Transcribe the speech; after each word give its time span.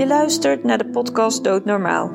Je 0.00 0.06
luistert 0.06 0.64
naar 0.64 0.78
de 0.78 0.88
podcast 0.88 1.44
Doodnormaal. 1.44 2.10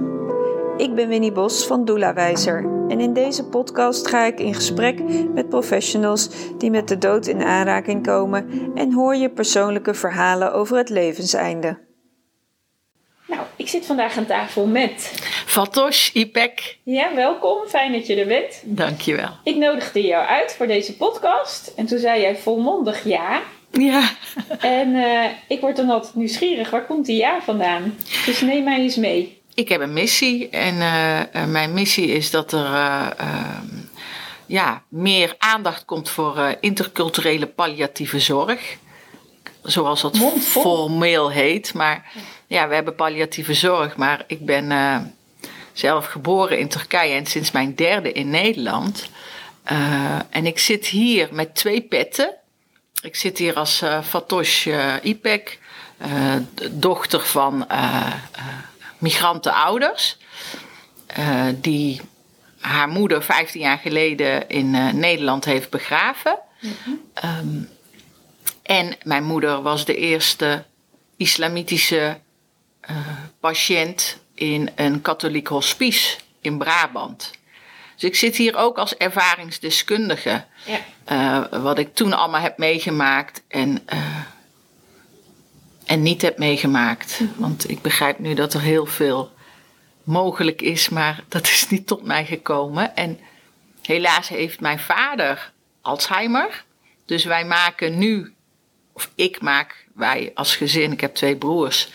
Ik 0.77 0.95
ben 0.95 1.07
Winnie 1.07 1.31
Bos 1.31 1.65
van 1.65 1.85
Doelawijzer 1.85 2.57
en 2.87 2.99
in 2.99 3.13
deze 3.13 3.45
podcast 3.45 4.07
ga 4.07 4.25
ik 4.25 4.39
in 4.39 4.53
gesprek 4.53 4.99
met 5.33 5.49
professionals 5.49 6.29
die 6.57 6.71
met 6.71 6.87
de 6.87 6.97
dood 6.97 7.27
in 7.27 7.43
aanraking 7.43 8.05
komen 8.05 8.71
en 8.75 8.93
hoor 8.93 9.15
je 9.15 9.29
persoonlijke 9.29 9.93
verhalen 9.93 10.53
over 10.53 10.77
het 10.77 10.89
levenseinde. 10.89 11.77
Nou, 13.27 13.41
ik 13.55 13.67
zit 13.67 13.85
vandaag 13.85 14.17
aan 14.17 14.25
tafel 14.25 14.67
met. 14.67 15.11
Fatosh 15.45 16.13
Ipek. 16.13 16.77
Ja, 16.83 17.15
welkom. 17.15 17.67
Fijn 17.67 17.91
dat 17.91 18.07
je 18.07 18.15
er 18.15 18.27
bent. 18.27 18.61
Dankjewel. 18.63 19.29
Ik 19.43 19.55
nodigde 19.55 20.01
jou 20.01 20.25
uit 20.27 20.55
voor 20.55 20.67
deze 20.67 20.97
podcast 20.97 21.73
en 21.75 21.85
toen 21.85 21.99
zei 21.99 22.21
jij 22.21 22.37
volmondig 22.37 23.03
ja. 23.03 23.41
Ja. 23.79 24.09
En 24.59 24.95
eh, 24.95 25.31
ik 25.47 25.61
word 25.61 25.75
dan 25.75 25.89
altijd 25.89 26.15
nieuwsgierig. 26.15 26.69
Waar 26.69 26.85
komt 26.85 27.05
die 27.05 27.17
ja 27.17 27.41
vandaan? 27.41 27.97
Dus 28.25 28.41
neem 28.41 28.63
mij 28.63 28.79
eens 28.79 28.95
mee. 28.95 29.41
Ik 29.53 29.69
heb 29.69 29.81
een 29.81 29.93
missie 29.93 30.49
en 30.49 30.75
uh, 30.75 31.19
uh, 31.19 31.45
mijn 31.45 31.73
missie 31.73 32.07
is 32.07 32.31
dat 32.31 32.51
er 32.51 32.73
ehm, 33.17 33.65
ja, 34.45 34.83
meer 34.87 35.35
aandacht 35.37 35.85
komt 35.85 36.09
voor 36.09 36.55
interculturele 36.59 37.47
palliatieve 37.47 38.19
zorg. 38.19 38.77
Zoals 39.63 40.01
dat 40.01 40.17
Mondvol. 40.17 40.61
formeel 40.61 41.31
heet. 41.31 41.73
Maar 41.73 42.11
ja, 42.47 42.67
we 42.67 42.75
hebben 42.75 42.95
palliatieve 42.95 43.53
zorg. 43.53 43.95
Maar 43.95 44.23
ik 44.27 44.45
ben 44.45 44.71
zelf 45.73 46.05
geboren 46.05 46.59
in 46.59 46.67
Turkije 46.67 47.13
en 47.13 47.25
sinds 47.25 47.51
mijn 47.51 47.75
derde 47.75 48.11
in 48.11 48.29
Nederland. 48.29 49.09
en 50.29 50.45
ik 50.45 50.59
zit 50.59 50.85
hier 50.85 51.27
met 51.31 51.55
twee 51.55 51.81
petten. 51.81 52.35
Ik 53.05 53.15
zit 53.15 53.37
hier 53.37 53.53
als 53.55 53.81
uh, 53.81 54.03
Fatosh 54.03 54.65
uh, 54.65 54.93
Ipek, 55.01 55.59
uh, 56.05 56.35
dochter 56.71 57.19
van 57.19 57.67
migrantenouders. 58.97 60.17
die 61.55 62.01
haar 62.59 62.87
moeder 62.87 63.23
15 63.23 63.61
jaar 63.61 63.77
geleden 63.77 64.49
in 64.49 64.71
Nederland 64.99 65.45
heeft 65.45 65.69
begraven. 65.69 66.39
Mm-hmm. 66.59 67.01
Um, 67.25 67.69
en 68.63 68.95
mijn 69.03 69.23
moeder 69.23 69.61
was 69.61 69.85
de 69.85 69.95
eerste 69.95 70.65
islamitische 71.17 72.19
patiënt 73.39 74.17
in 74.33 74.69
een 74.75 75.01
katholiek 75.01 75.47
hospice 75.47 76.17
in 76.41 76.57
Brabant. 76.57 77.31
Dus 77.95 78.03
ik 78.03 78.15
zit 78.15 78.35
hier 78.35 78.55
ook 78.55 78.77
als 78.77 78.95
ervaringsdeskundige. 78.95 80.43
Ja. 80.65 80.79
Uh, 81.51 81.61
wat 81.61 81.79
ik 81.79 81.93
toen 81.93 82.13
allemaal 82.13 82.41
heb 82.41 82.57
meegemaakt 82.57 83.43
en, 83.47 83.83
uh, 83.93 84.17
en 85.85 86.01
niet 86.01 86.21
heb 86.21 86.37
meegemaakt. 86.37 87.19
Mm 87.19 87.27
-hmm. 87.27 87.41
Want 87.41 87.69
ik 87.69 87.81
begrijp 87.81 88.19
nu 88.19 88.33
dat 88.33 88.53
er 88.53 88.61
heel 88.61 88.85
veel 88.85 89.31
mogelijk 90.03 90.61
is, 90.61 90.89
maar 90.89 91.23
dat 91.27 91.43
is 91.43 91.69
niet 91.69 91.87
tot 91.87 92.03
mij 92.03 92.25
gekomen. 92.25 92.95
En 92.95 93.19
helaas 93.81 94.27
heeft 94.27 94.59
mijn 94.59 94.79
vader 94.79 95.51
Alzheimer. 95.81 96.63
Dus 97.05 97.23
wij 97.23 97.45
maken 97.45 97.97
nu, 97.97 98.33
of 98.93 99.11
ik 99.15 99.41
maak, 99.41 99.85
wij 99.93 100.31
als 100.33 100.55
gezin, 100.55 100.91
ik 100.91 101.01
heb 101.01 101.15
twee 101.15 101.35
broers 101.35 101.89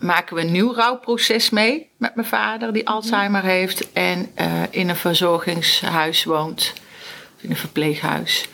maken 0.00 0.36
we 0.36 0.42
een 0.42 0.52
nieuw 0.52 0.74
rouwproces 0.74 1.50
mee 1.50 1.90
met 1.96 2.14
mijn 2.14 2.26
vader, 2.26 2.72
die 2.72 2.88
Alzheimer 2.88 3.42
heeft 3.42 3.92
en 3.92 4.32
uh, 4.40 4.62
in 4.70 4.88
een 4.88 4.96
verzorgingshuis 4.96 6.24
woont, 6.24 6.72
in 7.40 7.50
een 7.50 7.56
verpleeghuis. 7.56 8.48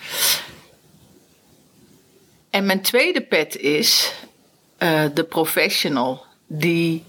En 2.51 2.67
mijn 2.67 2.81
tweede 2.81 3.21
pet 3.21 3.57
is 3.57 4.13
uh, 4.79 5.05
de 5.15 5.25
professional 5.25 6.25
die 6.47 7.05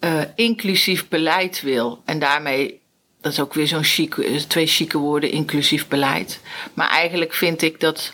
uh, 0.00 0.20
inclusief 0.34 1.08
beleid 1.08 1.62
wil. 1.62 2.02
En 2.04 2.18
daarmee, 2.18 2.80
dat 3.20 3.32
is 3.32 3.40
ook 3.40 3.54
weer 3.54 3.66
zo'n 3.66 3.84
chique, 3.84 4.46
twee 4.46 4.66
chique 4.66 4.98
woorden, 4.98 5.30
inclusief 5.30 5.88
beleid. 5.88 6.40
Maar 6.74 6.88
eigenlijk 6.88 7.34
vind 7.34 7.62
ik 7.62 7.80
dat 7.80 8.12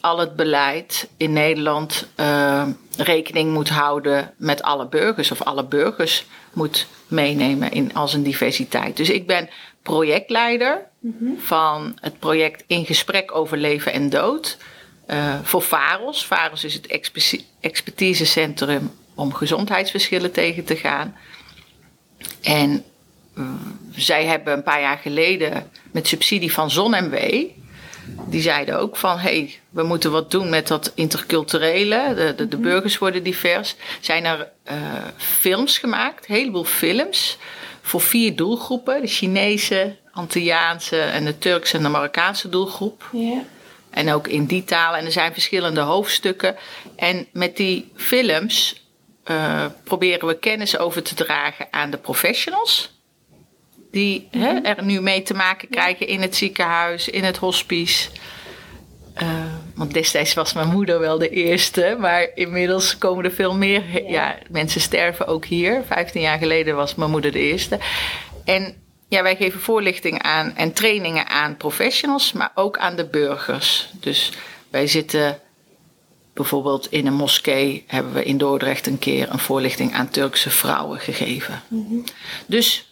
al 0.00 0.18
het 0.18 0.36
beleid 0.36 1.08
in 1.16 1.32
Nederland 1.32 2.08
rekening 2.96 3.52
moet 3.52 3.68
houden 3.68 4.34
met 4.36 4.62
alle 4.62 4.86
burgers 4.86 5.30
of 5.30 5.42
alle 5.42 5.64
burgers 5.64 6.26
moet 6.52 6.86
meenemen 7.08 7.72
in, 7.72 7.94
als 7.94 8.14
een 8.14 8.22
diversiteit. 8.22 8.96
Dus 8.96 9.10
ik 9.10 9.26
ben 9.26 9.48
projectleider 9.82 10.86
mm-hmm. 11.00 11.38
van 11.38 11.98
het 12.00 12.18
project 12.18 12.64
In 12.66 12.84
Gesprek 12.84 13.34
over 13.34 13.56
Leven 13.56 13.92
en 13.92 14.10
Dood 14.10 14.58
uh, 15.10 15.34
voor 15.42 15.62
VAROS. 15.62 16.26
VAROS 16.26 16.64
is 16.64 16.74
het 16.74 16.86
expertisecentrum 17.60 18.90
om 19.14 19.32
gezondheidsverschillen 19.34 20.32
tegen 20.32 20.64
te 20.64 20.76
gaan. 20.76 21.16
En 22.42 22.84
uh, 23.38 23.44
zij 23.94 24.24
hebben 24.24 24.52
een 24.52 24.62
paar 24.62 24.80
jaar 24.80 24.98
geleden 24.98 25.70
met 25.90 26.06
subsidie 26.06 26.52
van 26.52 26.70
ZonMW 26.70 27.44
die 28.26 28.42
zeiden 28.42 28.78
ook 28.78 28.96
van 28.96 29.18
hé, 29.18 29.30
hey, 29.30 29.58
we 29.70 29.82
moeten 29.82 30.10
wat 30.10 30.30
doen 30.30 30.50
met 30.50 30.68
dat 30.68 30.92
interculturele. 30.94 32.14
De, 32.14 32.34
de, 32.36 32.48
de 32.48 32.56
burgers 32.56 32.98
worden 32.98 33.22
divers. 33.22 33.74
Zijn 34.00 34.24
er 34.24 34.48
uh, 34.70 34.74
films 35.16 35.78
gemaakt, 35.78 36.28
een 36.28 36.34
heleboel 36.34 36.64
films, 36.64 37.38
voor 37.82 38.00
vier 38.00 38.36
doelgroepen: 38.36 39.00
de 39.00 39.06
Chinese, 39.06 39.96
Antilliaanse 40.12 41.00
en 41.00 41.24
de 41.24 41.38
Turkse 41.38 41.76
en 41.76 41.82
de 41.82 41.88
Marokkaanse 41.88 42.48
doelgroep. 42.48 43.10
En 43.90 44.12
ook 44.12 44.28
in 44.28 44.44
die 44.44 44.64
talen. 44.64 44.98
En 44.98 45.04
er 45.04 45.12
zijn 45.12 45.32
verschillende 45.32 45.80
hoofdstukken. 45.80 46.56
En 46.96 47.26
met 47.32 47.56
die 47.56 47.92
films 47.94 48.82
uh, 49.30 49.64
proberen 49.84 50.28
we 50.28 50.38
kennis 50.38 50.78
over 50.78 51.02
te 51.02 51.14
dragen 51.14 51.66
aan 51.70 51.90
de 51.90 51.98
professionals 51.98 52.90
die 53.92 54.28
hè, 54.30 54.60
er 54.60 54.84
nu 54.84 55.00
mee 55.00 55.22
te 55.22 55.34
maken 55.34 55.68
krijgen 55.68 56.06
in 56.06 56.20
het 56.20 56.36
ziekenhuis, 56.36 57.08
in 57.08 57.24
het 57.24 57.36
hospice. 57.36 58.08
Uh, 59.22 59.28
want 59.74 59.94
destijds 59.94 60.34
was 60.34 60.52
mijn 60.52 60.68
moeder 60.68 60.98
wel 60.98 61.18
de 61.18 61.28
eerste, 61.28 61.96
maar 61.98 62.30
inmiddels 62.34 62.98
komen 62.98 63.24
er 63.24 63.32
veel 63.32 63.54
meer. 63.54 63.82
Ja. 63.92 64.10
ja. 64.10 64.38
mensen 64.50 64.80
sterven 64.80 65.26
ook 65.26 65.44
hier. 65.44 65.82
Vijftien 65.86 66.22
jaar 66.22 66.38
geleden 66.38 66.76
was 66.76 66.94
mijn 66.94 67.10
moeder 67.10 67.32
de 67.32 67.38
eerste. 67.38 67.78
En 68.44 68.74
ja, 69.08 69.22
wij 69.22 69.36
geven 69.36 69.60
voorlichting 69.60 70.22
aan 70.22 70.56
en 70.56 70.72
trainingen 70.72 71.28
aan 71.28 71.56
professionals, 71.56 72.32
maar 72.32 72.52
ook 72.54 72.78
aan 72.78 72.96
de 72.96 73.06
burgers. 73.06 73.88
Dus 74.00 74.32
wij 74.70 74.86
zitten 74.86 75.40
bijvoorbeeld 76.32 76.86
in 76.92 77.06
een 77.06 77.14
moskee, 77.14 77.84
hebben 77.86 78.12
we 78.12 78.24
in 78.24 78.38
Dordrecht 78.38 78.86
een 78.86 78.98
keer 78.98 79.30
een 79.30 79.38
voorlichting 79.38 79.94
aan 79.94 80.08
Turkse 80.08 80.50
vrouwen 80.50 81.00
gegeven. 81.00 81.62
Mm-hmm. 81.68 82.04
Dus 82.46 82.91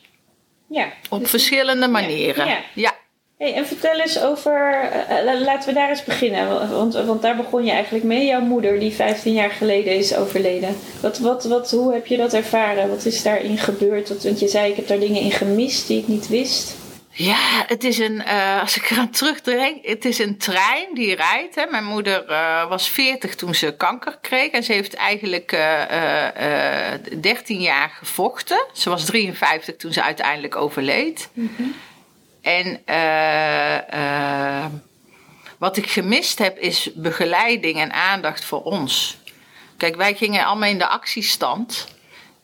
ja, 0.71 0.93
op 1.09 1.21
dus 1.21 1.31
verschillende 1.31 1.89
manieren. 1.89 2.47
Ja. 2.47 2.59
ja. 2.75 2.99
Hey, 3.39 3.55
en 3.55 3.67
vertel 3.67 4.01
eens 4.01 4.21
over, 4.21 4.91
uh, 5.11 5.41
laten 5.41 5.69
we 5.69 5.75
daar 5.75 5.89
eens 5.89 6.05
beginnen, 6.05 6.71
want, 6.71 6.95
want 6.95 7.23
daar 7.23 7.37
begon 7.37 7.65
je 7.65 7.71
eigenlijk 7.71 8.05
mee. 8.05 8.27
Jouw 8.27 8.41
moeder, 8.41 8.81
die 8.81 8.93
15 8.93 9.33
jaar 9.33 9.51
geleden 9.51 9.97
is 9.97 10.17
overleden. 10.17 10.77
Wat, 11.01 11.19
wat, 11.19 11.45
wat, 11.45 11.71
hoe 11.71 11.93
heb 11.93 12.07
je 12.07 12.17
dat 12.17 12.33
ervaren? 12.33 12.89
Wat 12.89 13.05
is 13.05 13.23
daarin 13.23 13.59
gebeurd? 13.59 14.23
Want 14.23 14.41
je 14.41 14.49
zei, 14.49 14.71
ik 14.71 14.77
heb 14.77 14.87
daar 14.87 14.99
dingen 14.99 15.23
in 15.23 15.31
gemist 15.31 15.87
die 15.87 15.99
ik 15.99 16.09
niet 16.09 16.29
wist. 16.29 16.77
Ja, 17.23 17.65
het 17.67 17.85
is 17.85 17.99
een, 17.99 18.23
uh, 18.27 18.61
als 18.61 18.77
ik 18.77 18.91
eraan 18.91 19.11
terugdenk, 19.11 19.87
het 19.87 20.05
is 20.05 20.19
een 20.19 20.37
trein 20.37 20.95
die 20.95 21.15
rijdt. 21.15 21.55
Hè. 21.55 21.67
Mijn 21.71 21.85
moeder 21.85 22.31
uh, 22.31 22.69
was 22.69 22.89
40 22.89 23.35
toen 23.35 23.55
ze 23.55 23.75
kanker 23.77 24.19
kreeg 24.21 24.51
en 24.51 24.63
ze 24.63 24.73
heeft 24.73 24.95
eigenlijk 24.95 25.53
uh, 25.53 27.21
13 27.21 27.61
jaar 27.61 27.91
gevochten. 27.91 28.67
Ze 28.73 28.89
was 28.89 29.05
53 29.05 29.77
toen 29.77 29.93
ze 29.93 30.03
uiteindelijk 30.03 30.57
overleed. 30.57 31.29
Mm-hmm. 31.33 31.75
En 32.41 32.81
wat 35.59 35.77
ik 35.77 35.91
gemist 35.91 36.39
heb 36.39 36.59
is 36.59 36.91
begeleiding 36.95 37.81
en 37.81 37.93
aandacht 37.93 38.45
voor 38.45 38.63
ons. 38.63 39.19
Kijk, 39.77 39.97
wij 39.97 40.15
gingen 40.15 40.45
allemaal 40.45 40.69
in 40.69 40.79
de 40.79 40.87
actiestand. 40.87 41.87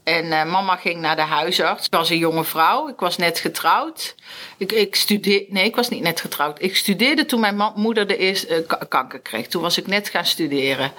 En 0.06 0.24
uh, 0.24 0.44
mama 0.44 0.76
ging 0.76 1.00
naar 1.00 1.16
de 1.16 1.22
huisarts. 1.22 1.86
Ik 1.86 1.92
was 1.92 2.10
een 2.10 2.18
jonge 2.18 2.44
vrouw. 2.44 2.88
Ik 2.88 2.98
was 2.98 3.16
net 3.16 3.38
getrouwd. 3.38 4.14
Ik, 4.56 4.72
ik 4.72 4.94
studeerde. 4.94 5.46
Nee, 5.48 5.64
ik 5.64 5.76
was 5.76 5.88
niet 5.88 6.02
net 6.02 6.20
getrouwd. 6.20 6.62
Ik 6.62 6.76
studeerde 6.76 7.24
toen 7.24 7.40
mijn 7.40 7.72
moeder 7.74 8.06
de 8.06 8.16
eerste 8.16 8.66
uh, 8.70 8.88
kanker 8.88 9.20
kreeg. 9.20 9.46
Toen 9.46 9.62
was 9.62 9.78
ik 9.78 9.86
net 9.86 10.08
gaan 10.08 10.24
studeren. 10.24 10.92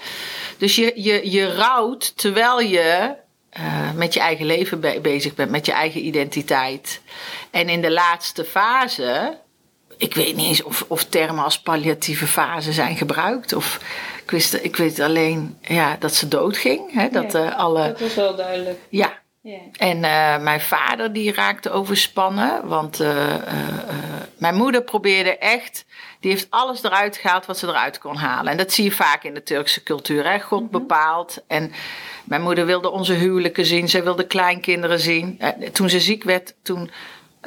Dus 0.57 0.75
je, 0.75 0.92
je, 0.95 1.31
je 1.31 1.56
rouwt 1.56 2.18
terwijl 2.18 2.59
je 2.59 3.15
uh, 3.59 3.92
met 3.92 4.13
je 4.13 4.19
eigen 4.19 4.45
leven 4.45 4.80
be 4.80 5.00
bezig 5.01 5.36
bent, 5.36 5.51
met 5.51 5.65
je 5.65 5.71
eigen 5.71 6.06
identiteit. 6.06 7.01
En 7.51 7.69
in 7.69 7.81
de 7.81 7.92
laatste 7.92 8.45
fase. 8.45 9.39
Ik 9.98 10.13
weet 10.13 10.36
niet 10.36 10.48
eens 10.48 10.63
of, 10.63 10.86
of 10.88 11.03
termen 11.03 11.44
als 11.44 11.60
palliatieve 11.60 12.27
fase 12.27 12.74
zijn 12.74 12.98
gebruikt. 12.98 13.53
Of, 13.53 13.80
ik, 14.27 14.33
wist, 14.33 14.53
ik 14.53 14.75
weet 14.75 15.00
alleen 15.00 15.57
ja, 15.62 15.95
dat 16.00 16.13
ze 16.13 16.27
doodging. 16.27 16.94
Hè, 16.94 17.09
dat, 17.09 17.31
ja, 17.31 17.45
uh, 17.45 17.57
alle, 17.57 17.88
dat 17.88 18.00
was 18.00 18.15
wel 18.15 18.35
duidelijk. 18.35 18.79
Ja, 18.89 19.13
Ja. 19.41 19.57
En 19.77 20.03
eh, 20.03 20.44
mijn 20.44 20.62
vader 20.62 21.13
die 21.13 21.33
raakte 21.33 21.69
overspannen. 21.71 22.68
Want 22.68 23.00
eh, 23.00 23.33
eh, 23.35 23.38
eh, 23.88 23.95
mijn 24.38 24.56
moeder 24.56 24.81
probeerde 24.83 25.38
echt. 25.38 25.85
Die 26.19 26.31
heeft 26.31 26.47
alles 26.50 26.83
eruit 26.83 27.18
gehaald 27.18 27.45
wat 27.45 27.57
ze 27.57 27.68
eruit 27.68 27.97
kon 28.00 28.15
halen. 28.15 28.51
En 28.51 28.57
dat 28.57 28.71
zie 28.71 28.83
je 28.83 28.91
vaak 28.91 29.24
in 29.24 29.33
de 29.33 29.44
Turkse 29.44 29.83
cultuur. 29.83 30.29
Hè? 30.29 30.39
God 30.39 30.71
bepaalt. 30.71 31.44
En 31.47 31.71
mijn 32.25 32.41
moeder 32.41 32.65
wilde 32.65 32.89
onze 32.89 33.13
huwelijken 33.13 33.65
zien. 33.65 33.89
Ze 33.89 34.03
wilde 34.03 34.27
kleinkinderen 34.27 35.00
zien. 35.00 35.35
Eh, 35.39 35.69
toen 35.69 35.89
ze 35.89 36.00
ziek 36.00 36.24
werd, 36.24 36.53
toen 36.63 36.91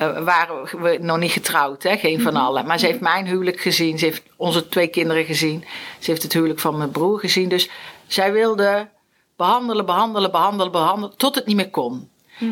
eh, 0.01 0.25
waren 0.25 0.83
we 0.83 0.99
nog 1.01 1.19
niet 1.19 1.33
getrouwd. 1.33 1.83
Hè? 1.83 1.97
Geen 1.97 2.21
van 2.21 2.37
allen. 2.37 2.67
Maar 2.67 2.79
ze 2.79 2.87
heeft 2.87 3.01
mijn 3.01 3.27
huwelijk 3.27 3.61
gezien. 3.61 3.99
Ze 3.99 4.05
heeft 4.05 4.23
onze 4.37 4.69
twee 4.69 4.89
kinderen 4.89 5.25
gezien. 5.25 5.65
Ze 5.99 6.11
heeft 6.11 6.23
het 6.23 6.33
huwelijk 6.33 6.61
van 6.61 6.77
mijn 6.77 6.91
broer 6.91 7.19
gezien. 7.19 7.49
Dus 7.49 7.71
zij 8.07 8.33
wilde 8.33 8.89
behandelen, 9.37 9.87
behandelen, 9.87 10.31
behandelen, 10.31 10.73
behandelen. 10.73 11.17
Tot 11.17 11.35
het 11.35 11.47
niet 11.47 11.57
meer 11.57 11.71
kon. 11.71 12.11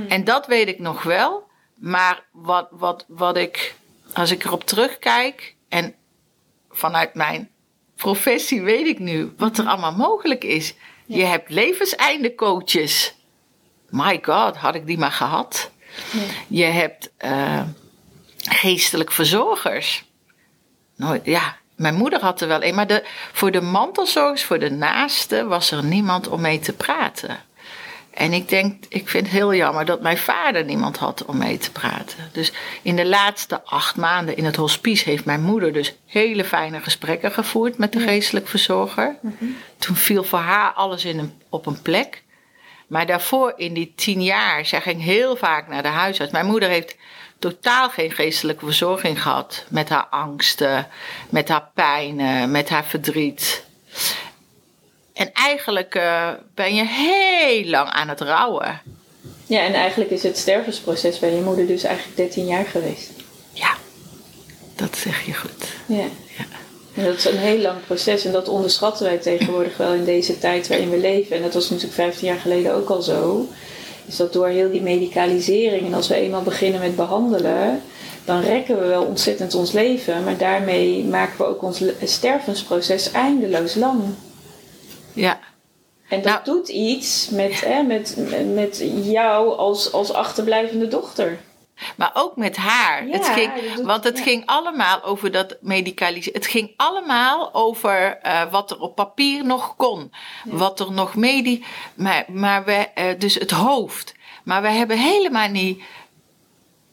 En 0.09 0.25
dat 0.25 0.47
weet 0.47 0.69
ik 0.69 0.79
nog 0.79 1.03
wel. 1.03 1.47
Maar 1.75 2.25
wat, 2.33 2.69
wat, 2.71 3.05
wat 3.09 3.37
ik, 3.37 3.75
als 4.15 4.31
ik 4.31 4.45
erop 4.45 4.65
terugkijk 4.65 5.55
en 5.69 5.95
vanuit 6.71 7.15
mijn 7.15 7.51
professie 7.97 8.63
weet 8.63 8.87
ik 8.87 8.99
nu 8.99 9.33
wat 9.37 9.59
er 9.59 9.67
allemaal 9.67 9.95
mogelijk 9.95 10.45
is. 10.45 10.75
Je 11.07 11.25
hebt 11.25 11.51
levenseinde 11.51 12.35
coaches. 12.35 13.15
My 13.89 14.19
god, 14.23 14.57
had 14.57 14.75
ik 14.75 14.87
die 14.87 14.99
maar 14.99 15.13
gehad. 15.13 15.71
Je 16.49 16.65
hebt 16.65 17.11
eh, 17.17 17.63
geestelijk 18.39 19.13
verzorgers. 19.13 20.05
Nou 20.97 21.21
ja, 21.25 21.57
mijn 21.77 21.95
moeder 21.95 22.21
had 22.21 22.41
er 22.41 22.49
wel 22.49 22.63
een, 22.63 22.75
maar 22.75 22.87
de, 22.87 23.05
voor 23.33 23.51
de 23.51 23.61
mantelzorgers, 23.61 24.45
voor 24.45 24.59
de 24.59 24.71
naasten, 24.71 25.49
was 25.49 25.71
er 25.71 25.85
niemand 25.85 26.29
om 26.29 26.41
mee 26.41 26.59
te 26.59 26.73
praten. 26.73 27.39
En 28.19 28.33
ik 28.33 28.49
denk, 28.49 28.85
ik 28.89 29.09
vind 29.09 29.27
het 29.27 29.35
heel 29.35 29.55
jammer 29.55 29.85
dat 29.85 30.01
mijn 30.01 30.19
vader 30.19 30.65
niemand 30.65 30.97
had 30.97 31.25
om 31.25 31.39
mee 31.39 31.59
te 31.59 31.73
praten. 31.73 32.31
Dus 32.33 32.53
in 32.83 32.97
de 32.97 33.07
laatste 33.07 33.63
acht 33.65 33.97
maanden 33.97 34.37
in 34.37 34.45
het 34.45 34.57
hospice 34.57 35.11
heeft 35.11 35.25
mijn 35.25 35.43
moeder 35.43 35.73
dus 35.73 35.95
hele 36.07 36.45
fijne 36.45 36.81
gesprekken 36.81 37.33
gevoerd 37.33 37.79
met 37.79 37.93
de 37.93 38.01
geestelijk 38.01 38.49
verzorger. 38.49 39.17
Toen 39.79 39.97
viel 39.97 40.25
voor 40.25 40.39
haar 40.39 40.73
alles 40.73 41.05
in 41.05 41.19
een, 41.19 41.33
op 41.49 41.67
een 41.67 41.83
plek. 41.83 42.23
Maar 42.89 43.07
daarvoor, 43.07 43.53
in 43.57 43.75
die 43.75 43.93
tien 43.97 44.23
jaar, 44.23 44.67
zij 44.67 44.81
ging 44.81 45.03
heel 45.03 45.37
vaak 45.37 45.69
naar 45.69 45.83
de 45.83 45.89
huisarts. 45.89 46.33
Mijn 46.33 46.47
moeder 46.47 46.69
heeft 46.69 46.97
totaal 47.39 47.91
geen 47.91 48.11
geestelijke 48.11 48.65
verzorging 48.65 49.23
gehad. 49.23 49.65
Met 49.69 49.89
haar 49.89 50.07
angsten, 50.11 50.89
met 51.31 51.49
haar 51.49 51.71
pijnen, 51.75 52.51
met 52.51 52.69
haar 52.69 52.85
verdriet. 52.85 53.65
En 55.13 55.33
eigenlijk 55.33 55.95
eh, 55.95 56.31
ben 56.55 56.75
je 56.75 56.85
heel 56.87 57.65
lang 57.65 57.89
aan 57.89 58.09
het 58.09 58.21
rouwen. 58.21 58.81
ja, 59.47 59.61
en 59.61 59.75
eigenlijk 59.75 60.11
is 60.11 60.23
het 60.23 60.39
stervensproces 60.39 61.19
bij 61.19 61.35
je 61.35 61.41
moeder 61.41 61.67
dus 61.67 61.83
eigenlijk 61.83 62.17
13 62.17 62.47
jaar 62.47 62.67
geweest. 62.67 63.11
Ja, 63.53 63.75
dat 64.77 64.97
zeg 64.97 65.27
je 65.27 65.35
goed. 65.35 65.73
Ja. 65.87 66.07
En 66.99 67.05
dat 67.05 67.17
is 67.17 67.25
een 67.25 67.37
heel 67.39 67.59
lang 67.59 67.77
proces 67.87 68.25
en 68.25 68.33
dat 68.33 68.49
onderschatten 68.49 69.05
wij 69.07 69.19
tegenwoordig 69.19 69.77
wel 69.77 69.93
in 69.93 70.05
deze 70.05 70.39
tijd 70.39 70.69
waarin 70.69 70.91
we 70.91 70.99
leven. 70.99 71.37
En 71.37 71.43
dat 71.43 71.55
was 71.55 71.65
natuurlijk 71.71 71.95
15 72.01 72.27
jaar 72.29 72.39
geleden 72.39 72.75
ook 72.75 72.89
al 72.89 73.03
zo. 73.03 73.47
Is 74.07 74.17
dat 74.17 74.33
door 74.33 74.47
heel 74.49 74.71
die 74.71 74.83
medicalisering 74.83 75.87
en 75.87 75.95
als 75.95 76.09
we 76.09 76.15
eenmaal 76.15 76.43
beginnen 76.43 76.81
met 76.81 76.97
behandelen, 76.97 77.83
dan 78.25 78.41
rekken 78.41 78.81
we 78.81 78.87
wel 78.87 79.03
ontzettend 79.05 79.55
ons 79.55 79.73
leven. 79.73 80.25
Maar 80.25 80.37
daarmee 80.37 81.05
maken 81.05 81.39
we 81.39 81.45
ook 81.45 81.63
ons 81.63 81.83
stervensproces 82.05 83.11
eindeloos 83.11 83.75
lang. 83.75 84.01
Ja, 85.13 85.39
En 86.09 86.23
dat 86.23 86.33
Nou- 86.33 86.45
doet 86.45 86.69
iets 86.69 87.29
met, 87.31 87.61
hè, 87.65 87.83
met, 87.83 88.17
met 88.55 88.85
jou 89.03 89.57
als, 89.57 89.93
als 89.93 90.13
achterblijvende 90.13 90.89
dochter. 90.89 91.39
Maar 91.97 92.11
ook 92.15 92.37
met 92.37 92.57
haar. 92.57 93.07
Ja, 93.07 93.13
het 93.13 93.29
ging, 93.29 93.51
want 93.83 94.05
het 94.05 94.19
ja. 94.19 94.23
ging 94.23 94.43
allemaal 94.47 95.05
over 95.05 95.31
dat 95.31 95.57
medicaliseren. 95.61 96.41
Het 96.41 96.51
ging 96.51 96.73
allemaal 96.77 97.55
over 97.55 98.19
eh, 98.23 98.51
wat 98.51 98.71
er 98.71 98.81
op 98.81 98.95
papier 98.95 99.45
nog 99.45 99.77
kon. 99.77 100.13
Wat 100.45 100.81
er 100.81 100.93
nog 100.93 101.15
medi... 101.15 101.65
Maar, 101.95 102.25
maar 102.29 102.65
we, 102.65 102.73
eh, 102.73 103.19
dus 103.19 103.35
het 103.35 103.51
hoofd. 103.51 104.15
Maar 104.43 104.63
we 104.63 104.69
hebben 104.69 104.99
helemaal 104.99 105.49
niet 105.49 105.83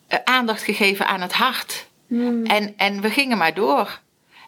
eh, 0.08 0.20
aandacht 0.24 0.64
gegeven 0.64 1.08
aan 1.08 1.22
het 1.22 1.34
hart. 1.34 1.86
En, 2.44 2.74
en 2.78 3.02
we 3.02 3.10
gingen 3.10 3.38
maar 3.38 3.54
door. 3.54 4.00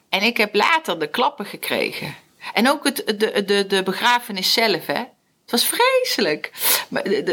En 0.10 0.22
ik 0.22 0.38
heb 0.38 0.56
later 0.56 1.00
de 1.00 1.10
klappen 1.10 1.46
gekregen. 1.46 2.16
En 2.54 2.70
ook 2.70 2.84
het, 2.84 2.96
de, 3.06 3.44
de, 3.46 3.68
de 3.68 3.84
begrafenis 3.84 4.54
zelf, 4.54 4.86
hè. 4.86 5.04
Het 5.48 5.52
was 5.62 5.66
vreselijk. 5.80 6.52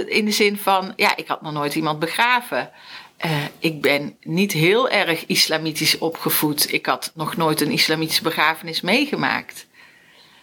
In 0.06 0.24
de 0.24 0.30
zin 0.30 0.56
van, 0.56 0.92
ja, 0.96 1.16
ik 1.16 1.26
had 1.26 1.42
nog 1.42 1.52
nooit 1.52 1.74
iemand 1.74 1.98
begraven. 1.98 2.70
Eh, 3.16 3.44
ik 3.58 3.80
ben 3.80 4.16
niet 4.22 4.52
heel 4.52 4.88
erg 4.88 5.26
islamitisch 5.26 5.98
opgevoed. 5.98 6.72
Ik 6.72 6.86
had 6.86 7.12
nog 7.14 7.36
nooit 7.36 7.60
een 7.60 7.70
islamitische 7.70 8.22
begrafenis 8.22 8.80
meegemaakt. 8.80 9.66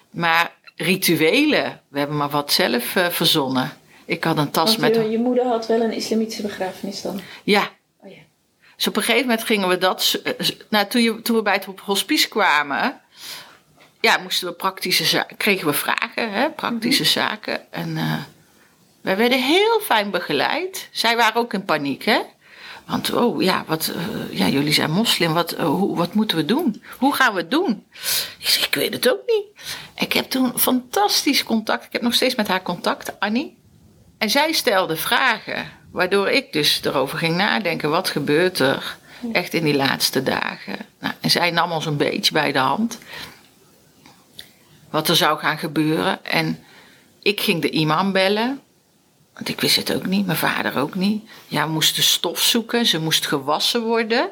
Maar 0.09 0.55
rituelen, 0.75 1.81
we 1.87 1.99
hebben 1.99 2.17
maar 2.17 2.29
wat 2.29 2.51
zelf 2.51 2.95
eh, 2.95 3.07
verzonnen. 3.07 3.73
Ik 4.05 4.23
had 4.23 4.37
een 4.37 4.51
tas 4.51 4.75
Want 4.77 4.93
met... 4.95 5.03
je, 5.03 5.09
je 5.11 5.17
moeder 5.19 5.45
had 5.45 5.67
wel 5.67 5.81
een 5.81 5.93
islamitische 5.93 6.41
begrafenis 6.41 7.01
dan. 7.01 7.21
Ja, 7.43 7.69
Oh 8.03 8.09
ja. 8.11 8.17
dus 8.75 8.87
op 8.87 8.95
een 8.95 9.03
gegeven 9.03 9.27
moment 9.27 9.45
gingen 9.45 9.67
we 9.67 9.77
dat. 9.77 10.19
eh, 10.23 10.33
Nou, 10.69 10.87
toen, 10.87 11.01
je, 11.01 11.21
toen 11.21 11.35
we 11.35 11.41
bij 11.41 11.53
het 11.53 11.67
hospice 11.81 12.27
kwamen. 12.27 13.01
Ja, 14.01 14.17
moesten 14.17 14.47
we 14.47 14.53
praktische 14.53 15.03
zaken. 15.03 15.37
Kregen 15.37 15.67
we 15.67 15.73
vragen, 15.73 16.31
hè, 16.31 16.49
praktische 16.49 17.03
zaken. 17.03 17.71
En 17.71 17.97
eh 17.97 18.21
wij 19.01 19.17
werden 19.17 19.43
heel 19.43 19.79
fijn 19.83 20.11
begeleid. 20.11 20.89
Zij 20.91 21.15
waren 21.15 21.41
ook 21.41 21.53
in 21.53 21.65
paniek, 21.65 22.05
hè? 22.05 22.19
Want, 22.85 23.13
oh 23.13 23.41
ja, 23.41 23.63
wat, 23.67 23.91
eh, 23.95 24.37
ja 24.37 24.47
jullie 24.47 24.73
zijn 24.73 24.91
moslim. 24.91 25.33
Wat, 25.33 25.51
eh, 25.51 25.65
hoe, 25.65 25.97
wat 25.97 26.13
moeten 26.13 26.37
we 26.37 26.45
doen? 26.45 26.83
Hoe 26.97 27.13
gaan 27.15 27.33
we 27.33 27.39
het 27.39 27.51
doen? 27.51 27.85
Ik 28.39 28.47
zeg, 28.47 28.65
ik 28.65 28.75
weet 28.75 28.93
het 28.93 29.09
ook 29.09 29.21
niet. 29.25 29.45
Ik 29.95 30.13
heb 30.13 30.29
toen 30.29 30.59
fantastisch 30.59 31.43
contact. 31.43 31.85
Ik 31.85 31.91
heb 31.91 32.01
nog 32.01 32.13
steeds 32.13 32.35
met 32.35 32.47
haar 32.47 32.61
contact, 32.61 33.19
Annie. 33.19 33.57
En 34.17 34.29
zij 34.29 34.51
stelde 34.51 34.95
vragen, 34.95 35.71
waardoor 35.91 36.29
ik 36.29 36.53
dus 36.53 36.81
erover 36.83 37.17
ging 37.17 37.35
nadenken: 37.35 37.89
wat 37.89 38.09
gebeurt 38.09 38.59
er 38.59 38.97
echt 39.33 39.53
in 39.53 39.63
die 39.63 39.75
laatste 39.75 40.23
dagen? 40.23 40.77
Nou, 40.99 41.13
en 41.21 41.31
zij 41.31 41.51
nam 41.51 41.71
ons 41.71 41.85
een 41.85 41.97
beetje 41.97 42.33
bij 42.33 42.51
de 42.51 42.59
hand, 42.59 42.97
wat 44.91 45.07
er 45.07 45.15
zou 45.15 45.39
gaan 45.39 45.57
gebeuren. 45.57 46.25
En 46.25 46.63
ik 47.21 47.41
ging 47.41 47.61
de 47.61 47.69
imam 47.69 48.11
bellen, 48.11 48.61
want 49.33 49.49
ik 49.49 49.61
wist 49.61 49.75
het 49.75 49.93
ook 49.93 50.05
niet, 50.05 50.25
mijn 50.25 50.37
vader 50.37 50.77
ook 50.77 50.95
niet. 50.95 51.23
Ja, 51.47 51.65
we 51.65 51.71
moesten 51.71 52.03
stof 52.03 52.41
zoeken, 52.41 52.85
ze 52.85 52.99
moest 52.99 53.27
gewassen 53.27 53.81
worden 53.81 54.29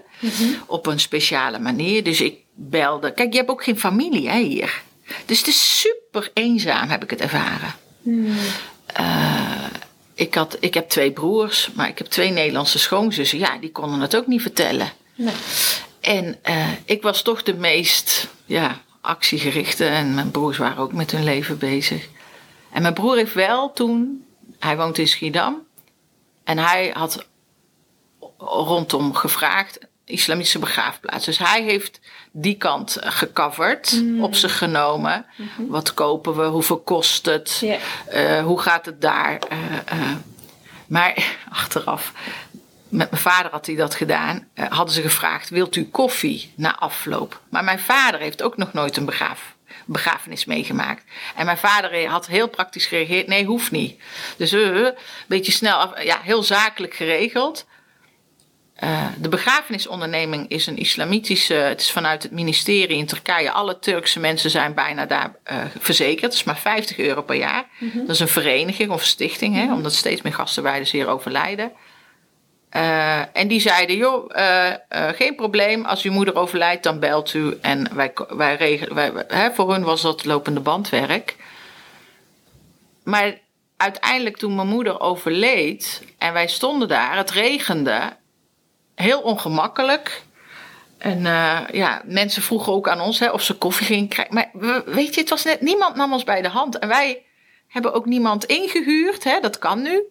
op 0.65 0.85
een 0.85 0.99
speciale 0.99 1.59
manier. 1.59 2.03
Dus 2.03 2.21
ik 2.21 2.37
belde. 2.53 3.13
Kijk, 3.13 3.31
je 3.31 3.37
hebt 3.37 3.49
ook 3.49 3.63
geen 3.63 3.79
familie 3.79 4.29
hè, 4.29 4.39
hier. 4.39 4.81
Dus 5.25 5.37
het 5.37 5.47
is 5.47 5.79
super 5.79 6.31
eenzaam, 6.33 6.89
heb 6.89 7.03
ik 7.03 7.09
het 7.09 7.21
ervaren. 7.21 7.73
Eh, 8.85 9.65
ik, 10.13 10.33
had, 10.33 10.57
ik 10.59 10.73
heb 10.73 10.89
twee 10.89 11.11
broers, 11.11 11.69
maar 11.75 11.87
ik 11.87 11.97
heb 11.97 12.07
twee 12.07 12.29
Nederlandse 12.29 12.79
schoonzussen. 12.79 13.37
Ja, 13.37 13.57
die 13.57 13.71
konden 13.71 13.99
het 13.99 14.15
ook 14.15 14.27
niet 14.27 14.41
vertellen. 14.41 14.91
Nee. 15.15 15.33
En 15.99 16.37
eh, 16.41 16.67
ik 16.85 17.01
was 17.01 17.21
toch 17.21 17.43
de 17.43 17.53
meest 17.53 18.27
ja, 18.45 18.81
actiegerichte. 19.01 19.85
En 19.85 20.13
mijn 20.13 20.31
broers 20.31 20.57
waren 20.57 20.77
ook 20.77 20.93
met 20.93 21.11
hun 21.11 21.23
leven 21.23 21.57
bezig. 21.57 22.07
En 22.71 22.81
mijn 22.81 22.93
broer 22.93 23.15
heeft 23.15 23.33
wel 23.33 23.73
toen... 23.73 24.23
Hij 24.59 24.77
woont 24.77 24.97
in 24.97 25.07
Schiedam. 25.07 25.67
En 26.43 26.57
hij 26.57 26.91
had 26.93 27.27
rondom 28.37 29.13
gevraagd... 29.13 29.79
islamitische 30.05 30.59
begraafplaats. 30.59 31.25
Dus 31.25 31.37
hij 31.37 31.63
heeft 31.63 31.99
die 32.31 32.57
kant 32.57 32.97
gecoverd, 32.99 34.03
op 34.19 34.35
zich 34.35 34.57
genomen. 34.57 35.25
Wat 35.57 35.93
kopen 35.93 36.35
we? 36.35 36.43
Hoeveel 36.43 36.79
kost 36.79 37.25
het? 37.25 37.65
Eh, 38.07 38.43
hoe 38.43 38.61
gaat 38.61 38.85
het 38.85 39.01
daar? 39.01 39.39
Eh, 39.49 39.57
eh, 39.85 40.15
maar 40.87 41.37
achteraf, 41.49 42.13
met 42.89 43.09
mijn 43.11 43.21
vader 43.21 43.51
had 43.51 43.65
hij 43.65 43.75
dat 43.75 43.95
gedaan. 43.95 44.47
eh, 44.53 44.65
hadden 44.69 44.93
ze 44.93 45.01
gevraagd: 45.01 45.49
wilt 45.49 45.75
u 45.75 45.85
koffie 45.85 46.51
na 46.55 46.77
afloop? 46.77 47.41
Maar 47.49 47.63
mijn 47.63 47.79
vader 47.79 48.19
heeft 48.19 48.41
ook 48.41 48.57
nog 48.57 48.73
nooit 48.73 48.97
een 48.97 49.05
begraaf, 49.05 49.55
begrafenis 49.85 50.45
meegemaakt. 50.45 51.03
En 51.35 51.45
mijn 51.45 51.57
vader 51.57 52.05
had 52.07 52.27
heel 52.27 52.47
praktisch 52.49 52.85
gereageerd: 52.85 53.27
nee, 53.27 53.45
hoeft 53.45 53.71
niet. 53.71 54.01
Dus 54.37 54.51
eh, 54.51 54.61
een 54.61 54.93
beetje 55.27 55.51
snel, 55.51 55.77
af- 55.77 56.03
ja, 56.03 56.19
heel 56.23 56.43
zakelijk 56.43 56.93
geregeld. 56.95 57.67
Eh, 58.75 59.05
de 59.17 59.29
begrafenisonderneming 59.29 60.49
is 60.49 60.67
een 60.67 60.77
islamitische. 60.77 61.53
Het 61.53 61.81
is 61.81 61.91
vanuit 61.91 62.23
het 62.23 62.31
ministerie 62.31 62.97
in 62.97 63.05
Turkije. 63.05 63.51
Alle 63.51 63.79
Turkse 63.79 64.19
mensen 64.19 64.49
zijn 64.49 64.73
bijna 64.73 65.05
daar 65.05 65.35
eh, 65.43 65.57
verzekerd. 65.79 66.21
Het 66.21 66.33
is 66.33 66.43
maar 66.43 66.57
50 66.57 66.97
euro 66.97 67.21
per 67.21 67.35
jaar. 67.35 67.65
Dat 67.93 68.09
is 68.09 68.19
een 68.19 68.27
vereniging 68.27 68.91
of 68.91 69.03
stichting, 69.03 69.55
hè, 69.55 69.73
omdat 69.73 69.93
steeds 69.93 70.21
meer 70.21 70.33
gastenwijders 70.33 70.91
hier 70.91 71.07
overlijden. 71.07 71.71
Eh, 72.69 73.37
en 73.37 73.47
die 73.47 73.59
zeiden: 73.59 73.95
joh, 73.95 74.29
eh, 74.35 74.69
eh, 74.69 74.77
geen 74.89 75.35
probleem. 75.35 75.85
Als 75.85 76.03
uw 76.03 76.11
moeder 76.11 76.35
overlijdt, 76.35 76.83
dan 76.83 76.99
belt 76.99 77.33
u. 77.33 77.57
En 77.61 77.95
wij, 77.95 78.13
wij 78.29 78.55
regelen. 78.55 78.95
Wij, 78.95 79.25
hè, 79.27 79.51
voor 79.51 79.71
hun 79.71 79.83
was 79.83 80.01
dat 80.01 80.25
lopende 80.25 80.59
bandwerk. 80.59 81.35
Maar 83.03 83.37
uiteindelijk 83.77 84.37
toen 84.37 84.55
mijn 84.55 84.67
moeder 84.67 84.99
overleed 84.99 86.03
en 86.17 86.33
wij 86.33 86.47
stonden 86.47 86.87
daar, 86.87 87.17
het 87.17 87.31
regende, 87.31 88.01
heel 88.95 89.21
ongemakkelijk. 89.21 90.23
En 90.97 91.21
ja, 91.71 92.01
mensen 92.05 92.41
vroegen 92.41 92.73
ook 92.73 92.89
aan 92.89 93.01
ons 93.01 93.19
hè, 93.19 93.29
of 93.29 93.41
ze 93.41 93.57
koffie 93.57 93.85
gingen 93.85 94.07
krijgen. 94.07 94.33
Maar 94.33 94.49
we, 94.53 94.83
weet 94.85 95.13
je, 95.13 95.19
het 95.19 95.29
was 95.29 95.43
net, 95.43 95.61
niemand 95.61 95.95
nam 95.95 96.13
ons 96.13 96.23
bij 96.23 96.41
de 96.41 96.47
hand. 96.47 96.79
En 96.79 96.87
wij 96.87 97.25
hebben 97.67 97.93
ook 97.93 98.05
niemand 98.05 98.45
ingehuurd, 98.45 99.23
hè, 99.23 99.39
dat 99.39 99.59
kan 99.59 99.81
nu. 99.81 100.03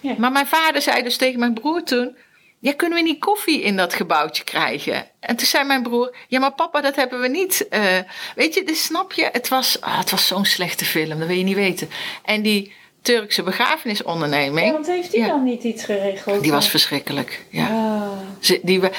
Ja. 0.00 0.14
Maar 0.18 0.32
mijn 0.32 0.46
vader 0.46 0.82
zei 0.82 1.02
dus 1.02 1.16
tegen 1.16 1.38
mijn 1.38 1.54
broer 1.54 1.82
toen... 1.82 2.16
Ja, 2.62 2.72
kunnen 2.74 2.98
we 2.98 3.04
niet 3.04 3.20
koffie 3.20 3.62
in 3.62 3.76
dat 3.76 3.94
gebouwtje 3.94 4.44
krijgen? 4.44 5.06
En 5.20 5.36
toen 5.36 5.46
zei 5.46 5.64
mijn 5.64 5.82
broer, 5.82 6.16
ja, 6.28 6.40
maar 6.40 6.52
papa, 6.52 6.80
dat 6.80 6.96
hebben 6.96 7.20
we 7.20 7.28
niet. 7.28 7.66
Uh, 7.70 7.98
weet 8.34 8.54
je, 8.54 8.64
dus 8.64 8.84
snap 8.84 9.12
je? 9.12 9.28
Het 9.32 9.48
was, 9.48 9.78
oh, 9.78 9.98
het 9.98 10.10
was 10.10 10.26
zo'n 10.26 10.44
slechte 10.44 10.84
film, 10.84 11.18
dat 11.18 11.28
wil 11.28 11.36
je 11.36 11.44
niet 11.44 11.54
weten. 11.54 11.88
En 12.24 12.42
die 12.42 12.72
Turkse 13.02 13.42
begrafenisonderneming... 13.42 14.66
Ja, 14.66 14.72
want 14.72 14.86
heeft 14.86 15.12
hij 15.12 15.20
ja, 15.20 15.26
dan 15.26 15.44
niet 15.44 15.62
iets 15.64 15.84
geregeld? 15.84 16.42
Die 16.42 16.52
was 16.52 16.68
verschrikkelijk, 16.68 17.44
ja. 17.50 17.66
Ah. 17.66 18.10
Ze, 18.40 18.60
die 18.62 18.80
we, 18.80 18.90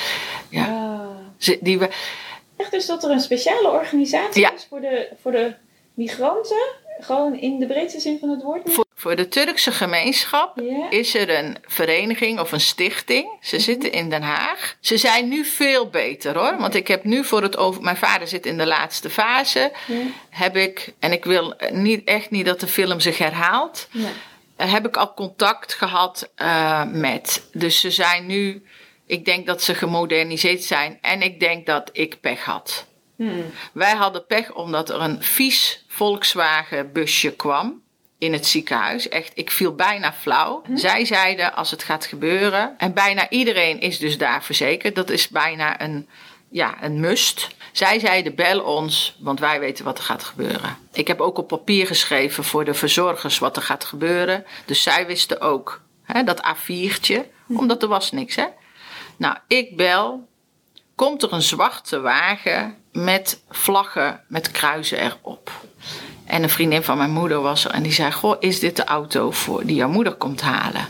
ja. 0.49 0.65
Ah. 0.65 1.07
Ze, 1.37 1.57
die 1.61 1.79
we, 1.79 1.89
Echt 2.61 2.71
dus 2.71 2.85
dat 2.85 3.03
er 3.03 3.11
een 3.11 3.21
speciale 3.21 3.69
organisatie 3.69 4.41
ja. 4.41 4.53
is 4.53 4.65
voor 4.69 4.81
de, 4.81 5.09
voor 5.21 5.31
de 5.31 5.53
migranten? 5.93 6.61
Gewoon 6.99 7.35
in 7.35 7.59
de 7.59 7.65
breedste 7.65 7.99
zin 7.99 8.19
van 8.19 8.29
het 8.29 8.43
woord? 8.43 8.61
Voor, 8.65 8.85
voor 9.01 9.15
de 9.15 9.27
Turkse 9.27 9.71
gemeenschap 9.71 10.61
is 10.89 11.15
er 11.15 11.29
een 11.29 11.57
vereniging 11.65 12.39
of 12.39 12.51
een 12.51 12.61
stichting. 12.61 13.37
Ze 13.41 13.55
mhm. 13.55 13.63
zitten 13.63 13.91
in 13.91 14.09
Den 14.09 14.21
Haag. 14.21 14.75
Ze 14.79 14.97
zijn 14.97 15.27
nu 15.27 15.45
veel 15.45 15.89
beter 15.89 16.37
hoor. 16.37 16.57
Want 16.57 16.75
ik 16.75 16.87
heb 16.87 17.03
nu 17.03 17.23
voor 17.23 17.41
het 17.41 17.57
over. 17.57 17.81
Mijn 17.81 17.97
vader 17.97 18.27
zit 18.27 18.45
in 18.45 18.57
de 18.57 18.65
laatste 18.65 19.09
fase. 19.09 19.71
Heb 20.29 20.55
ik, 20.55 20.93
en 20.99 21.11
ik 21.11 21.25
wil 21.25 21.55
niet, 21.71 22.03
echt 22.03 22.29
niet 22.29 22.45
dat 22.45 22.59
de 22.59 22.67
film 22.67 22.99
zich 22.99 23.17
herhaalt. 23.17 23.87
Heb 24.55 24.87
ik 24.87 24.97
al 24.97 25.13
contact 25.13 25.73
gehad 25.73 26.31
uh, 26.41 26.83
met. 26.85 27.47
Dus 27.53 27.79
ze 27.79 27.91
zijn 27.91 28.25
nu. 28.25 28.63
Ik 29.05 29.25
denk 29.25 29.45
dat 29.45 29.61
ze 29.61 29.75
gemoderniseerd 29.75 30.63
zijn. 30.63 30.97
En 31.01 31.21
ik 31.21 31.39
denk 31.39 31.65
dat 31.65 31.89
ik 31.93 32.19
pech 32.19 32.45
had. 32.45 32.85
Hmm. 33.15 33.45
Wij 33.73 33.95
hadden 33.95 34.25
pech 34.25 34.53
omdat 34.53 34.89
er 34.89 35.01
een 35.01 35.23
vies 35.23 35.85
Volkswagen 35.87 36.91
busje 36.91 37.31
kwam 37.31 37.81
in 38.21 38.33
het 38.33 38.47
ziekenhuis. 38.47 39.09
Echt, 39.09 39.31
ik 39.33 39.51
viel 39.51 39.75
bijna 39.75 40.13
flauw. 40.13 40.61
Hm? 40.65 40.77
Zij 40.77 41.05
zeiden 41.05 41.55
als 41.55 41.71
het 41.71 41.83
gaat 41.83 42.05
gebeuren. 42.05 42.73
En 42.77 42.93
bijna 42.93 43.29
iedereen 43.29 43.79
is 43.79 43.99
dus 43.99 44.17
daar 44.17 44.43
verzekerd. 44.43 44.95
Dat 44.95 45.09
is 45.09 45.27
bijna 45.27 45.81
een, 45.81 46.09
ja, 46.49 46.83
een 46.83 46.99
must. 46.99 47.47
Zij 47.71 47.99
zeiden 47.99 48.35
bel 48.35 48.61
ons, 48.61 49.15
want 49.19 49.39
wij 49.39 49.59
weten 49.59 49.85
wat 49.85 49.97
er 49.97 50.03
gaat 50.03 50.23
gebeuren. 50.23 50.77
Ik 50.91 51.07
heb 51.07 51.21
ook 51.21 51.37
op 51.37 51.47
papier 51.47 51.87
geschreven 51.87 52.43
voor 52.43 52.65
de 52.65 52.73
verzorgers 52.73 53.39
wat 53.39 53.55
er 53.55 53.61
gaat 53.61 53.85
gebeuren. 53.85 54.45
Dus 54.65 54.83
zij 54.83 55.05
wisten 55.05 55.41
ook 55.41 55.81
hè, 56.03 56.23
dat 56.23 56.41
A4'tje, 56.55 57.19
hm. 57.45 57.57
omdat 57.57 57.81
er 57.81 57.89
was 57.89 58.11
niks. 58.11 58.35
Hè? 58.35 58.45
Nou, 59.17 59.37
ik 59.47 59.77
bel. 59.77 60.29
Komt 60.95 61.23
er 61.23 61.33
een 61.33 61.41
zwarte 61.41 61.99
wagen 61.99 62.77
met 62.91 63.43
vlaggen 63.49 64.23
met 64.27 64.51
kruisen 64.51 64.99
erop. 64.99 65.51
En 66.31 66.43
een 66.43 66.49
vriendin 66.49 66.83
van 66.83 66.97
mijn 66.97 67.11
moeder 67.11 67.41
was 67.41 67.65
er 67.65 67.71
en 67.71 67.83
die 67.83 67.91
zei: 67.91 68.11
Goh, 68.11 68.35
is 68.39 68.59
dit 68.59 68.75
de 68.75 68.83
auto 68.83 69.31
voor 69.31 69.65
die 69.65 69.75
jouw 69.75 69.89
moeder 69.89 70.13
komt 70.13 70.41
halen? 70.41 70.87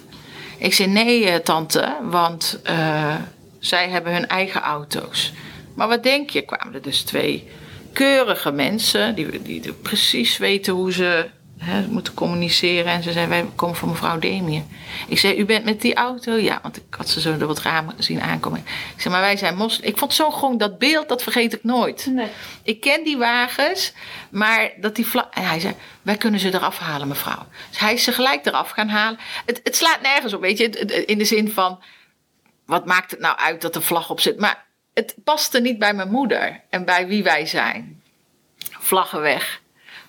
Ik 0.58 0.74
zei: 0.74 0.90
Nee, 0.90 1.30
eh, 1.30 1.40
tante, 1.40 1.96
want 2.04 2.60
uh, 2.70 3.16
zij 3.60 3.90
hebben 3.90 4.14
hun 4.14 4.28
eigen 4.28 4.62
auto's. 4.62 5.34
Maar 5.76 5.88
wat 5.88 6.04
denk 6.04 6.30
je? 6.30 6.42
Kwamen 6.42 6.74
er 6.74 6.82
dus 6.82 7.02
twee 7.02 7.50
keurige 7.94 8.52
mensen 8.52 9.16
die, 9.16 9.42
die 9.42 9.74
precies 9.74 10.38
weten 10.38 10.74
hoe 10.74 10.94
ze 10.94 11.30
hè, 11.64 11.88
moeten 11.88 12.14
communiceren. 12.14 12.92
En 12.92 13.04
ze 13.04 13.12
zei, 13.12 13.28
wij 13.28 13.46
komen 13.56 13.76
van 13.76 13.90
mevrouw 13.90 14.20
Demir. 14.20 14.64
Ik 15.08 15.20
zei, 15.20 15.38
u 15.38 15.46
bent 15.46 15.66
met 15.66 15.82
die 15.82 15.96
auto? 15.96 16.32
Ja, 16.32 16.60
want 16.62 16.78
ik 16.78 16.84
had 16.90 17.10
ze 17.10 17.22
zo 17.22 17.38
door 17.38 17.50
het 17.50 17.60
raam 17.60 17.92
zien 17.98 18.22
aankomen. 18.22 18.60
Ik 18.96 19.02
zei, 19.02 19.14
maar 19.14 19.24
wij 19.24 19.38
zijn 19.38 19.56
moslim. 19.56 19.90
Ik 19.90 19.98
vond 19.98 20.14
zo 20.14 20.32
gewoon 20.32 20.58
dat 20.58 20.78
beeld, 20.78 21.10
dat 21.10 21.24
vergeet 21.24 21.54
ik 21.54 21.64
nooit. 21.64 22.06
Nee. 22.06 22.28
Ik 22.64 22.82
ken 22.82 23.04
die 23.04 23.18
wagens, 23.18 23.94
maar 24.30 24.72
dat 24.78 24.96
die 24.96 25.06
vla 25.06 25.30
En 25.32 25.48
hij 25.48 25.60
zei, 25.60 25.76
wij 26.02 26.18
kunnen 26.18 26.40
ze 26.40 26.54
eraf 26.54 26.78
halen, 26.78 27.08
mevrouw. 27.08 27.48
Dus 27.70 27.80
hij 27.80 27.94
is 27.94 28.04
ze 28.04 28.12
gelijk 28.12 28.46
eraf 28.46 28.70
gaan 28.70 28.90
halen. 28.90 29.20
Het, 29.46 29.60
het 29.64 29.76
slaat 29.76 30.02
nergens 30.02 30.34
op, 30.34 30.42
weet 30.42 30.58
je. 30.58 30.70
In 31.06 31.18
de 31.18 31.26
zin 31.26 31.52
van, 31.52 31.80
wat 32.66 32.86
maakt 32.86 33.12
het 33.12 33.20
nou 33.20 33.38
uit 33.38 33.62
dat 33.62 33.74
de 33.74 33.82
vlag 33.82 34.10
op 34.10 34.20
zit? 34.20 34.40
Maar 34.40 34.66
het 34.94 35.16
paste 35.24 35.60
niet 35.60 35.80
bij 35.80 35.94
mijn 35.94 36.12
moeder 36.12 36.62
en 36.70 36.86
bij 36.86 37.08
wie 37.08 37.24
wij 37.24 37.46
zijn. 37.46 38.02
Vlaggen 38.80 39.22
weg. 39.22 39.61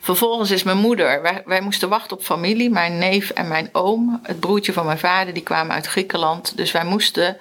Vervolgens 0.04 0.50
is 0.50 0.62
mijn 0.62 0.78
moeder, 0.78 1.42
wij, 1.44 1.60
moesten 1.60 1.88
wachten 1.88 2.16
op 2.16 2.22
familie, 2.22 2.70
mijn 2.70 2.98
neef 2.98 3.30
en 3.30 3.48
mijn 3.48 3.68
oom, 3.72 4.20
het 4.22 4.40
broertje 4.40 4.72
van 4.72 4.86
mijn 4.86 4.98
vader, 4.98 5.34
die 5.34 5.42
kwamen 5.42 5.74
uit 5.74 5.86
Griekenland. 5.86 6.56
Dus 6.56 6.72
wij 6.72 6.84
moesten 6.84 7.38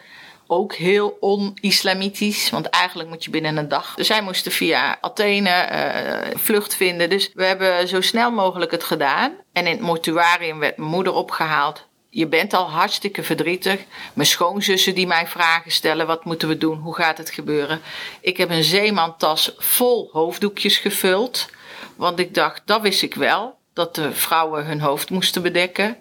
ook 0.48 0.74
heel 0.74 1.18
on-islamitisch, 1.20 2.50
want 2.50 2.70
eigenlijk 2.70 3.10
moet 3.10 3.24
je 3.24 3.30
binnen 3.30 3.58
een 3.58 3.68
dag. 3.68 3.94
Dus 3.96 4.08
zij 4.08 4.22
moesten 4.22 4.52
via 4.52 4.98
Athene 5.02 5.50
uh, 5.50 6.38
vlucht 6.40 6.76
vinden. 6.76 7.10
Dus 7.10 7.32
we 7.34 7.46
hebben 7.46 7.88
zo 7.88 8.02
snel 8.02 8.32
mogelijk 8.32 8.72
het 8.72 8.84
gedaan. 8.84 9.32
En 9.54 9.66
in 9.66 9.72
het 9.72 9.82
mortuarium 9.82 10.60
werd 10.60 10.78
mijn 10.78 10.90
moeder 10.90 11.14
opgehaald. 11.14 11.88
Je 12.10 12.28
bent 12.28 12.54
al 12.54 12.70
hartstikke 12.70 13.24
verdrietig. 13.24 13.80
Mijn 14.14 14.28
schoonzussen 14.28 14.96
die 14.96 15.08
mij 15.08 15.28
vragen 15.28 15.72
stellen: 15.72 16.08
wat 16.08 16.26
moeten 16.26 16.48
we 16.48 16.58
doen? 16.58 16.80
Hoe 16.80 16.96
gaat 16.96 17.18
het 17.18 17.30
gebeuren? 17.30 17.82
Ik 18.20 18.38
heb 18.38 18.50
een 18.50 18.64
zeemantas 18.64 19.54
vol 19.58 20.10
hoofddoekjes 20.12 20.78
gevuld. 20.78 21.48
Want 22.02 22.20
ik 22.20 22.34
dacht, 22.34 22.62
dat 22.66 22.82
wist 22.82 23.02
ik 23.02 23.14
wel, 23.14 23.58
dat 23.74 23.96
de 23.96 24.14
vrouwen 24.14 24.66
hun 24.66 24.82
hoofd 24.82 25.10
moesten 25.10 25.42
bedekken. 25.42 25.98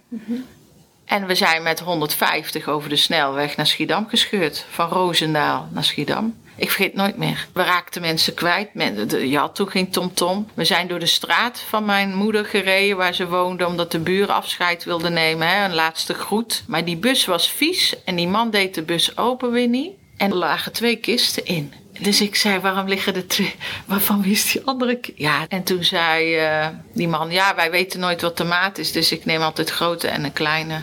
En 1.04 1.26
we 1.26 1.34
zijn 1.34 1.62
met 1.62 1.80
150 1.80 2.68
over 2.68 2.88
de 2.88 2.96
snelweg 2.96 3.56
naar 3.56 3.66
Schiedam 3.66 4.08
gescheurd. 4.08 4.66
Van 4.70 4.88
Roosendaal 4.88 5.68
naar 5.72 5.84
Schiedam. 5.84 6.40
Ik 6.56 6.70
vergeet 6.70 6.94
nooit 6.94 7.16
meer. 7.16 7.46
We 7.52 7.62
raakten 7.62 8.00
mensen 8.00 8.34
kwijt. 8.34 8.68
Je 9.10 9.38
had 9.38 9.54
toen 9.54 9.70
geen 9.70 9.90
tomtom. 9.90 10.48
We 10.54 10.64
zijn 10.64 10.88
door 10.88 10.98
de 10.98 11.06
straat 11.06 11.60
van 11.68 11.84
mijn 11.84 12.14
moeder 12.14 12.44
gereden 12.44 12.96
waar 12.96 13.14
ze 13.14 13.28
woonde. 13.28 13.66
Omdat 13.66 13.92
de 13.92 13.98
buren 13.98 14.34
afscheid 14.34 14.84
wilden 14.84 15.12
nemen. 15.12 15.48
Hè? 15.48 15.64
Een 15.64 15.74
laatste 15.74 16.14
groet. 16.14 16.64
Maar 16.66 16.84
die 16.84 16.96
bus 16.96 17.24
was 17.24 17.50
vies. 17.50 18.04
En 18.04 18.16
die 18.16 18.28
man 18.28 18.50
deed 18.50 18.74
de 18.74 18.82
bus 18.82 19.16
open 19.16 19.50
weer 19.50 19.68
niet. 19.68 19.92
En 20.16 20.30
er 20.30 20.36
lagen 20.36 20.72
twee 20.72 20.96
kisten 20.96 21.44
in. 21.44 21.79
Dus 22.00 22.20
ik 22.20 22.34
zei, 22.34 22.58
waarom 22.58 22.88
liggen 22.88 23.14
er 23.14 23.26
twee? 23.26 23.54
Waarvan 23.86 24.22
wist 24.22 24.52
die 24.52 24.62
andere? 24.64 25.00
Ja, 25.14 25.46
en 25.48 25.62
toen 25.62 25.84
zei 25.84 26.44
uh, 26.46 26.68
die 26.92 27.08
man, 27.08 27.30
ja, 27.30 27.54
wij 27.54 27.70
weten 27.70 28.00
nooit 28.00 28.20
wat 28.20 28.36
de 28.36 28.44
maat 28.44 28.78
is. 28.78 28.92
Dus 28.92 29.12
ik 29.12 29.24
neem 29.24 29.42
altijd 29.42 29.70
grote 29.70 30.08
en 30.08 30.24
een 30.24 30.32
kleine. 30.32 30.80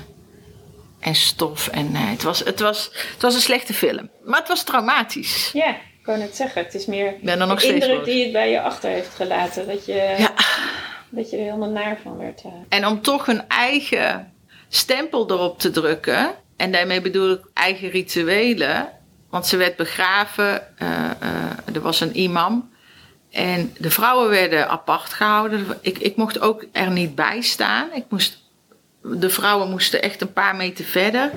En 0.99 1.15
stof. 1.15 1.67
En 1.67 1.91
uh, 1.91 2.09
het, 2.09 2.23
was, 2.23 2.39
het, 2.39 2.59
was, 2.59 2.89
het 3.13 3.21
was 3.21 3.35
een 3.35 3.41
slechte 3.41 3.73
film. 3.73 4.09
Maar 4.23 4.39
het 4.39 4.47
was 4.47 4.63
traumatisch. 4.63 5.49
Ja, 5.53 5.69
ik 5.69 6.03
kan 6.03 6.19
het 6.19 6.35
zeggen. 6.35 6.63
Het 6.63 6.73
is 6.73 6.85
meer 6.85 7.13
ben 7.21 7.39
er 7.39 7.47
nog 7.47 7.61
de 7.61 7.73
indruk 7.73 8.05
die 8.05 8.23
het 8.23 8.31
bij 8.31 8.51
je 8.51 8.61
achter 8.61 8.89
heeft 8.89 9.15
gelaten. 9.15 9.67
Dat 9.67 9.85
je, 9.85 10.15
ja. 10.17 10.33
dat 11.09 11.29
je 11.29 11.37
er 11.37 11.43
helemaal 11.43 11.69
naar 11.69 11.99
van 12.03 12.17
werd. 12.17 12.41
Uh. 12.45 12.51
En 12.69 12.85
om 12.85 13.01
toch 13.01 13.27
een 13.27 13.47
eigen 13.47 14.33
stempel 14.69 15.31
erop 15.31 15.59
te 15.59 15.71
drukken. 15.71 16.35
En 16.57 16.71
daarmee 16.71 17.01
bedoel 17.01 17.31
ik 17.31 17.41
eigen 17.53 17.89
rituelen 17.89 18.96
want 19.29 19.47
ze 19.47 19.57
werd 19.57 19.75
begraven, 19.75 20.67
uh, 20.81 20.89
uh, 21.23 21.75
er 21.75 21.81
was 21.81 21.99
een 21.99 22.19
imam. 22.19 22.69
En 23.31 23.73
de 23.77 23.91
vrouwen 23.91 24.29
werden 24.29 24.69
apart 24.69 25.13
gehouden. 25.13 25.77
Ik, 25.81 25.97
ik 25.97 26.15
mocht 26.15 26.39
ook 26.39 26.65
er 26.71 26.91
niet 26.91 27.15
bij 27.15 27.41
staan. 27.41 27.93
Ik 27.93 28.05
moest, 28.09 28.43
de 29.01 29.29
vrouwen 29.29 29.69
moesten 29.69 30.01
echt 30.01 30.21
een 30.21 30.33
paar 30.33 30.55
meter 30.55 30.85
verder. 30.85 31.31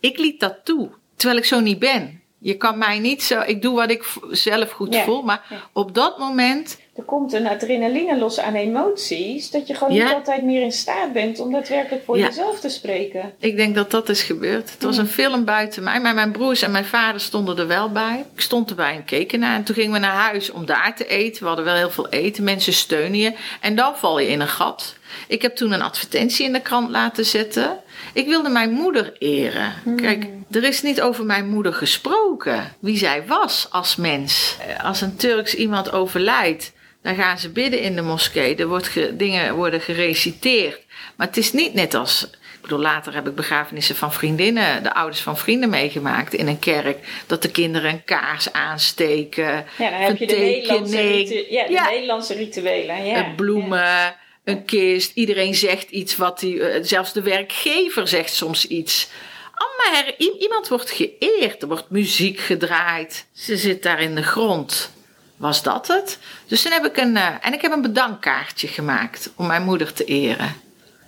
Ik 0.00 0.18
liet 0.18 0.40
dat 0.40 0.56
toe, 0.64 0.90
terwijl 1.16 1.40
ik 1.40 1.46
zo 1.46 1.60
niet 1.60 1.78
ben. 1.78 2.20
Je 2.38 2.54
kan 2.54 2.78
mij 2.78 2.98
niet 2.98 3.22
zo. 3.22 3.40
Ik 3.40 3.62
doe 3.62 3.76
wat 3.76 3.90
ik 3.90 4.04
zelf 4.30 4.70
goed 4.70 4.96
voel. 4.96 5.22
Maar 5.22 5.68
op 5.72 5.94
dat 5.94 6.18
moment 6.18 6.78
er 6.98 7.04
komt 7.04 7.32
een 7.32 7.46
adrenaline 7.46 8.18
los 8.18 8.40
aan 8.40 8.54
emoties, 8.54 9.50
dat 9.50 9.66
je 9.66 9.74
gewoon 9.74 9.92
niet 9.92 10.12
altijd 10.14 10.42
meer 10.42 10.62
in 10.62 10.72
staat 10.72 11.12
bent 11.12 11.40
om 11.40 11.52
daadwerkelijk 11.52 12.04
voor 12.04 12.18
jezelf 12.18 12.60
te 12.60 12.68
spreken. 12.68 13.32
Ik 13.38 13.56
denk 13.56 13.74
dat 13.74 13.90
dat 13.90 14.08
is 14.08 14.22
gebeurd. 14.22 14.70
Het 14.70 14.82
was 14.82 14.96
een 14.96 15.06
film 15.06 15.44
buiten 15.44 15.82
mij, 15.82 16.00
maar 16.00 16.14
mijn 16.14 16.32
broers 16.32 16.62
en 16.62 16.70
mijn 16.70 16.84
vader 16.84 17.20
stonden 17.20 17.58
er 17.58 17.66
wel 17.66 17.92
bij. 17.92 18.24
Ik 18.34 18.40
stond 18.40 18.70
erbij 18.70 18.94
en 18.94 19.04
keken 19.04 19.40
naar. 19.40 19.54
En 19.54 19.64
toen 19.64 19.74
gingen 19.74 19.92
we 19.92 19.98
naar 19.98 20.14
huis 20.14 20.50
om 20.50 20.66
daar 20.66 20.96
te 20.96 21.06
eten. 21.06 21.40
We 21.40 21.46
hadden 21.46 21.64
wel 21.64 21.74
heel 21.74 21.90
veel 21.90 22.08
eten. 22.08 22.44
Mensen 22.44 22.72
steunen 22.72 23.18
je. 23.18 23.32
En 23.60 23.74
dan 23.74 23.96
val 23.96 24.18
je 24.18 24.28
in 24.28 24.40
een 24.40 24.48
gat. 24.48 24.96
Ik 25.28 25.42
heb 25.42 25.56
toen 25.56 25.72
een 25.72 25.82
advertentie 25.82 26.46
in 26.46 26.52
de 26.52 26.60
krant 26.60 26.90
laten 26.90 27.24
zetten. 27.24 27.76
Ik 28.12 28.26
wilde 28.26 28.48
mijn 28.48 28.70
moeder 28.70 29.12
eren. 29.18 29.72
Hmm. 29.82 29.96
Kijk, 29.96 30.26
er 30.50 30.64
is 30.64 30.82
niet 30.82 31.00
over 31.00 31.24
mijn 31.24 31.48
moeder 31.48 31.74
gesproken. 31.74 32.72
Wie 32.78 32.96
zij 32.96 33.26
was 33.26 33.66
als 33.70 33.96
mens. 33.96 34.56
Als 34.82 35.00
een 35.00 35.16
Turks 35.16 35.54
iemand 35.54 35.92
overlijdt 35.92 36.76
dan 37.08 37.24
gaan 37.24 37.38
ze 37.38 37.48
bidden 37.48 37.80
in 37.80 37.94
de 37.96 38.02
moskee. 38.02 38.56
Er 38.56 38.66
wordt 38.68 39.18
dingen 39.18 39.54
worden 39.54 39.80
gereciteerd. 39.80 40.80
Maar 41.16 41.26
het 41.26 41.36
is 41.36 41.52
niet 41.52 41.74
net 41.74 41.94
als. 41.94 42.22
Ik 42.54 42.60
bedoel, 42.74 42.78
later 42.78 43.14
heb 43.14 43.28
ik 43.28 43.34
begrafenissen 43.34 43.96
van 43.96 44.12
vriendinnen, 44.12 44.82
de 44.82 44.94
ouders 44.94 45.20
van 45.20 45.36
vrienden 45.38 45.70
meegemaakt 45.70 46.34
in 46.34 46.46
een 46.46 46.58
kerk. 46.58 46.98
Dat 47.26 47.42
de 47.42 47.50
kinderen 47.50 47.90
een 47.90 48.04
kaars 48.04 48.52
aansteken. 48.52 49.64
Ja, 49.78 49.90
dan 49.90 50.00
heb 50.00 50.16
je 50.16 50.26
de 50.26 50.36
Nederlandse, 50.36 51.46
ja, 51.50 51.66
de 51.66 51.86
Nederlandse 51.90 52.34
rituelen. 52.34 53.04
Ja. 53.06 53.32
Bloemen. 53.36 54.14
een 54.44 54.64
kist. 54.64 55.10
Iedereen 55.14 55.54
zegt 55.54 55.90
iets 55.90 56.16
wat 56.16 56.40
hij. 56.40 56.60
eh, 56.60 56.78
zelfs 56.82 57.12
de 57.12 57.22
werkgever 57.22 58.08
zegt 58.08 58.34
soms 58.34 58.66
iets. 58.66 59.08
Allemaal 59.54 60.02
her- 60.04 60.14
iemand 60.40 60.68
wordt 60.68 60.90
geëerd. 60.90 61.62
Er 61.62 61.68
wordt 61.68 61.90
muziek 61.90 62.40
gedraaid. 62.40 63.26
Ze 63.32 63.56
zit 63.56 63.82
daar 63.82 64.00
in 64.00 64.14
de 64.14 64.22
grond. 64.22 64.90
Was 65.38 65.62
dat 65.62 65.86
het? 65.86 66.18
Dus 66.46 66.62
toen 66.62 66.72
heb 66.72 66.84
ik 66.84 66.96
een. 66.96 67.16
eh, 67.16 67.26
en 67.40 67.52
ik 67.52 67.62
heb 67.62 67.72
een 67.72 67.82
bedankkaartje 67.82 68.68
gemaakt 68.68 69.30
om 69.36 69.46
mijn 69.46 69.62
moeder 69.64 69.92
te 69.92 70.04
eren. 70.04 70.54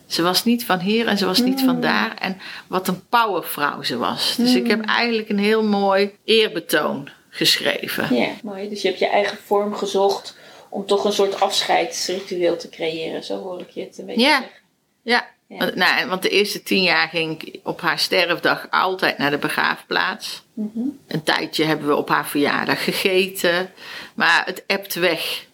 Ze 0.07 0.23
was 0.23 0.45
niet 0.45 0.65
van 0.65 0.79
hier 0.79 1.07
en 1.07 1.19
ze 1.19 1.27
was 1.27 1.41
niet 1.41 1.61
van 1.61 1.81
daar. 1.81 2.15
En 2.19 2.41
wat 2.67 2.89
een 2.89 3.07
powervrouw 3.09 3.83
ze 3.83 3.97
was. 3.97 4.37
Dus 4.37 4.55
ik 4.55 4.67
heb 4.67 4.85
eigenlijk 4.85 5.29
een 5.29 5.39
heel 5.39 5.63
mooi 5.65 6.17
eerbetoon 6.25 7.09
geschreven. 7.31 8.15
Ja, 8.15 8.29
mooi. 8.43 8.69
Dus 8.69 8.83
je 8.83 8.89
hebt 8.89 9.01
je 9.01 9.07
eigen 9.09 9.39
vorm 9.47 9.75
gezocht 9.75 10.37
om 10.69 10.87
toch 10.87 11.05
een 11.05 11.13
soort 11.13 11.41
afscheidsritueel 11.41 12.57
te 12.57 12.69
creëren. 12.69 13.25
Zo 13.25 13.37
hoor 13.43 13.61
ik 13.61 13.71
je 13.71 13.81
het 13.81 13.99
een 13.99 14.07
beetje 14.07 14.21
Ja. 14.21 14.39
zeggen. 14.41 14.59
Ja, 15.03 15.27
Ja. 15.51 15.59
Want, 15.59 15.75
nou, 15.75 16.09
want 16.09 16.23
de 16.23 16.29
eerste 16.29 16.63
tien 16.63 16.83
jaar 16.83 17.09
ging 17.09 17.43
ik 17.43 17.61
op 17.63 17.81
haar 17.81 17.99
sterfdag 17.99 18.67
altijd 18.71 19.19
naar 19.19 19.31
de 19.31 19.39
begraafplaats. 19.39 20.43
Mhm. 20.55 20.79
Een 21.07 21.23
tijdje 21.23 21.65
hebben 21.65 21.87
we 21.87 21.97
op 21.97 22.09
haar 22.09 22.29
verjaardag 22.29 22.85
gegeten, 22.85 23.71
maar 24.15 24.43
het 24.47 24.65
ebt 24.67 24.95
weg. 24.95 25.47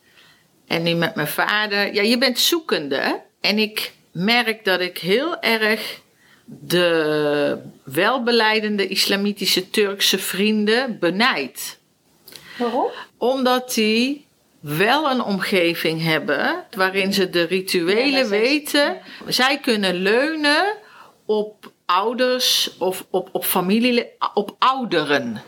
En 0.67 0.83
nu 0.83 0.95
met 0.95 1.15
mijn 1.15 1.29
vader, 1.29 1.95
ja, 1.95 2.03
je 2.03 2.19
bent 2.19 2.39
zoekende. 2.39 3.23
En 3.41 3.59
ik 3.59 3.93
merk 4.13 4.65
dat 4.65 4.81
ik 4.81 4.99
heel 4.99 5.41
erg 5.41 6.01
de 6.45 7.59
welbeleidende 7.83 8.87
islamitische 8.89 9.71
Turkse 9.71 10.19
vrienden 10.19 10.99
benijd 10.99 11.79
Waarom? 12.59 12.91
omdat 13.17 13.75
die 13.75 14.26
wel 14.67 15.11
een 15.11 15.23
omgeving 15.23 16.03
hebben 16.03 16.65
waarin 16.77 17.13
ze 17.13 17.31
de 17.31 17.43
rituelen 17.43 18.29
weten. 18.29 18.99
Zij 19.27 19.59
kunnen 19.59 19.95
leunen 19.95 20.75
op 21.27 21.73
ouders 21.85 22.77
of 22.79 23.07
op, 23.11 23.29
op 23.33 23.45
familie, 23.45 24.07
op 24.35 24.57
ouderen. 24.59 25.43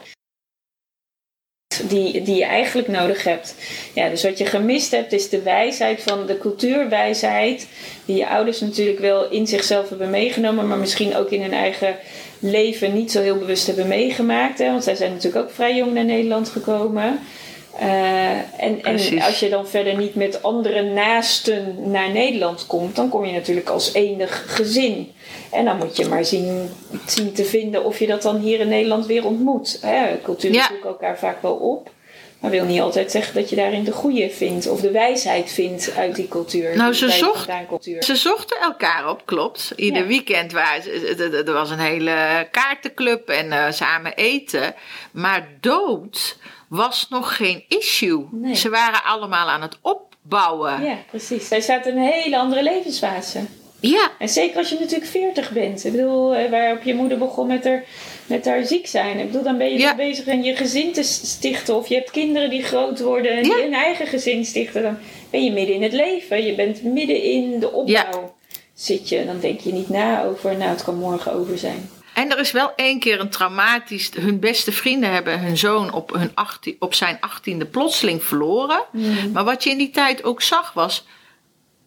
Die, 1.89 2.23
die 2.23 2.37
je 2.37 2.45
eigenlijk 2.45 2.89
nodig 2.89 3.25
hebt. 3.25 3.55
Ja, 3.95 4.09
dus 4.09 4.23
wat 4.23 4.39
je 4.39 4.47
gemist 4.47 4.91
hebt 4.91 5.13
is 5.13 5.29
de 5.29 5.43
wijsheid 5.43 6.03
van 6.03 6.27
de 6.27 6.39
cultuurwijsheid. 6.39 7.69
Die 8.05 8.17
je 8.17 8.29
ouders 8.29 8.61
natuurlijk 8.61 8.99
wel 8.99 9.31
in 9.31 9.47
zichzelf 9.47 9.89
hebben 9.89 10.11
meegenomen. 10.11 10.69
Maar 10.69 10.79
misschien 10.79 11.17
ook 11.17 11.31
in 11.31 11.43
hun 11.43 11.53
eigen 11.53 11.97
leven 12.39 12.95
niet 12.95 13.11
zo 13.11 13.23
heel 13.23 13.39
bewust 13.39 13.67
hebben 13.67 13.89
meegemaakt. 13.89 14.59
Hè? 14.59 14.71
Want 14.71 14.85
zij 14.85 14.95
zijn 14.95 15.13
natuurlijk 15.13 15.45
ook 15.45 15.55
vrij 15.55 15.77
jong 15.77 15.93
naar 15.93 16.05
Nederland 16.05 16.49
gekomen. 16.49 17.21
Eh, 17.79 18.31
en, 18.65 18.83
en 18.83 19.21
als 19.23 19.41
je 19.41 19.49
dan 19.49 19.69
verder 19.69 19.97
niet 19.97 20.15
met 20.15 20.43
andere 20.43 20.83
naasten 20.83 21.91
naar 21.91 22.11
Nederland 22.11 22.67
komt, 22.67 22.97
dan 22.97 23.09
kom 23.09 23.25
je 23.25 23.33
natuurlijk 23.33 23.69
als 23.69 23.93
enig 23.95 24.45
gezin. 24.47 25.13
En 25.51 25.65
dan 25.65 25.77
moet 25.77 25.97
je 25.97 26.07
maar 26.09 26.25
zien, 26.25 26.71
zien 27.07 27.33
te 27.33 27.45
vinden 27.45 27.85
of 27.85 27.99
je 27.99 28.07
dat 28.07 28.23
dan 28.23 28.37
hier 28.37 28.61
in 28.61 28.69
Nederland 28.69 29.07
weer 29.07 29.27
ontmoet. 29.27 29.79
Hè, 29.83 30.21
culturen 30.23 30.57
Ja. 30.57 30.67
zoeken 30.69 30.89
elkaar 30.89 31.19
vaak 31.19 31.43
wel 31.43 31.55
op. 31.55 31.91
Maar 32.41 32.51
wil 32.51 32.65
niet 32.65 32.81
altijd 32.81 33.11
zeggen 33.11 33.35
dat 33.35 33.51
je 33.51 33.57
daarin 33.57 33.85
de 33.85 33.93
goede 33.93 34.31
vindt 34.31 34.69
of 34.69 34.81
de 34.81 34.91
wijsheid 34.91 35.53
vindt 35.53 35.93
uit 35.97 36.15
die 36.15 36.29
cultuur. 36.29 36.77
Nou, 36.77 36.93
ze 36.95 37.11
zocht- 37.11 37.47
cultuur. 37.69 38.03
Zochten 38.17 38.61
elkaar 38.61 39.11
op, 39.11 39.23
klopt. 39.27 39.73
Ieder 39.77 40.03
Ja. 40.03 40.07
weekend 40.09 40.53
ze, 40.83 41.43
er- 41.47 41.53
was 41.53 41.71
een 41.71 41.79
hele 41.79 42.49
kaartenclub 42.51 43.29
en 43.29 43.53
eh, 43.53 43.73
samen 43.73 44.15
eten. 44.15 44.75
Maar 45.11 45.49
dood 45.61 46.37
was 46.69 47.07
nog 47.11 47.37
geen 47.37 47.65
issue. 47.69 48.29
Nee. 48.31 48.55
Ze 48.55 48.69
waren 48.69 49.05
allemaal 49.05 49.49
aan 49.49 49.63
het 49.63 49.79
opbouwen. 49.83 50.83
Ja, 50.85 50.97
precies. 51.11 51.49
Zij 51.49 51.61
staat 51.61 51.87
in 51.87 51.97
een 51.97 52.03
hele 52.13 52.39
andere 52.39 52.63
levensfase. 52.63 53.41
Ja. 53.81 54.11
En 54.19 54.29
zeker 54.29 54.57
als 54.57 54.69
je 54.69 54.79
natuurlijk 54.81 55.11
40 55.11 55.51
bent. 55.51 55.85
Ik 55.85 55.93
bedoel, 55.93 56.35
eh, 56.35 56.51
waarop 56.51 56.83
je 56.83 56.95
moeder 56.95 57.19
begon 57.19 57.47
met 57.47 57.65
haar, 57.65 57.85
met 58.27 58.45
haar 58.45 58.65
ziek 58.65 58.87
zijn. 58.87 59.19
Ik 59.19 59.27
bedoel, 59.27 59.43
dan 59.43 59.59
ben 59.59 59.73
je 59.73 59.79
Ja. 59.79 59.95
bezig 59.95 60.27
en 60.27 60.43
je 60.43 60.57
gezin 60.57 60.93
te 60.93 61.03
stichten. 61.03 61.75
Of 61.77 61.89
je 61.89 61.95
hebt 61.95 62.11
kinderen 62.11 62.51
die 62.51 62.63
groot 62.63 63.01
worden 63.01 63.31
en 63.33 63.45
Ja. 63.45 63.55
die 63.55 63.65
een 63.65 63.75
eigen 63.75 64.07
gezin 64.07 64.45
stichten. 64.45 64.83
Dan 64.83 64.99
ben 65.31 65.45
je 65.45 65.53
midden 65.53 65.75
in 65.75 65.83
het 65.83 65.93
leven. 65.93 66.45
Je 66.45 66.55
bent 66.55 66.83
midden 66.83 67.23
in 67.23 67.61
de 67.61 67.73
opbouw. 67.73 68.37
Zit 68.75 69.09
je, 69.09 69.25
dan 69.27 69.41
denk 69.41 69.61
je 69.61 69.73
niet 69.73 69.89
na 69.89 70.25
over, 70.25 70.57
nou 70.57 70.71
het 70.71 70.85
kan 70.85 70.95
morgen 70.97 71.33
over 71.33 71.59
zijn. 71.59 71.91
En 72.15 72.31
er 72.31 72.39
is 72.39 72.53
wel 72.53 72.73
één 72.77 72.99
keer 72.99 73.21
een 73.21 73.31
traumatisch. 73.31 74.11
Hun 74.21 74.41
beste 74.41 74.73
vrienden 74.73 75.11
hebben 75.13 75.41
hun 75.41 75.57
zoon 75.59 75.93
op, 75.93 76.11
hun 76.13 76.31
18, 76.35 76.77
op 76.79 76.95
zijn 76.95 77.17
achttiende 77.21 77.67
plotseling 77.67 78.23
verloren. 78.25 78.85
Maar 79.33 79.45
wat 79.45 79.65
je 79.65 79.71
in 79.71 79.79
die 79.79 79.91
tijd 79.91 80.25
ook 80.25 80.43
zag 80.43 80.73
was. 80.73 81.07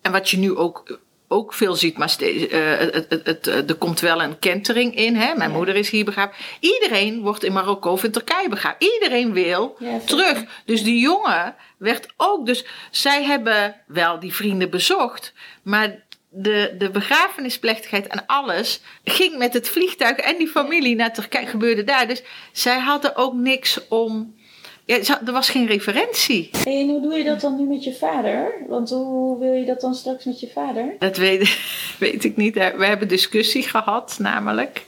En 0.01 0.11
wat 0.11 0.29
je 0.29 0.37
nu 0.37 0.55
ook, 0.55 0.99
ook 1.31 1.53
veel 1.53 1.75
ziet, 1.75 1.97
maar 1.97 2.09
steeds, 2.09 2.47
eh, 2.47 2.77
het, 2.77 3.05
het, 3.09 3.25
het, 3.25 3.47
eh, 3.47 3.69
er 3.69 3.75
komt 3.75 3.99
wel 3.99 4.21
een 4.21 4.39
kentering 4.39 4.95
in. 4.95 5.15
Hè? 5.15 5.35
Mijn 5.35 5.49
Ja. 5.49 5.55
moeder 5.55 5.75
is 5.75 5.89
hier 5.89 6.05
begraven. 6.05 6.35
Iedereen 6.59 7.21
wordt 7.21 7.43
in 7.43 7.53
Marokko 7.53 7.91
of 7.91 8.03
in 8.03 8.11
Turkije 8.11 8.49
begraven. 8.49 8.77
Iedereen 8.93 9.33
wil 9.33 9.75
Ja, 9.79 9.99
terug. 10.05 10.43
Dus 10.65 10.83
die 10.83 10.99
jongen 10.99 11.55
werd 11.77 12.07
ook. 12.17 12.45
Dus 12.45 12.65
zij 12.91 13.23
hebben 13.23 13.75
wel 13.87 14.19
die 14.19 14.33
vrienden 14.33 14.69
bezocht. 14.69 15.33
Maar 15.63 15.95
de, 16.29 16.75
de 16.77 16.89
begrafenisplechtigheid 16.89 18.07
en 18.07 18.25
alles 18.25 18.81
ging 19.03 19.37
met 19.37 19.53
het 19.53 19.69
vliegtuig 19.69 20.17
en 20.17 20.37
die 20.37 20.47
familie 20.47 20.95
naar 20.95 21.13
Turkije. 21.13 21.47
Gebeurde 21.47 21.83
daar. 21.83 22.07
Dus 22.07 22.23
zij 22.51 22.79
hadden 22.79 23.15
ook 23.15 23.33
niks 23.33 23.87
om. 23.87 24.39
Ja, 24.85 25.21
er 25.25 25.31
was 25.31 25.49
geen 25.49 25.67
referentie. 25.67 26.49
En 26.65 26.89
hoe 26.89 27.01
doe 27.01 27.13
je 27.13 27.23
dat 27.23 27.41
dan 27.41 27.57
nu 27.57 27.63
met 27.63 27.83
je 27.83 27.93
vader? 27.93 28.53
Want 28.67 28.89
hoe 28.89 29.39
wil 29.39 29.53
je 29.53 29.65
dat 29.65 29.81
dan 29.81 29.95
straks 29.95 30.25
met 30.25 30.39
je 30.39 30.47
vader? 30.53 30.95
Dat 30.99 31.17
weet, 31.17 31.57
weet 31.99 32.23
ik 32.23 32.37
niet. 32.37 32.53
We 32.53 32.85
hebben 32.85 33.07
discussie 33.07 33.63
gehad, 33.63 34.15
namelijk. 34.19 34.85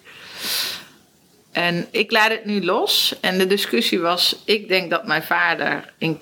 En 1.51 1.87
ik 1.91 2.11
laat 2.11 2.29
het 2.29 2.45
nu 2.45 2.63
los. 2.63 3.15
En 3.21 3.37
de 3.37 3.47
discussie 3.47 3.99
was: 3.99 4.41
ik 4.45 4.67
denk 4.67 4.89
dat 4.89 5.07
mijn 5.07 5.23
vader. 5.23 5.93
In, 5.97 6.19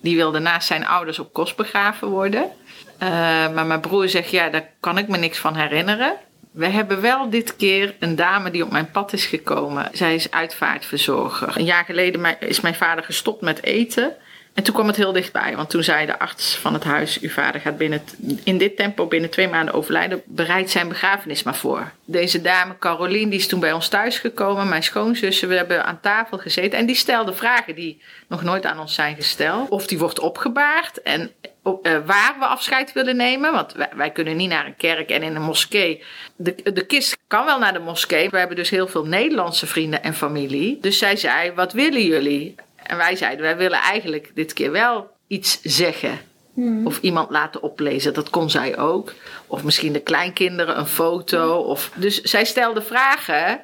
die 0.00 0.16
wilde 0.16 0.38
naast 0.38 0.66
zijn 0.66 0.86
ouders 0.86 1.18
op 1.18 1.32
kost 1.32 1.56
begraven 1.56 2.08
worden. 2.08 2.50
Eh, 2.98 3.08
maar 3.54 3.66
mijn 3.66 3.80
broer 3.80 4.08
zegt: 4.08 4.30
ja, 4.30 4.48
daar 4.48 4.70
kan 4.80 4.98
ik 4.98 5.08
me 5.08 5.16
niks 5.16 5.38
van 5.38 5.56
herinneren. 5.56 6.16
We 6.56 6.66
hebben 6.66 7.00
wel 7.00 7.30
dit 7.30 7.56
keer 7.56 7.94
een 7.98 8.16
dame 8.16 8.50
die 8.50 8.64
op 8.64 8.70
mijn 8.70 8.90
pad 8.90 9.12
is 9.12 9.26
gekomen. 9.26 9.88
Zij 9.92 10.14
is 10.14 10.30
uitvaartverzorger. 10.30 11.56
Een 11.56 11.64
jaar 11.64 11.84
geleden 11.84 12.40
is 12.40 12.60
mijn 12.60 12.74
vader 12.74 13.04
gestopt 13.04 13.40
met 13.40 13.62
eten. 13.62 14.16
En 14.54 14.62
toen 14.62 14.74
kwam 14.74 14.86
het 14.86 14.96
heel 14.96 15.12
dichtbij, 15.12 15.56
want 15.56 15.70
toen 15.70 15.82
zei 15.82 16.06
de 16.06 16.18
arts 16.18 16.56
van 16.56 16.72
het 16.72 16.84
huis: 16.84 17.20
Uw 17.20 17.28
vader 17.28 17.60
gaat 17.60 17.76
binnen, 17.76 18.02
in 18.44 18.58
dit 18.58 18.76
tempo 18.76 19.06
binnen 19.06 19.30
twee 19.30 19.48
maanden 19.48 19.74
overlijden. 19.74 20.22
Bereid 20.24 20.70
zijn 20.70 20.88
begrafenis 20.88 21.42
maar 21.42 21.56
voor. 21.56 21.92
Deze 22.04 22.40
dame, 22.40 22.78
Caroline, 22.78 23.30
die 23.30 23.38
is 23.38 23.46
toen 23.46 23.60
bij 23.60 23.72
ons 23.72 23.88
thuisgekomen, 23.88 24.68
mijn 24.68 24.82
schoonzussen. 24.82 25.48
We 25.48 25.54
hebben 25.54 25.84
aan 25.84 26.00
tafel 26.00 26.38
gezeten 26.38 26.78
en 26.78 26.86
die 26.86 26.96
stelde 26.96 27.32
vragen 27.32 27.74
die 27.74 28.02
nog 28.28 28.42
nooit 28.42 28.66
aan 28.66 28.78
ons 28.78 28.94
zijn 28.94 29.16
gesteld. 29.16 29.68
Of 29.68 29.86
die 29.86 29.98
wordt 29.98 30.20
opgebaard 30.20 31.02
en 31.02 31.30
op- 31.66 31.86
eh, 31.86 31.98
waar 32.06 32.36
we 32.38 32.44
afscheid 32.44 32.92
willen 32.92 33.16
nemen. 33.16 33.52
Want 33.52 33.72
wij, 33.72 33.88
wij 33.96 34.10
kunnen 34.10 34.36
niet 34.36 34.48
naar 34.48 34.66
een 34.66 34.76
kerk 34.76 35.10
en 35.10 35.22
in 35.22 35.36
een 35.36 35.42
moskee. 35.42 36.02
De, 36.36 36.54
de 36.72 36.86
kist 36.86 37.16
kan 37.26 37.44
wel 37.44 37.58
naar 37.58 37.72
de 37.72 37.78
moskee. 37.78 38.30
We 38.30 38.38
hebben 38.38 38.56
dus 38.56 38.70
heel 38.70 38.88
veel 38.88 39.06
Nederlandse 39.06 39.66
vrienden 39.66 40.02
en 40.02 40.14
familie. 40.14 40.78
Dus 40.80 40.98
zij 40.98 41.16
zei: 41.16 41.52
Wat 41.52 41.72
willen 41.72 42.04
jullie? 42.04 42.54
En 42.76 42.96
wij 42.96 43.16
zeiden: 43.16 43.44
Wij 43.44 43.56
willen 43.56 43.78
eigenlijk 43.78 44.30
dit 44.34 44.52
keer 44.52 44.70
wel 44.70 45.10
iets 45.26 45.60
zeggen. 45.62 46.18
Of 46.84 46.98
iemand 47.00 47.30
laten 47.30 47.62
oplezen, 47.62 48.14
dat 48.14 48.30
kon 48.30 48.50
zij 48.50 48.78
ook. 48.78 49.12
Of 49.46 49.64
misschien 49.64 49.92
de 49.92 50.00
kleinkinderen 50.00 50.78
een 50.78 50.86
foto. 50.86 51.56
Of... 51.56 51.90
Dus 51.94 52.20
zij 52.20 52.44
stelde 52.44 52.82
vragen. 52.82 53.60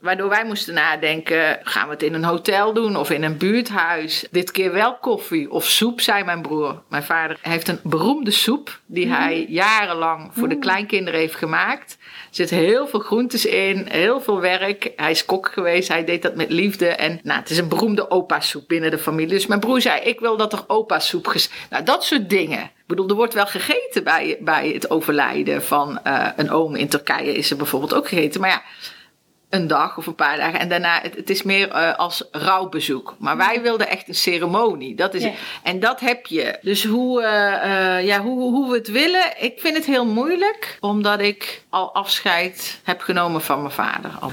Waardoor 0.00 0.28
wij 0.28 0.44
moesten 0.44 0.74
nadenken: 0.74 1.58
gaan 1.62 1.86
we 1.86 1.92
het 1.92 2.02
in 2.02 2.14
een 2.14 2.24
hotel 2.24 2.72
doen 2.72 2.96
of 2.96 3.10
in 3.10 3.22
een 3.22 3.36
buurthuis? 3.36 4.26
Dit 4.30 4.50
keer 4.50 4.72
wel 4.72 4.96
koffie 4.96 5.50
of 5.50 5.64
soep, 5.64 6.00
zei 6.00 6.24
mijn 6.24 6.42
broer. 6.42 6.82
Mijn 6.88 7.02
vader 7.02 7.38
heeft 7.40 7.68
een 7.68 7.80
beroemde 7.82 8.30
soep 8.30 8.80
die 8.86 9.08
hij 9.08 9.46
jarenlang 9.48 10.30
voor 10.32 10.48
de 10.48 10.58
kleinkinderen 10.58 11.20
heeft 11.20 11.34
gemaakt. 11.34 11.96
Er 12.00 12.06
zitten 12.30 12.56
heel 12.56 12.86
veel 12.86 13.00
groentes 13.00 13.46
in, 13.46 13.86
heel 13.88 14.20
veel 14.20 14.40
werk. 14.40 14.92
Hij 14.96 15.10
is 15.10 15.24
kok 15.24 15.50
geweest, 15.52 15.88
hij 15.88 16.04
deed 16.04 16.22
dat 16.22 16.34
met 16.34 16.50
liefde. 16.50 16.86
En 16.86 17.20
nou, 17.22 17.40
het 17.40 17.50
is 17.50 17.58
een 17.58 17.68
beroemde 17.68 18.10
opa-soep 18.10 18.68
binnen 18.68 18.90
de 18.90 18.98
familie. 18.98 19.34
Dus 19.34 19.46
mijn 19.46 19.60
broer 19.60 19.80
zei: 19.80 20.00
Ik 20.00 20.20
wil 20.20 20.36
dat 20.36 20.52
er 20.52 20.64
opa-soep. 20.66 21.26
Ges 21.26 21.50
nou, 21.70 21.84
dat 21.84 22.04
soort 22.04 22.30
dingen. 22.30 22.62
Ik 22.62 22.96
bedoel, 22.96 23.08
er 23.08 23.14
wordt 23.14 23.34
wel 23.34 23.46
gegeten 23.46 24.04
bij, 24.04 24.36
bij 24.40 24.68
het 24.68 24.90
overlijden 24.90 25.62
van 25.62 26.02
eh, 26.02 26.28
een 26.36 26.50
oom 26.50 26.74
in 26.74 26.88
Turkije, 26.88 27.34
is 27.34 27.50
er 27.50 27.56
bijvoorbeeld 27.56 27.94
ook 27.94 28.08
gegeten. 28.08 28.40
Maar 28.40 28.50
ja 28.50 28.62
een 29.50 29.66
dag 29.66 29.96
of 29.98 30.06
een 30.06 30.14
paar 30.14 30.36
dagen. 30.36 30.58
En 30.60 30.68
daarna, 30.68 30.98
het, 31.02 31.16
het 31.16 31.30
is 31.30 31.42
meer 31.42 31.70
eh, 31.70 31.94
als 31.96 32.24
rouwbezoek. 32.30 33.14
Maar 33.18 33.36
wij 33.36 33.62
wilden 33.62 33.88
echt 33.88 34.08
een 34.08 34.14
ceremonie. 34.14 34.94
Dat 34.94 35.14
is 35.14 35.22
Ja. 35.22 35.30
En 35.62 35.80
dat 35.80 36.00
heb 36.00 36.26
je. 36.26 36.58
Dus 36.62 36.84
hoe, 36.84 37.22
eh, 37.22 37.96
eh, 37.98 38.04
ja, 38.06 38.20
hoe, 38.20 38.40
hoe 38.40 38.70
we 38.70 38.76
het 38.76 38.90
willen, 38.90 39.24
ik 39.38 39.54
vind 39.56 39.76
het 39.76 39.86
heel 39.86 40.06
moeilijk. 40.06 40.76
Omdat 40.80 41.20
ik 41.20 41.62
al 41.68 41.94
afscheid 41.94 42.80
heb 42.84 43.00
genomen 43.00 43.42
van 43.42 43.60
mijn 43.60 43.72
vader. 43.74 44.10
Al. 44.20 44.32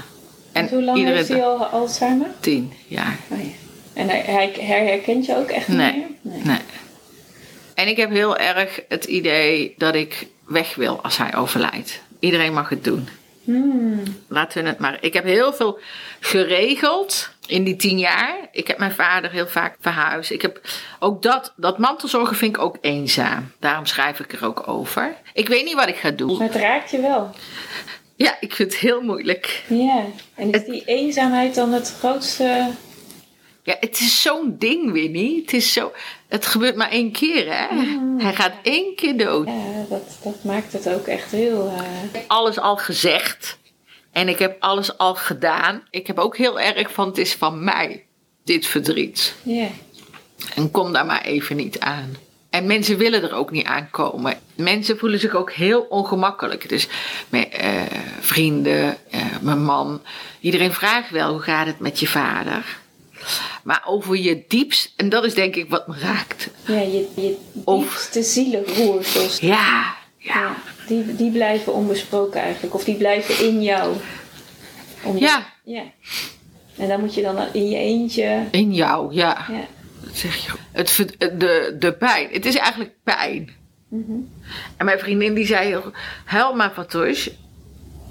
En 0.52 0.68
hoe 0.68 0.82
lang 0.82 1.04
heeft 1.04 1.28
hij 1.28 1.44
al 1.44 1.64
Alzheimer? 1.64 2.28
Tien 2.40 2.72
jaar. 2.86 3.16
Oh 3.30 3.38
ja. 3.42 3.50
En 3.94 4.08
hij, 4.08 4.20
hij, 4.26 4.52
hij 4.60 4.86
herkent 4.86 5.26
je 5.26 5.36
ook 5.36 5.48
echt 5.48 5.68
niet 5.68 5.76
Nee. 5.76 6.06
meer? 6.22 6.34
Nee. 6.44 6.58
En 7.74 7.88
ik 7.88 7.96
heb 7.96 8.10
heel 8.10 8.36
erg 8.36 8.80
het 8.88 9.04
idee 9.04 9.74
dat 9.76 9.94
ik 9.94 10.26
weg 10.46 10.74
wil 10.74 11.02
als 11.02 11.16
hij 11.18 11.34
overlijdt. 11.36 12.02
Iedereen 12.20 12.52
mag 12.52 12.68
het 12.68 12.84
doen. 12.84 13.08
Hmm. 13.48 14.02
Laten 14.26 14.62
we 14.62 14.68
het 14.68 14.78
maar. 14.78 14.98
Ik 15.00 15.12
heb 15.12 15.24
heel 15.24 15.52
veel 15.52 15.78
geregeld 16.20 17.30
in 17.46 17.64
die 17.64 17.76
tien 17.76 17.98
jaar. 17.98 18.48
Ik 18.52 18.66
heb 18.66 18.78
mijn 18.78 18.92
vader 18.92 19.30
heel 19.30 19.46
vaak 19.46 19.76
verhuisd. 19.80 20.30
Ik 20.30 20.42
heb 20.42 20.60
ook 20.98 21.22
dat, 21.22 21.52
dat 21.56 21.78
mantelzorgen 21.78 22.36
vind 22.36 22.56
ik 22.56 22.62
ook 22.62 22.76
eenzaam. 22.80 23.52
Daarom 23.58 23.86
schrijf 23.86 24.20
ik 24.20 24.32
er 24.32 24.44
ook 24.44 24.68
over. 24.68 25.14
Ik 25.32 25.48
weet 25.48 25.64
niet 25.64 25.74
wat 25.74 25.88
ik 25.88 25.96
ga 25.96 26.10
doen. 26.10 26.38
Maar 26.38 26.46
het 26.46 26.56
raakt 26.56 26.90
je 26.90 27.00
wel. 27.00 27.30
Ja, 28.16 28.36
ik 28.40 28.54
vind 28.54 28.72
het 28.72 28.80
heel 28.80 29.00
moeilijk. 29.00 29.64
Ja. 29.68 30.04
En 30.34 30.52
is 30.52 30.64
die 30.64 30.82
eenzaamheid 30.84 31.54
dan 31.54 31.72
het 31.72 31.96
grootste... 31.98 32.70
Ja, 33.62 33.76
het 33.80 34.00
is 34.00 34.22
zo'n 34.22 34.56
ding, 34.58 34.92
Winnie. 34.92 35.40
Het 35.40 35.52
is 35.52 35.72
zo. 35.72 35.92
Het 36.28 36.46
gebeurt 36.46 36.76
maar 36.76 36.90
één 36.90 37.12
keer, 37.12 37.46
hè? 37.46 37.66
Hij 38.18 38.34
gaat 38.34 38.52
één 38.62 38.94
keer 38.96 39.16
dood. 39.16 39.46
Ja, 39.46 39.84
dat, 39.88 40.18
dat 40.22 40.44
maakt 40.44 40.72
het 40.72 40.88
ook 40.88 41.06
echt 41.06 41.30
heel... 41.30 41.66
eh, 41.76 42.04
Ik 42.04 42.10
heb 42.12 42.24
alles 42.26 42.58
al 42.58 42.76
gezegd. 42.76 43.58
En 44.12 44.28
ik 44.28 44.38
heb 44.38 44.56
alles 44.62 44.98
al 44.98 45.14
gedaan. 45.14 45.82
Ik 45.90 46.06
heb 46.06 46.18
ook 46.18 46.36
heel 46.36 46.60
erg 46.60 46.92
van: 46.92 47.06
het 47.08 47.18
is 47.18 47.34
van 47.34 47.64
mij, 47.64 48.04
dit 48.44 48.66
verdriet. 48.66 49.34
Ja. 49.42 49.66
En 50.54 50.70
kom 50.70 50.92
daar 50.92 51.06
maar 51.06 51.22
even 51.22 51.56
niet 51.56 51.80
aan. 51.80 52.16
En 52.50 52.66
mensen 52.66 52.96
willen 52.96 53.22
er 53.22 53.34
ook 53.34 53.50
niet 53.50 53.66
aankomen. 53.66 54.38
Mensen 54.54 54.98
voelen 54.98 55.18
zich 55.20 55.34
ook 55.34 55.52
heel 55.52 55.80
ongemakkelijk. 55.80 56.68
Dus 56.68 56.88
mijn 57.28 57.52
eh, 57.52 57.70
vrienden, 58.20 58.96
eh, 59.10 59.20
mijn 59.40 59.62
man. 59.64 60.02
Iedereen 60.40 60.72
vraagt 60.72 61.10
wel, 61.10 61.30
hoe 61.32 61.40
gaat 61.40 61.66
het 61.66 61.78
met 61.78 62.00
je 62.00 62.06
vader? 62.06 62.78
Maar 63.62 63.82
over 63.86 64.16
je 64.16 64.44
diepst, 64.48 64.92
en 64.96 65.08
dat 65.08 65.24
is 65.24 65.34
denk 65.34 65.56
ik 65.56 65.70
wat 65.70 65.88
me 65.88 65.94
raakt. 65.98 66.50
Ja, 66.66 66.80
je, 66.80 67.08
je 67.14 67.36
Of- 67.64 67.82
diepste 67.88 68.22
zielenroersels. 68.22 69.38
Ja, 69.38 69.94
ja, 70.18 70.34
Ja, 70.34 70.56
die, 70.86 71.16
die 71.16 71.30
blijven 71.30 71.74
onbesproken 71.74 72.40
eigenlijk. 72.40 72.74
Of 72.74 72.84
die 72.84 72.96
blijven 72.96 73.46
in 73.46 73.62
jou. 73.62 73.96
Om- 75.02 75.16
ja, 75.18 75.46
ja. 75.64 75.82
En 76.76 76.88
dan 76.88 77.00
moet 77.00 77.14
je 77.14 77.22
dan 77.22 77.38
in 77.52 77.68
je 77.68 77.76
eentje... 77.76 78.44
in 78.50 78.74
jou, 78.74 79.14
ja. 79.14 79.46
Ja. 79.50 79.66
Dat 80.04 80.16
zeg 80.16 80.36
je. 80.44 80.52
Het, 80.72 80.90
de, 81.18 81.76
de 81.78 81.92
pijn, 81.92 82.28
het 82.32 82.46
is 82.46 82.54
eigenlijk 82.56 82.94
pijn. 83.04 83.50
Mhm. 83.88 84.12
En 84.76 84.84
mijn 84.84 84.98
vriendin 84.98 85.34
die 85.34 85.46
zei, 85.46 85.80
maar 86.54 86.70
Fatosh. 86.70 87.28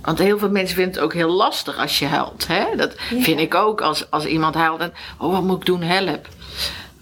Want 0.08 0.20
heel 0.20 0.38
veel 0.38 0.50
mensen 0.50 0.76
vinden 0.76 0.94
het 0.94 1.04
ook 1.04 1.14
heel 1.14 1.30
lastig 1.30 1.78
als 1.78 2.00
je 2.00 2.06
huilt. 2.06 2.48
Hè? 2.48 2.76
Dat 2.76 2.94
Ja. 3.10 3.22
vind 3.22 3.40
ik 3.40 3.56
ook 3.56 3.82
als, 3.82 4.12
als 4.12 4.26
iemand 4.26 4.56
huilt. 4.56 4.80
En, 4.80 4.94
oh, 5.20 5.32
wat 5.32 5.44
moet 5.44 5.58
ik 5.60 5.66
doen? 5.66 5.82
Help. 5.82 6.28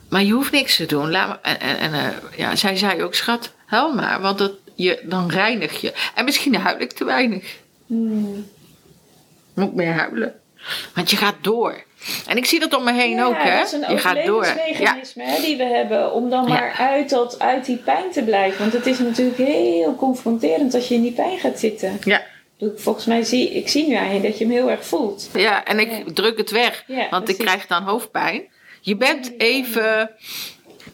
Maar 0.09 0.23
je 0.23 0.31
hoeft 0.31 0.51
niks 0.51 0.75
te 0.75 0.85
doen. 0.85 1.11
Laat 1.11 1.39
en 1.41 1.59
en, 1.59 1.77
en 1.77 1.93
eh, 1.93 2.37
ja, 2.37 2.55
zij 2.55 2.75
zei 2.75 3.03
ook, 3.03 3.13
schat, 3.15 3.51
huil 3.65 3.93
maar. 3.93 4.21
Want 4.21 4.37
dat, 4.37 4.51
je, 4.75 5.01
dan 5.03 5.29
reinig 5.29 5.81
je. 5.81 5.93
En 6.15 6.25
misschien 6.25 6.55
huil 6.55 6.79
ik 6.79 6.91
te 6.91 7.05
weinig. 7.05 7.55
Hmm. 7.87 8.45
Moet 9.55 9.67
ik 9.67 9.73
meer 9.73 9.93
huilen. 9.93 10.33
Want 10.93 11.09
je 11.09 11.17
gaat 11.17 11.35
door. 11.41 11.83
En 12.27 12.37
ik 12.37 12.45
zie 12.45 12.59
dat 12.59 12.73
om 12.75 12.83
me 12.83 12.93
heen 12.93 13.23
ook, 13.23 13.37
hè? 13.37 13.57
dat 13.57 13.65
is 13.65 13.71
een 13.71 13.91
je 13.91 13.97
gaat 13.97 14.25
door. 14.25 14.43
Ja, 14.45 14.51
overlevingsmechanisme 14.51 15.23
hè, 15.23 15.41
die 15.41 15.57
we 15.57 15.63
hebben 15.63 16.11
om 16.13 16.29
dan 16.29 16.43
Ja. 16.47 16.49
maar 16.49 16.75
uit, 16.79 17.09
dat, 17.09 17.39
uit 17.39 17.65
die 17.65 17.77
pijn 17.77 18.11
te 18.11 18.23
blijven. 18.23 18.59
Want 18.59 18.73
het 18.73 18.85
is 18.85 18.99
natuurlijk 18.99 19.37
heel 19.37 19.95
confronterend 19.95 20.73
als 20.73 20.87
je 20.87 20.95
in 20.95 21.01
die 21.01 21.11
pijn 21.13 21.37
gaat 21.39 21.59
zitten. 21.59 21.97
ja. 22.03 22.21
Volgens 22.59 23.05
mij 23.05 23.23
zie 23.23 23.49
ik 23.49 23.67
zie 23.69 23.87
nu 23.87 23.95
aan 23.95 24.13
je 24.13 24.21
dat 24.21 24.37
je 24.37 24.43
hem 24.43 24.53
heel 24.53 24.69
erg 24.69 24.85
voelt. 24.85 25.29
Ja, 25.33 25.65
en 25.65 25.79
ik 25.79 25.91
Ja. 25.91 26.03
druk 26.13 26.37
het 26.37 26.51
weg, 26.51 26.83
Ja, 26.87 27.09
want 27.09 27.29
ik 27.29 27.37
krijg 27.37 27.67
dan 27.67 27.83
hoofdpijn. 27.83 28.43
Je 28.81 28.95
bent 28.95 29.31
even, 29.37 30.11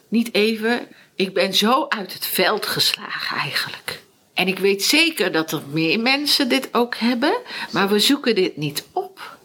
niet 0.08 0.34
even, 0.34 0.80
ik 1.16 1.34
ben 1.34 1.54
zo 1.54 1.86
uit 1.88 2.12
het 2.12 2.26
veld 2.26 2.66
geslagen 2.66 3.36
eigenlijk. 3.36 4.00
En 4.34 4.48
ik 4.48 4.58
weet 4.58 4.82
zeker 4.82 5.32
dat 5.32 5.52
er 5.52 5.62
meer 5.70 6.00
mensen 6.00 6.48
dit 6.48 6.68
ook 6.72 6.96
hebben, 6.96 7.36
maar 7.72 7.88
we 7.88 7.98
zoeken 7.98 8.34
dit 8.34 8.56
niet 8.56 8.84
op. 8.92 9.36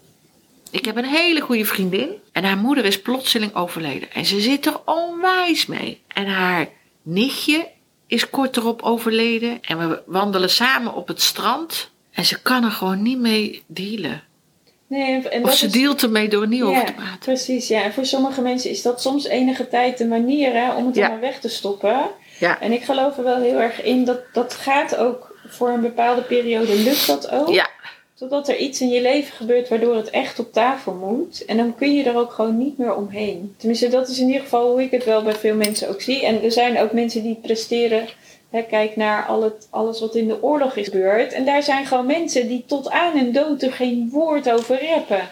Ik 0.70 0.84
heb 0.84 0.96
een 0.96 1.04
hele 1.04 1.40
goede 1.40 1.64
vriendin 1.64 2.10
en 2.32 2.44
haar 2.44 2.56
moeder 2.56 2.84
is 2.84 3.00
plotseling 3.00 3.54
overleden. 3.54 4.12
En 4.12 4.24
ze 4.24 4.40
zit 4.40 4.66
er 4.66 4.80
onwijs 4.84 5.66
mee. 5.66 6.02
En 6.08 6.26
haar 6.26 6.68
nichtje 7.02 7.68
is 8.06 8.30
kort 8.30 8.56
erop 8.56 8.82
overleden. 8.82 9.58
En 9.62 9.88
we 9.88 10.02
wandelen 10.06 10.50
samen 10.50 10.94
op 10.94 11.08
het 11.08 11.22
strand. 11.22 11.90
En 12.18 12.24
ze 12.24 12.42
kan 12.42 12.64
er 12.64 12.70
gewoon 12.70 13.02
niet 13.02 13.18
mee 13.18 13.62
dealen. 13.66 14.22
Nee, 14.86 15.28
en, 15.28 15.44
Of 15.44 15.54
ze 15.54 15.66
is, 15.66 15.72
deelt 15.72 16.02
ermee 16.02 16.28
door 16.28 16.48
niet 16.48 16.62
over 16.62 16.84
te 16.84 16.92
praten. 16.92 17.18
precies. 17.18 17.68
Ja. 17.68 17.82
En 17.82 17.92
voor 17.92 18.04
sommige 18.06 18.40
mensen 18.40 18.70
is 18.70 18.82
dat 18.82 19.00
soms 19.02 19.26
enige 19.26 19.68
tijd 19.68 19.98
de 19.98 20.06
manier 20.06 20.52
hè, 20.52 20.74
om 20.74 20.86
het 20.86 20.94
Ja. 20.94 21.02
allemaal 21.02 21.20
weg 21.20 21.40
te 21.40 21.48
stoppen. 21.48 22.00
Ja. 22.38 22.60
En 22.60 22.72
ik 22.72 22.82
geloof 22.84 23.16
er 23.16 23.24
wel 23.24 23.40
heel 23.40 23.58
erg 23.60 23.82
in 23.82 24.04
dat 24.04 24.20
dat 24.32 24.54
gaat 24.54 24.96
ook 24.96 25.36
voor 25.48 25.68
een 25.68 25.80
bepaalde 25.80 26.22
periode 26.22 26.74
lukt 26.74 27.06
dat 27.06 27.30
ook. 27.30 27.48
Ja, 27.48 27.68
Totdat 28.14 28.48
er 28.48 28.56
iets 28.56 28.80
in 28.80 28.88
je 28.88 29.00
leven 29.02 29.32
gebeurt 29.36 29.68
waardoor 29.68 29.96
het 29.96 30.10
echt 30.10 30.38
op 30.38 30.52
tafel 30.52 30.92
moet. 30.94 31.44
En 31.44 31.56
dan 31.56 31.74
kun 31.74 31.94
je 31.94 32.04
er 32.04 32.16
ook 32.16 32.32
gewoon 32.32 32.58
niet 32.58 32.78
meer 32.78 32.94
omheen. 32.94 33.54
Tenminste, 33.56 33.88
dat 33.88 34.08
is 34.08 34.18
in 34.18 34.26
ieder 34.26 34.42
geval 34.42 34.70
hoe 34.70 34.82
ik 34.82 34.90
het 34.90 35.04
wel 35.04 35.22
bij 35.22 35.34
veel 35.34 35.54
mensen 35.54 35.88
ook 35.88 36.00
zie. 36.00 36.24
En 36.26 36.42
er 36.42 36.52
zijn 36.52 36.78
ook 36.80 36.92
mensen 36.92 37.22
die 37.22 37.38
presteren. 37.42 38.08
Hè, 38.50 38.62
kijk 38.62 38.96
naar 38.96 39.24
al 39.26 39.42
het, 39.42 39.68
alles 39.70 40.00
wat 40.00 40.14
in 40.14 40.28
de 40.28 40.42
oorlog 40.42 40.76
is 40.76 40.88
gebeurd. 40.88 41.32
En 41.32 41.44
daar 41.44 41.62
zijn 41.62 41.86
gewoon 41.86 42.06
mensen 42.06 42.48
die 42.48 42.64
tot 42.66 42.90
aan 42.90 43.18
hun 43.18 43.32
dood 43.32 43.62
er 43.62 43.72
geen 43.72 44.08
woord 44.12 44.50
over 44.50 44.78
reppen. 44.78 45.28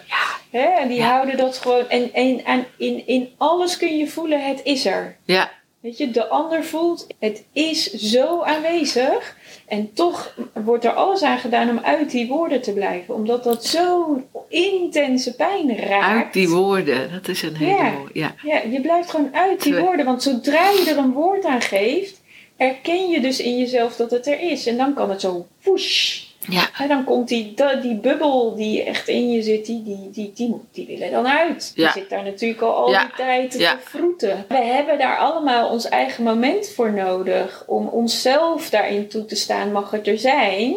Hè, 0.51 0.63
en 0.63 0.87
die 0.87 0.97
Ja. 0.97 1.09
houden 1.09 1.37
dat 1.37 1.57
gewoon. 1.57 1.89
En, 1.89 2.13
en, 2.13 2.45
en 2.45 2.65
in, 2.77 3.07
in 3.07 3.29
alles 3.37 3.77
kun 3.77 3.97
je 3.97 4.07
voelen: 4.07 4.45
het 4.45 4.61
is 4.63 4.85
er. 4.85 5.17
ja, 5.25 5.51
Weet 5.79 5.97
je, 5.97 6.11
de 6.11 6.27
ander 6.27 6.63
voelt, 6.63 7.07
het 7.19 7.43
is 7.53 7.91
zo 7.93 8.41
aanwezig. 8.41 9.35
En 9.67 9.93
toch 9.93 10.35
wordt 10.53 10.85
er 10.85 10.91
alles 10.93 11.21
aan 11.23 11.37
gedaan 11.37 11.69
om 11.69 11.79
uit 11.79 12.11
die 12.11 12.27
woorden 12.27 12.61
te 12.61 12.73
blijven. 12.73 13.13
Omdat 13.15 13.43
dat 13.43 13.65
zo'n 13.65 14.25
intense 14.49 15.35
pijn 15.35 15.77
raakt. 15.77 16.05
uit 16.23 16.33
die 16.33 16.49
woorden. 16.49 17.11
Dat 17.11 17.27
is 17.27 17.41
een 17.41 17.55
hele 17.55 17.71
Ja. 17.71 17.93
Ja. 18.13 18.33
Ja, 18.43 18.61
je 18.71 18.81
blijft 18.81 19.09
gewoon 19.09 19.35
uit 19.35 19.61
die 19.63 19.75
woorden. 19.77 20.05
Want 20.05 20.23
zodra 20.23 20.69
je 20.69 20.85
er 20.89 20.97
een 20.97 21.11
woord 21.13 21.45
aan 21.45 21.61
geeft, 21.61 22.21
erken 22.57 23.09
je 23.09 23.21
dus 23.21 23.39
in 23.39 23.57
jezelf 23.57 23.95
dat 23.95 24.11
het 24.11 24.27
er 24.27 24.39
is. 24.39 24.65
En 24.67 24.77
dan 24.77 24.93
kan 24.93 25.09
het 25.09 25.21
zo 25.21 25.47
woesh. 25.63 26.25
Ja. 26.49 26.69
En 26.77 26.87
dan 26.87 27.03
komt 27.03 27.27
die, 27.27 27.53
die 27.81 27.95
bubbel 27.95 28.55
die 28.55 28.83
echt 28.83 29.07
in 29.07 29.31
je 29.31 29.41
zit, 29.41 29.65
die, 29.65 29.83
die, 29.83 30.09
die, 30.11 30.31
die, 30.35 30.49
moet- 30.49 30.63
die 30.71 30.87
wil 30.87 31.01
er 31.01 31.11
dan 31.11 31.27
uit. 31.27 31.71
Ja. 31.75 31.91
Die 31.93 32.01
zit 32.01 32.09
daar 32.09 32.23
natuurlijk 32.23 32.61
al 32.61 32.75
al 32.75 32.89
Ja. 32.91 33.03
die 33.05 33.13
tijd 33.15 33.51
te 33.51 33.59
Ja. 33.59 33.79
vroeten. 33.83 34.45
We 34.47 34.55
hebben 34.57 34.97
daar 34.97 35.17
allemaal 35.17 35.69
ons 35.69 35.87
eigen 35.89 36.23
moment 36.23 36.69
voor 36.69 36.93
nodig. 36.93 37.63
Om 37.67 37.87
onszelf 37.87 38.69
daarin 38.69 39.07
toe 39.07 39.25
te 39.25 39.35
staan, 39.35 39.71
mag 39.71 39.91
het 39.91 40.07
er 40.07 40.17
zijn. 40.19 40.75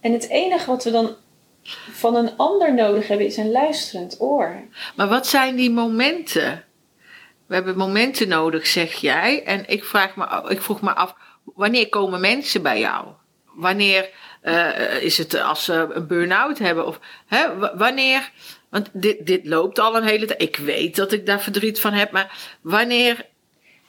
En 0.00 0.12
het 0.12 0.28
enige 0.28 0.70
wat 0.70 0.84
we 0.84 0.90
dan 0.90 1.14
van 1.92 2.14
een 2.16 2.30
ander 2.36 2.74
nodig 2.74 3.08
hebben, 3.08 3.26
is 3.26 3.36
een 3.36 3.50
luisterend 3.50 4.16
oor. 4.20 4.62
Maar 4.96 5.08
wat 5.08 5.26
zijn 5.26 5.56
die 5.56 5.70
momenten? 5.70 6.64
We 7.50 7.56
hebben 7.56 7.76
momenten 7.76 8.28
nodig, 8.28 8.66
zeg 8.66 8.94
jij. 8.94 9.42
En 9.44 9.64
ik, 9.66 9.84
vraag 9.84 10.16
me, 10.16 10.44
ik 10.48 10.62
vroeg 10.62 10.80
me 10.80 10.94
af, 10.94 11.14
wanneer 11.44 11.88
komen 11.88 12.20
mensen 12.20 12.62
bij 12.62 12.78
jou? 12.78 13.06
Wanneer 13.54 14.10
eh, 14.42 15.02
is 15.02 15.18
het 15.18 15.40
als 15.40 15.64
ze 15.64 15.88
een 15.92 16.06
burn-out 16.06 16.58
hebben? 16.58 16.86
Of 16.86 17.00
hè, 17.26 17.46
wanneer? 17.76 18.30
Want 18.68 18.88
dit, 18.92 19.26
dit 19.26 19.46
loopt 19.46 19.78
al 19.78 19.96
een 19.96 20.02
hele 20.02 20.26
tijd. 20.26 20.42
Ik 20.42 20.56
weet 20.56 20.96
dat 20.96 21.12
ik 21.12 21.26
daar 21.26 21.40
verdriet 21.40 21.80
van 21.80 21.92
heb, 21.92 22.10
maar 22.10 22.56
wanneer? 22.60 23.26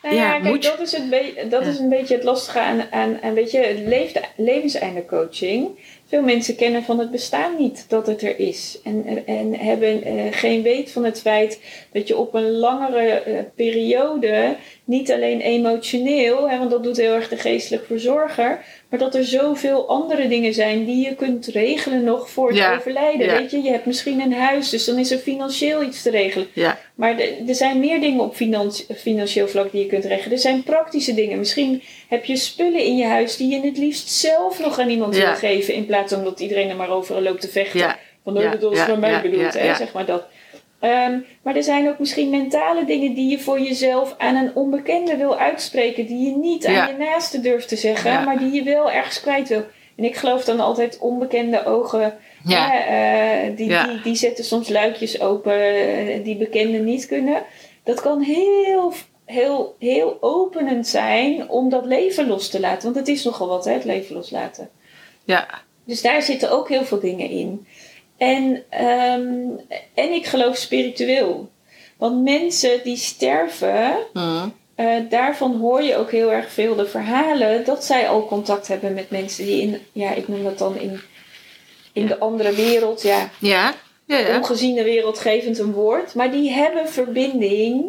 Nou 0.01 0.15
Ja, 0.15 0.21
ja, 0.23 0.31
kijk, 0.31 0.43
moet 0.43 0.63
dat, 0.63 0.79
is, 0.79 0.91
het 0.91 1.51
dat 1.51 1.63
Ja. 1.63 1.69
is 1.69 1.79
een 1.79 1.89
beetje 1.89 2.15
het 2.15 2.23
lastige 2.23 2.59
aan, 2.59 2.91
aan, 2.91 3.21
aan 3.21 3.33
weet 3.33 3.51
je, 3.51 4.23
levenseinde 4.37 5.05
coaching. 5.05 5.79
Veel 6.11 6.21
mensen 6.21 6.55
kennen 6.55 6.83
van 6.83 6.99
het 6.99 7.11
bestaan 7.11 7.55
niet 7.57 7.85
dat 7.87 8.07
het 8.07 8.21
er 8.21 8.39
is. 8.39 8.79
En, 8.83 9.25
en 9.25 9.55
hebben 9.55 10.03
eh, 10.03 10.23
geen 10.31 10.61
weet 10.61 10.91
van 10.91 11.03
het 11.03 11.21
feit 11.21 11.59
dat 11.91 12.07
je 12.07 12.17
op 12.17 12.33
een 12.33 12.51
langere 12.51 13.09
eh, 13.09 13.43
periode, 13.55 14.55
niet 14.83 15.11
alleen 15.11 15.41
emotioneel, 15.41 16.49
hè, 16.49 16.57
want 16.57 16.71
dat 16.71 16.83
doet 16.83 16.97
heel 16.97 17.13
erg 17.13 17.29
de 17.29 17.37
geestelijk 17.37 17.85
verzorger, 17.85 18.65
maar 18.91 18.99
dat 18.99 19.15
er 19.15 19.23
zoveel 19.25 19.87
andere 19.87 20.27
dingen 20.27 20.53
zijn 20.53 20.85
die 20.85 21.05
je 21.05 21.15
kunt 21.15 21.45
regelen 21.47 22.03
nog 22.03 22.29
voor 22.29 22.47
het 22.47 22.57
Ja, 22.57 22.75
overlijden. 22.75 23.25
ja. 23.25 23.37
Weet 23.37 23.51
je, 23.51 23.61
je 23.61 23.69
hebt 23.71 23.85
misschien 23.85 24.19
een 24.19 24.33
huis, 24.33 24.69
dus 24.69 24.85
dan 24.85 24.97
is 24.99 25.11
er 25.11 25.17
financieel 25.17 25.83
iets 25.83 26.01
te 26.01 26.09
regelen. 26.09 26.47
Ja, 26.53 26.79
Maar 26.95 27.19
er 27.47 27.55
zijn 27.55 27.79
meer 27.79 27.99
dingen 28.01 28.19
op 28.19 28.35
financi- 28.35 28.85
financieel 28.97 29.47
vlak 29.47 29.71
die 29.71 29.81
je 29.83 29.87
kunt 29.87 30.05
regelen. 30.05 30.31
Er 30.31 30.37
zijn 30.41 30.63
praktische 30.63 31.13
dingen. 31.13 31.39
Misschien 31.39 31.81
heb 32.07 32.25
je 32.25 32.35
spullen 32.35 32.83
in 32.83 32.97
je 32.97 33.05
huis 33.05 33.37
die 33.37 33.49
je 33.51 33.61
het 33.61 33.77
liefst 33.77 34.09
zelf 34.09 34.59
nog 34.59 34.79
aan 34.79 34.89
iemand 34.89 35.15
wil 35.15 35.33
geven. 35.35 35.73
In 35.73 35.85
plaats 35.85 36.13
van 36.13 36.23
dat 36.23 36.39
iedereen 36.39 36.69
er 36.69 36.75
maar 36.75 36.89
over 36.89 37.21
loopt 37.21 37.41
te 37.41 37.47
vechten. 37.49 37.95
Van 38.23 38.37
oh, 38.37 38.51
dat 38.59 38.71
is 38.73 38.79
voor 38.81 38.99
mij 38.99 39.21
bedoeld, 39.21 39.53
hè, 39.53 39.75
zeg 39.75 39.93
maar 39.93 40.05
dat. 40.05 40.23
Ehm, 40.81 41.19
maar 41.41 41.55
er 41.55 41.63
zijn 41.63 41.89
ook 41.89 41.99
misschien 41.99 42.29
mentale 42.29 42.85
dingen 42.85 43.13
die 43.13 43.29
je 43.29 43.39
voor 43.39 43.59
jezelf 43.59 44.15
aan 44.17 44.35
een 44.35 44.55
onbekende 44.55 45.17
wil 45.17 45.37
uitspreken. 45.37 46.05
Die 46.05 46.29
je 46.29 46.37
niet 46.37 46.65
aan 46.65 46.87
je 46.87 46.95
naaste 46.97 47.39
durft 47.41 47.67
te 47.67 47.75
zeggen, 47.75 48.11
Ja. 48.11 48.21
maar 48.23 48.37
die 48.39 48.51
je 48.51 48.63
wel 48.63 48.91
ergens 48.91 49.21
kwijt 49.21 49.47
wil. 49.47 49.63
En 49.95 50.03
ik 50.03 50.15
geloof 50.15 50.43
dan 50.45 50.59
altijd 50.59 50.97
onbekende 50.99 51.65
ogen. 51.65 52.17
Ja. 52.45 52.85
eh, 52.85 53.55
die, 53.55 53.67
die, 53.67 54.01
die 54.03 54.15
zetten 54.15 54.43
soms 54.45 54.69
luikjes 54.69 55.19
open 55.21 55.75
eh, 55.75 56.23
die 56.23 56.35
bekenden 56.37 56.83
niet 56.83 57.05
kunnen. 57.05 57.43
Dat 57.83 58.01
kan 58.01 58.21
heel, 58.21 58.93
heel, 59.25 59.75
heel 59.79 60.17
openend 60.19 60.87
zijn 60.87 61.49
om 61.49 61.69
dat 61.69 61.85
leven 61.85 62.27
los 62.27 62.49
te 62.49 62.59
laten. 62.59 62.83
Want 62.83 62.95
het 62.95 63.07
is 63.07 63.23
nogal 63.23 63.47
wat, 63.47 63.65
hè, 63.65 63.73
het 63.73 63.85
leven 63.85 64.15
loslaten. 64.15 64.69
Ja. 65.23 65.47
Dus 65.85 66.01
daar 66.01 66.21
zitten 66.21 66.51
ook 66.51 66.69
heel 66.69 66.83
veel 66.83 66.99
dingen 66.99 67.29
in. 67.29 67.67
En, 68.21 68.63
ehm, 68.69 69.47
en 69.93 70.11
ik 70.13 70.25
geloof 70.25 70.57
spiritueel. 70.57 71.49
Want 71.97 72.23
mensen 72.23 72.83
die 72.83 72.95
sterven, 72.97 73.93
Mm. 74.13 74.53
eh, 74.75 74.95
daarvan 75.09 75.55
hoor 75.59 75.81
je 75.81 75.95
ook 75.95 76.11
heel 76.11 76.31
erg 76.31 76.51
veel 76.51 76.75
de 76.75 76.85
verhalen 76.85 77.65
dat 77.65 77.83
zij 77.85 78.07
al 78.09 78.25
contact 78.25 78.67
hebben 78.67 78.93
met 78.93 79.09
mensen 79.09 79.45
die 79.45 79.61
in, 79.61 79.77
ja, 79.91 80.11
ik 80.13 80.27
noem 80.27 80.43
dat 80.43 80.57
dan 80.57 80.79
in, 80.79 80.99
in 81.93 82.05
de 82.05 82.19
andere 82.19 82.51
wereld, 82.55 83.01
ja, 83.01 83.29
Ja. 83.39 83.73
Ja, 84.05 84.17
ja. 84.17 84.37
ongeziene 84.37 84.83
wereld 84.83 85.19
gevend 85.19 85.59
een 85.59 85.71
woord, 85.73 86.13
maar 86.15 86.31
die 86.31 86.51
hebben 86.51 86.89
verbinding 86.89 87.83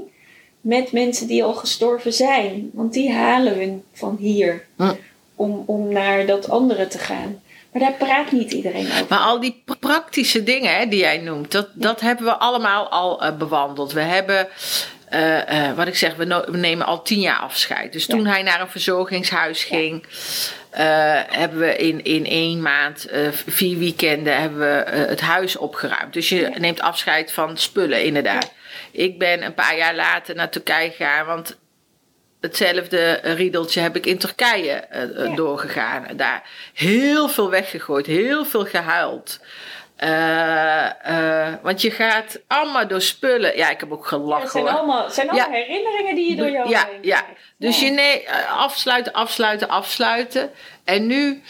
met 0.61 0.93
mensen 0.93 1.27
die 1.27 1.45
al 1.45 1.55
gestorven 1.55 2.13
zijn. 2.13 2.71
Want 2.73 2.93
die 2.93 3.13
halen 3.13 3.55
hun 3.55 3.83
van 3.93 4.17
hier 4.21 4.67
Hm. 4.77 4.93
om, 5.37 5.63
om 5.67 5.93
naar 5.93 6.27
dat 6.27 6.49
andere 6.51 6.87
te 6.87 6.99
gaan. 6.99 7.43
Maar 7.73 7.83
daar 7.83 7.93
praat 8.09 8.33
niet 8.33 8.53
iedereen 8.53 8.87
over. 8.87 9.07
Maar 9.09 9.19
al 9.19 9.41
die 9.41 9.63
pra- 9.65 9.75
praktische 9.81 10.43
dingen 10.43 10.77
hè, 10.77 10.87
die 10.87 10.99
jij 11.01 11.19
noemt, 11.19 11.51
dat, 11.53 11.69
dat 11.73 12.01
hebben 12.01 12.25
we 12.25 12.33
allemaal 12.37 12.89
al 12.89 13.23
eh, 13.23 13.37
bewandeld. 13.37 13.93
We 13.93 14.01
hebben, 14.01 14.49
eh, 15.09 15.69
eh, 15.69 15.77
wat 15.77 15.87
ik 15.87 15.97
zeg, 15.97 16.15
we, 16.15 16.25
no- 16.25 16.45
we 16.51 16.57
nemen 16.57 16.87
al 16.87 17.03
tien 17.03 17.21
jaar 17.21 17.39
afscheid. 17.39 17.93
Dus 17.93 18.07
toen 18.07 18.27
hij 18.27 18.43
naar 18.43 18.61
een 18.61 18.69
verzorgingshuis 18.69 19.65
ging, 19.65 20.07
hebben 21.31 21.59
we 21.59 21.77
in, 21.77 22.05
in 22.05 22.27
één 22.27 22.63
maand, 22.63 23.07
vier 23.47 23.79
weekenden, 23.79 24.41
hebben 24.41 24.59
we 24.59 24.91
het 24.91 25.21
huis 25.21 25.57
opgeruimd. 25.57 26.13
Dus 26.13 26.29
je 26.29 26.41
Ja. 26.41 26.59
neemt 26.59 26.81
afscheid 26.81 27.33
van 27.33 27.57
spullen, 27.59 28.05
inderdaad. 28.05 28.53
Ik 28.93 29.19
ben 29.19 29.43
een 29.45 29.55
paar 29.55 29.77
jaar 29.77 29.95
later 29.95 30.35
naar 30.35 30.51
Turkije 30.51 30.91
gegaan, 30.91 31.27
want 31.27 31.57
hetzelfde 32.43 32.99
eh, 33.01 33.35
riedeltje 33.35 33.81
heb 33.81 33.97
ik 33.97 34.07
in 34.07 34.19
Turkije 34.19 34.73
eh, 34.73 35.03
eh, 35.03 35.29
Ja. 35.29 35.35
doorgegaan. 35.35 36.07
Daar 36.17 36.43
heel 36.75 37.29
veel 37.29 37.51
weggegooid, 37.51 38.07
heel 38.07 38.45
veel 38.45 38.65
gehuild. 38.65 39.41
Eh, 39.97 41.47
eh, 41.47 41.55
want 41.63 41.81
je 41.83 41.91
gaat 41.91 42.41
allemaal 42.47 42.89
door 42.89 43.01
spullen. 43.01 43.57
Ja, 43.57 43.71
ik 43.71 43.81
heb 43.81 43.93
ook 43.93 44.07
gelachen 44.07 44.43
het 44.43 44.51
zijn 44.53 44.69
allemaal, 44.69 45.11
zijn 45.11 45.31
allemaal 45.31 45.51
Ja. 45.51 45.57
herinneringen 45.59 46.15
die 46.15 46.31
je 46.31 46.37
door 46.37 46.51
jou 46.51 46.69
ja, 46.69 46.87
heen 46.91 46.99
ja. 47.03 47.21
krijgt. 47.21 47.41
Dus 47.59 47.81
je 47.81 47.91
nee, 47.91 48.31
afsluiten, 48.49 49.13
afsluiten, 49.13 49.69
afsluiten. 49.69 50.51
En 50.85 51.07
nu, 51.07 51.43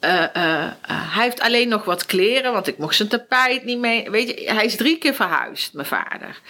hij 0.00 1.22
heeft 1.24 1.40
alleen 1.40 1.68
nog 1.68 1.84
wat 1.84 2.06
kleren, 2.06 2.52
want 2.52 2.66
ik 2.66 2.78
mocht 2.78 2.96
zijn 2.96 3.08
tapijt 3.08 3.64
niet 3.64 3.78
mee. 3.78 4.10
Weet 4.10 4.28
je, 4.40 4.52
hij 4.52 4.64
is 4.64 4.76
drie 4.76 4.98
keer 4.98 5.14
verhuisd, 5.14 5.72
mijn 5.74 5.86
vader. 5.86 6.40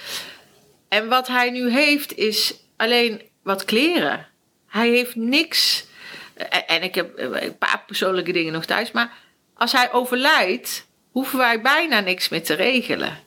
En 0.89 1.09
wat 1.09 1.27
hij 1.27 1.51
nu 1.51 1.71
heeft, 1.71 2.17
is 2.17 2.55
alleen 2.77 3.23
wat 3.45 3.65
kleren. 3.65 4.27
Hij 4.69 4.89
heeft 4.89 5.17
niks. 5.17 5.87
Eh, 6.35 6.59
En 6.67 6.83
ik 6.83 6.95
heb 6.95 7.15
eh, 7.15 7.43
een 7.43 7.59
paar 7.59 7.83
persoonlijke 7.87 8.33
dingen 8.33 8.53
nog 8.53 8.65
thuis. 8.65 8.93
Maar 8.93 9.13
als 9.55 9.73
hij 9.73 9.93
overlijdt, 9.93 10.87
hoeven 11.11 11.39
wij 11.39 11.61
bijna 11.61 12.01
niks 12.01 12.29
meer 12.29 12.43
te 12.43 12.55
regelen. 12.55 13.19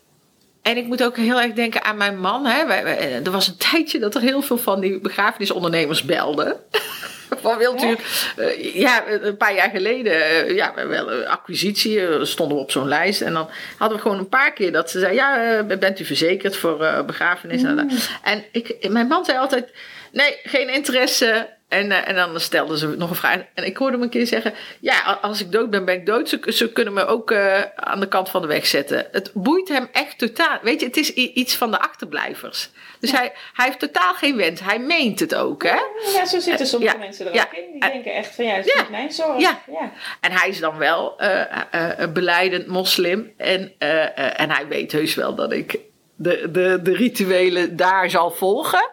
En 0.62 0.78
ik 0.78 0.86
moet 0.86 1.04
ook 1.04 1.18
heel 1.18 1.42
erg 1.42 1.54
denken 1.54 1.84
aan 1.84 1.98
mijn 1.98 2.20
man. 2.20 2.46
Hè. 2.46 2.62
Eh, 2.62 3.26
er 3.26 3.32
was 3.32 3.48
een 3.48 3.58
tijdje 3.72 4.00
dat 4.00 4.16
er 4.16 4.22
heel 4.22 4.42
veel 4.42 4.58
van 4.58 4.80
die 4.80 5.00
begrafenisondernemers 5.00 6.04
belden. 6.04 6.56
Van 7.42 7.58
wilt 7.58 7.84
u, 7.84 7.98
ja, 8.74 9.08
een 9.08 9.38
paar 9.38 9.56
jaar 9.56 9.70
geleden, 9.70 10.54
ja, 10.56 10.88
wel 10.88 11.10
acquisitie, 11.24 12.26
stonden 12.26 12.58
we 12.58 12.64
op 12.64 12.72
zo'n 12.72 12.88
lijst. 12.88 13.22
En 13.22 13.34
dan 13.34 13.50
hadden 13.78 13.98
we 13.98 14.04
gewoon 14.04 14.18
een 14.18 14.30
paar 14.30 14.54
keer 14.54 14.72
dat 14.72 14.90
ze 14.90 15.00
zeiden, 15.00 15.24
ja, 15.68 15.78
bent 15.78 16.00
u 16.00 16.06
verzekerd 16.06 16.58
voor 16.58 17.04
begrafenis? 17.06 17.64
En 18.24 18.46
ik, 18.52 18.90
mijn 18.90 19.08
man 19.08 19.26
zei 19.26 19.38
altijd, 19.38 19.72
nee, 20.12 20.38
geen 20.44 20.70
interesse. 20.70 21.56
En, 21.68 21.92
eh, 21.92 22.08
en 22.08 22.16
dan 22.16 22.40
stelden 22.40 22.78
ze 22.78 22.88
nog 22.88 23.10
een 23.10 23.16
vraag. 23.16 23.38
En 23.54 23.66
ik 23.66 23.78
hoorde 23.78 23.94
hem 23.94 24.04
een 24.04 24.10
keer 24.10 24.28
zeggen, 24.28 24.54
ja, 24.80 25.20
als 25.22 25.42
ik 25.42 25.52
dood 25.52 25.70
ben, 25.70 25.86
ben 25.86 25.96
ik 25.96 26.06
dood. 26.06 26.30
Ze, 26.30 26.40
ze 26.48 26.72
kunnen 26.72 26.94
me 26.94 27.06
ook 27.06 27.32
eh, 27.32 27.62
aan 27.76 28.00
de 28.00 28.08
kant 28.08 28.30
van 28.30 28.42
de 28.42 28.48
weg 28.48 28.66
zetten. 28.68 29.08
Het 29.12 29.32
boeit 29.34 29.68
hem 29.68 29.88
echt 29.92 30.18
totaal. 30.18 30.60
Weet 30.62 30.80
je, 30.80 30.86
het 30.86 30.98
is 30.98 31.14
iets 31.14 31.56
van 31.56 31.72
de 31.72 31.80
achterblijvers. 31.80 32.70
Dus 33.00 33.12
hij, 33.12 33.32
hij 33.54 33.66
heeft 33.66 33.80
totaal 33.80 34.14
geen 34.14 34.38
wens. 34.38 34.62
Hij 34.62 34.80
meent 34.80 35.20
het 35.20 35.36
ook, 35.36 35.64
hè? 35.64 35.78
Ja, 36.14 36.26
zo 36.26 36.40
zitten 36.40 36.68
sommige 36.68 36.94
Ja, 36.94 37.00
mensen 37.00 37.28
er 37.28 37.34
ja. 37.34 37.44
ook 37.44 37.54
in. 37.54 37.72
Die 37.72 37.82
Eh, 37.82 37.92
denken 37.92 38.14
echt 38.14 38.36
van 38.36 38.46
ja, 38.46 38.56
dat 38.56 38.66
is 38.66 38.74
niet 38.76 38.90
mijn 38.90 39.12
zorg. 39.12 39.40
Ja. 39.40 39.60
En 40.22 40.32
hij 40.32 40.50
is 40.50 40.60
dan 40.60 40.78
wel 40.78 41.20
eh 41.20 41.42
eh, 41.72 42.00
eh, 42.02 42.12
beleidend 42.12 42.68
moslim. 42.68 43.34
En, 43.38 43.74
eh, 43.78 44.04
eh, 44.04 44.40
en 44.40 44.50
hij 44.52 44.68
weet 44.68 44.92
heus 44.92 45.16
wel 45.16 45.36
dat 45.36 45.52
ik 45.52 45.80
de, 46.20 46.50
de, 46.52 46.80
de 46.84 46.94
rituelen 46.96 47.76
daar 47.76 48.10
zal 48.10 48.32
volgen. 48.32 48.90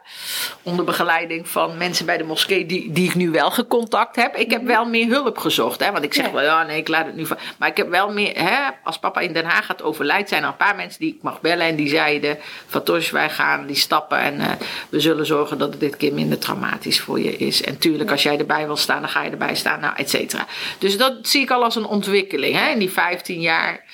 Onder 0.62 0.84
begeleiding 0.84 1.48
van 1.48 1.76
mensen 1.76 2.06
bij 2.06 2.16
de 2.16 2.24
moskee 2.24 2.66
die, 2.66 2.92
die 2.92 3.08
ik 3.08 3.14
nu 3.14 3.30
wel 3.30 3.50
gecontact 3.50 4.16
heb. 4.16 4.37
Ik 4.37 4.50
heb 4.50 4.64
wel 4.64 4.84
meer 4.84 5.08
hulp 5.08 5.38
gezocht. 5.38 5.84
Hè? 5.84 5.92
Want 5.92 6.04
ik 6.04 6.14
zeg 6.14 6.22
Mhm. 6.24 6.34
Ja. 6.34 6.40
wel, 6.40 6.50
ja 6.50 6.62
nee, 6.62 6.78
ik 6.78 6.88
laat 6.88 7.06
het 7.06 7.16
nu 7.16 7.26
van. 7.26 7.37
Maar 7.56 7.68
ik 7.68 7.76
heb 7.76 7.88
wel 7.88 8.12
meer, 8.12 8.32
hè, 8.37 8.70
als 8.84 8.98
papa 8.98 9.20
in 9.20 9.32
Den 9.32 9.44
Haag 9.44 9.66
gaat 9.66 9.82
overlijden, 9.82 10.28
zijn 10.28 10.42
er 10.42 10.48
een 10.48 10.56
paar 10.56 10.76
mensen 10.76 11.00
die 11.00 11.14
ik 11.14 11.22
mag 11.22 11.40
bellen. 11.40 11.66
En 11.66 11.76
die 11.76 11.88
zeiden, 11.88 12.38
Fatosh, 12.66 13.10
wij 13.10 13.30
gaan 13.30 13.66
die 13.66 13.76
stappen. 13.76 14.18
En 14.18 14.40
eh, 14.40 14.50
we 14.88 15.00
zullen 15.00 15.26
zorgen 15.26 15.58
dat 15.58 15.70
het 15.70 15.80
dit 15.80 15.96
keer 15.96 16.12
minder 16.12 16.38
traumatisch 16.38 17.00
voor 17.00 17.20
je 17.20 17.37
is. 17.37 17.62
En 17.62 17.78
tuurlijk, 17.78 18.10
als 18.10 18.22
jij 18.22 18.38
erbij 18.38 18.66
wil 18.66 18.76
staan, 18.76 19.00
dan 19.00 19.10
ga 19.10 19.22
je 19.22 19.30
erbij 19.30 19.54
staan. 19.54 19.80
Nou, 19.80 19.94
et 19.96 20.10
cetera. 20.10 20.46
Dus 20.78 20.96
dat 20.96 21.14
zie 21.22 21.42
ik 21.42 21.50
al 21.50 21.64
als 21.64 21.76
een 21.76 21.87
ontwikkeling. 21.87 22.56
Hè? 22.56 22.68
In 22.70 22.78
die 22.78 22.90
15 22.90 23.40
jaar. 23.40 23.84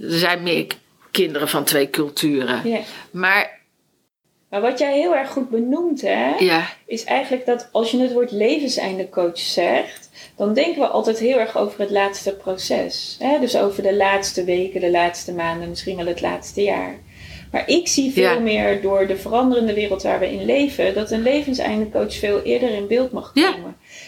Er 0.00 0.18
zijn 0.18 0.42
meer 0.42 0.66
kinderen 1.14 1.48
van 1.48 1.64
twee 1.64 1.90
culturen. 1.90 2.68
Ja. 2.68 2.78
Maar 3.10 3.62
Maar 4.48 4.60
wat 4.62 4.78
jij 4.78 4.98
heel 4.98 5.14
erg 5.16 5.30
goed 5.30 5.50
benoemt, 5.50 6.00
hè, 6.00 6.34
ja, 6.38 6.66
is 6.86 7.04
eigenlijk 7.04 7.46
dat 7.46 7.68
als 7.72 7.90
je 7.90 7.98
het 8.00 8.12
woord 8.12 8.30
levenseinde 8.30 9.08
coach 9.08 9.38
zegt, 9.38 10.10
dan 10.36 10.54
denken 10.54 10.80
we 10.80 10.86
altijd 10.86 11.18
heel 11.18 11.38
erg 11.38 11.56
over 11.56 11.80
het 11.80 11.90
laatste 11.90 12.32
proces. 12.34 13.16
Hè? 13.18 13.38
Dus 13.40 13.56
over 13.56 13.82
de 13.82 13.96
laatste 13.96 14.44
weken, 14.44 14.80
de 14.80 14.90
laatste 14.90 15.32
maanden, 15.32 15.68
misschien 15.68 15.96
wel 15.96 16.06
het 16.06 16.20
laatste 16.20 16.62
jaar. 16.62 16.98
Maar 17.52 17.68
ik 17.68 17.88
zie 17.88 18.12
veel 18.12 18.22
Ja. 18.22 18.38
meer 18.38 18.82
door 18.82 19.06
de 19.06 19.16
veranderende 19.16 19.74
wereld 19.74 20.02
waar 20.02 20.18
we 20.20 20.32
in 20.32 20.44
leven, 20.44 20.94
dat 20.94 21.10
een 21.10 21.22
levenseinde 21.22 21.88
coach 21.90 22.14
veel 22.14 22.42
eerder 22.42 22.70
in 22.70 22.86
beeld 22.86 23.12
mag 23.12 23.30
Ja. 23.34 23.54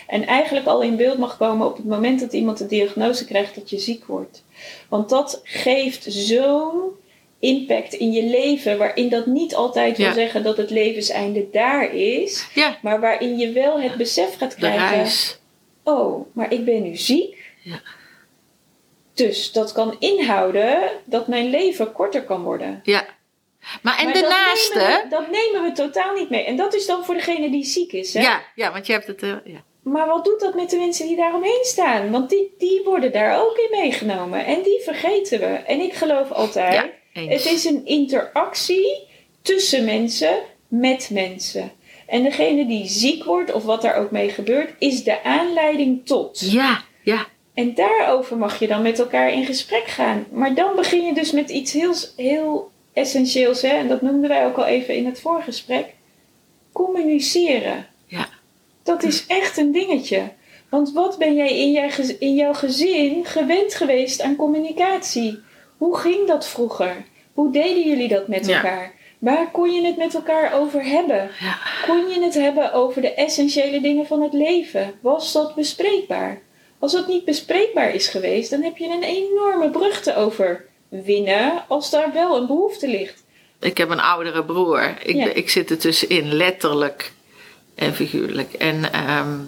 En 0.07 0.27
eigenlijk 0.27 0.67
al 0.67 0.83
in 0.83 0.97
beeld 0.97 1.19
mag 1.19 1.37
komen 1.37 1.67
op 1.67 1.77
het 1.77 1.87
moment 1.87 2.21
dat 2.21 2.33
iemand 2.33 2.59
de 2.59 2.67
diagnose 2.67 3.25
krijgt 3.25 3.55
dat 3.55 3.71
je 3.71 3.79
ziek 3.79 4.05
wordt. 4.05 4.45
Want 4.89 5.09
dat 5.09 5.41
geeft 5.45 6.05
zo'n 6.09 6.91
impact 7.39 7.93
in 7.95 8.13
je 8.13 8.23
leven, 8.25 8.79
waarin 8.79 9.09
dat 9.09 9.27
niet 9.27 9.55
altijd 9.55 9.97
wil 9.97 10.07
Ja. 10.07 10.13
zeggen 10.13 10.43
dat 10.43 10.57
het 10.57 10.71
levenseinde 10.71 11.47
daar 11.53 11.95
is, 11.95 12.49
ja, 12.55 12.79
maar 12.83 13.01
waarin 13.01 13.39
je 13.39 13.53
wel 13.53 13.81
het 13.81 13.95
besef 13.97 14.37
gaat 14.37 14.51
de 14.51 14.57
krijgen: 14.57 15.37
oh, 15.85 16.27
maar 16.33 16.53
ik 16.53 16.65
ben 16.65 16.83
nu 16.83 16.97
ziek. 16.97 17.45
Ja. 17.63 17.81
Dus 19.15 19.53
dat 19.53 19.73
kan 19.73 19.97
inhouden 19.99 20.91
dat 21.05 21.29
mijn 21.29 21.51
leven 21.51 21.93
korter 21.93 22.23
kan 22.23 22.43
worden. 22.43 22.81
Ja. 22.83 23.07
Maar 23.83 23.99
en 23.99 24.05
Maar 24.05 24.13
daarnaast, 24.15 24.75
dat 24.75 24.83
nemen, 24.83 24.97
hè? 24.97 25.03
we, 25.03 25.09
dat 25.09 25.31
nemen 25.31 25.63
we 25.63 25.73
totaal 25.73 26.15
niet 26.15 26.31
mee. 26.31 26.45
En 26.45 26.57
dat 26.57 26.75
is 26.75 26.87
dan 26.87 27.05
voor 27.05 27.15
degene 27.15 27.51
die 27.51 27.65
ziek 27.65 27.93
is. 27.93 28.15
Hè? 28.15 28.21
Ja, 28.21 28.43
ja, 28.55 28.73
want 28.73 28.87
je 28.87 28.93
hebt 28.93 29.07
het. 29.07 29.23
eh, 29.23 29.35
ja. 29.45 29.63
Maar 29.93 30.07
wat 30.07 30.25
doet 30.25 30.41
dat 30.41 30.55
met 30.55 30.71
de 30.71 30.77
mensen 30.77 31.07
die 31.07 31.17
daaromheen 31.17 31.63
staan? 31.63 32.11
Want 32.11 32.31
die, 32.31 32.55
die 32.59 32.81
worden 32.85 33.13
daar 33.13 33.41
ook 33.41 33.57
in 33.57 33.81
meegenomen. 33.81 34.47
En 34.47 34.63
die 34.63 34.81
vergeten 34.81 35.41
we. 35.41 35.47
En 35.47 35.81
ik 35.81 35.93
geloof 35.93 36.31
altijd: 36.31 36.75
Ja, 37.13 37.21
het 37.21 37.45
is 37.45 37.65
een 37.65 37.87
interactie 37.87 39.07
tussen 39.43 39.85
mensen 39.85 40.39
met 40.69 41.11
mensen. 41.13 41.73
En 42.07 42.23
degene 42.23 42.67
die 42.67 42.89
ziek 42.89 43.25
wordt, 43.25 43.53
of 43.53 43.65
wat 43.65 43.83
daar 43.83 43.97
ook 43.97 44.11
mee 44.11 44.29
gebeurt, 44.29 44.75
is 44.79 45.05
de 45.05 45.23
aanleiding 45.23 46.07
tot. 46.07 46.51
Ja, 46.51 46.83
ja, 47.03 47.27
En 47.55 47.75
daarover 47.75 48.37
mag 48.37 48.59
je 48.59 48.67
dan 48.67 48.83
met 48.83 48.99
elkaar 48.99 49.33
in 49.33 49.45
gesprek 49.45 49.87
gaan. 49.87 50.27
Maar 50.31 50.55
dan 50.55 50.77
begin 50.77 51.05
je 51.05 51.15
dus 51.15 51.33
met 51.33 51.51
iets 51.51 51.73
heel, 51.73 51.95
heel 52.17 52.71
essentieels. 52.93 53.63
Hè? 53.63 53.69
En 53.69 53.89
dat 53.89 54.03
noemden 54.03 54.29
wij 54.29 54.47
ook 54.47 54.57
al 54.57 54.67
even 54.67 54.95
in 54.95 55.07
het 55.07 55.21
voorgesprek. 55.21 55.95
Communiceren. 56.73 57.87
Dat 58.87 59.03
is 59.03 59.27
echt 59.27 59.57
een 59.57 59.73
dingetje. 59.73 60.33
Want 60.69 60.93
wat 60.93 61.19
ben 61.19 61.35
jij 61.35 61.59
in, 61.59 61.73
jij 61.73 61.91
in 62.19 62.35
jouw 62.35 62.53
gezin 62.55 63.25
gewend 63.25 63.75
geweest 63.75 64.21
aan 64.23 64.37
communicatie? 64.37 65.39
Hoe 65.77 65.97
ging 65.97 66.27
dat 66.27 66.49
vroeger? 66.49 67.05
Hoe 67.33 67.53
deden 67.53 67.89
jullie 67.89 68.09
dat 68.09 68.29
met 68.29 68.47
Ja. 68.47 68.55
elkaar? 68.57 68.93
Waar 69.19 69.51
kon 69.51 69.71
je 69.71 69.87
het 69.87 69.97
met 69.97 70.15
elkaar 70.15 70.53
over 70.61 70.85
hebben? 70.85 71.31
Ja. 71.41 71.59
Kon 71.87 72.09
je 72.09 72.21
het 72.25 72.35
hebben 72.35 72.73
over 72.73 73.03
de 73.03 73.15
essentiële 73.15 73.81
dingen 73.81 74.07
van 74.07 74.23
het 74.23 74.33
leven? 74.33 74.95
Was 75.01 75.33
dat 75.33 75.55
bespreekbaar? 75.55 76.41
Als 76.79 76.93
dat 76.93 77.07
niet 77.09 77.25
bespreekbaar 77.25 77.95
is 77.95 78.09
geweest, 78.09 78.51
dan 78.51 78.63
heb 78.63 78.77
je 78.77 78.89
een 78.89 79.03
enorme 79.03 79.71
brug 79.71 80.03
te 80.03 80.15
overwinnen 80.17 81.65
als 81.69 81.91
daar 81.91 82.13
wel 82.13 82.37
een 82.37 82.47
behoefte 82.47 82.89
ligt. 82.89 83.25
Ik 83.61 83.79
heb 83.79 83.91
een 83.91 84.01
oudere 84.01 84.45
broer. 84.45 84.97
Ik, 85.05 85.17
Ja. 85.17 85.27
ik 85.33 85.51
zit 85.51 85.71
er 85.71 85.79
tussenin, 85.79 86.33
letterlijk 86.33 87.13
en 87.77 87.95
figuurlijk. 87.95 88.53
En, 88.53 88.93
ehm, 88.93 89.39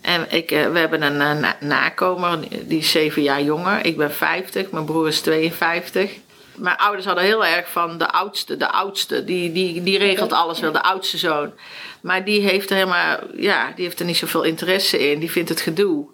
en 0.00 0.26
ik, 0.30 0.50
eh, 0.50 0.70
we 0.70 0.78
hebben 0.78 1.02
een 1.02 1.20
eh, 1.20 1.40
na- 1.40 1.56
nakomer, 1.60 2.38
die 2.68 2.78
is 2.78 2.90
zeven 2.90 3.22
jaar 3.22 3.42
jonger. 3.42 3.84
Ik 3.84 3.96
ben 3.96 4.12
50, 4.12 4.70
mijn 4.70 4.84
broer 4.84 5.08
is 5.08 5.20
52. 5.20 6.10
mijn 6.54 6.76
ouders 6.76 7.06
hadden 7.06 7.24
heel 7.24 7.46
erg 7.46 7.70
van 7.70 7.98
de 7.98 8.10
oudste, 8.10 8.56
de 8.56 8.70
oudste. 8.70 9.24
Die, 9.24 9.52
die, 9.52 9.82
die 9.82 9.98
regelt 9.98 10.32
alles 10.32 10.60
wel, 10.60 10.72
de 10.72 10.82
oudste 10.82 11.18
zoon. 11.18 11.52
Maar 12.00 12.24
die 12.24 12.40
heeft 12.40 12.70
er 12.70 12.76
helemaal, 12.76 13.18
ja, 13.36 13.72
die 13.74 13.84
heeft 13.84 14.00
er 14.00 14.06
niet 14.06 14.16
zoveel 14.16 14.42
interesse 14.42 15.10
in. 15.10 15.18
Die 15.18 15.30
vindt 15.30 15.48
het 15.48 15.60
gedoe. 15.60 16.06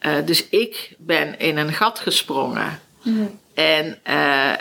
Uh, 0.00 0.12
dus 0.24 0.48
ik 0.48 0.94
ben 0.98 1.38
in 1.38 1.56
een 1.56 1.72
gat 1.72 1.98
gesprongen. 1.98 2.80
En 3.54 3.98
uh, 4.08 4.52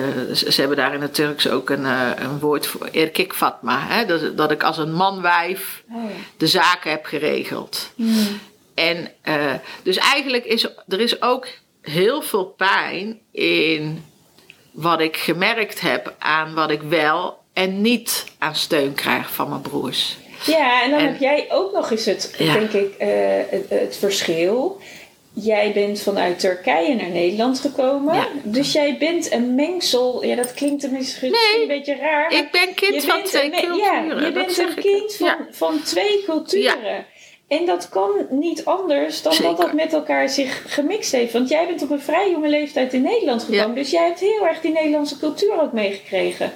uh, 0.00 0.34
ze 0.34 0.60
hebben 0.60 0.76
daar 0.76 0.94
in 0.94 1.02
het 1.02 1.14
Turks 1.14 1.48
ook 1.48 1.70
een, 1.70 1.84
een 2.22 2.38
woord 2.38 2.66
voor, 2.66 2.88
erkik 2.92 3.34
fatma. 3.34 3.86
Hè? 3.86 4.06
Dat, 4.06 4.36
dat 4.36 4.50
ik 4.50 4.62
als 4.62 4.78
een 4.78 4.92
manwijf 4.92 5.82
oh, 5.90 6.10
ja. 6.10 6.16
de 6.36 6.46
zaken 6.46 6.90
heb 6.90 7.04
geregeld. 7.04 7.92
Mm. 7.94 8.40
En 8.74 9.10
dus 9.82 9.96
eigenlijk 9.96 10.44
is 10.44 10.64
er 10.88 11.00
is 11.00 11.22
ook 11.22 11.48
heel 11.82 12.22
veel 12.22 12.44
pijn 12.44 13.20
in 13.32 14.04
wat 14.70 15.00
ik 15.00 15.16
gemerkt 15.16 15.80
heb 15.80 16.14
aan 16.18 16.54
wat 16.54 16.70
ik 16.70 16.82
wel 16.82 17.38
en 17.52 17.80
niet 17.80 18.24
aan 18.38 18.54
steun 18.54 18.94
krijg 18.94 19.32
van 19.32 19.48
mijn 19.48 19.60
broers. 19.60 20.16
Ja, 20.46 20.82
en 20.82 20.90
dan 20.90 21.00
heb 21.00 21.20
jij 21.20 21.46
ook 21.50 21.72
nog 21.72 21.90
eens 21.90 22.04
het, 22.04 22.34
denk 22.38 22.72
ik, 22.72 22.94
het, 23.50 23.68
het 23.68 23.96
verschil 23.96 24.80
jij 25.32 25.72
bent 25.72 26.00
vanuit 26.00 26.38
Turkije 26.38 26.94
naar 26.94 27.10
Nederland 27.10 27.60
gekomen. 27.60 28.26
Dus 28.42 28.72
jij 28.72 28.96
bent 28.98 29.32
een 29.32 29.54
mengsel. 29.54 30.24
Ja, 30.24 30.36
dat 30.36 30.54
klinkt 30.54 30.90
misschien 30.90 31.34
een 31.60 31.68
beetje 31.68 31.96
raar. 31.96 32.32
Ik 32.32 32.50
ben 32.50 32.74
kind 32.74 33.04
van 33.04 33.22
twee 33.22 33.50
culturen. 33.50 34.06
Ja, 34.06 34.24
je 34.26 34.32
bent 34.32 34.58
een 34.58 34.74
kind 34.74 35.14
van, 35.14 35.36
van 35.50 35.82
twee 35.82 36.22
culturen. 36.24 37.06
En 37.48 37.66
dat 37.66 37.88
kan 37.88 38.10
niet 38.30 38.64
anders 38.64 39.22
dan 39.22 39.34
dat 39.42 39.56
dat 39.56 39.72
met 39.72 39.92
elkaar 39.92 40.28
zich 40.28 40.74
gemixt 40.74 41.12
heeft. 41.12 41.32
Want 41.32 41.48
jij 41.48 41.66
bent 41.66 41.82
op 41.82 41.90
een 41.90 42.00
vrij 42.00 42.30
jonge 42.30 42.48
leeftijd 42.48 42.92
in 42.92 43.02
Nederland 43.02 43.42
gekomen. 43.42 43.74
Dus 43.74 43.90
jij 43.90 44.04
hebt 44.04 44.20
heel 44.20 44.46
erg 44.46 44.60
die 44.60 44.72
Nederlandse 44.72 45.18
cultuur 45.18 45.60
ook 45.60 45.72
meegekregen. 45.72 46.52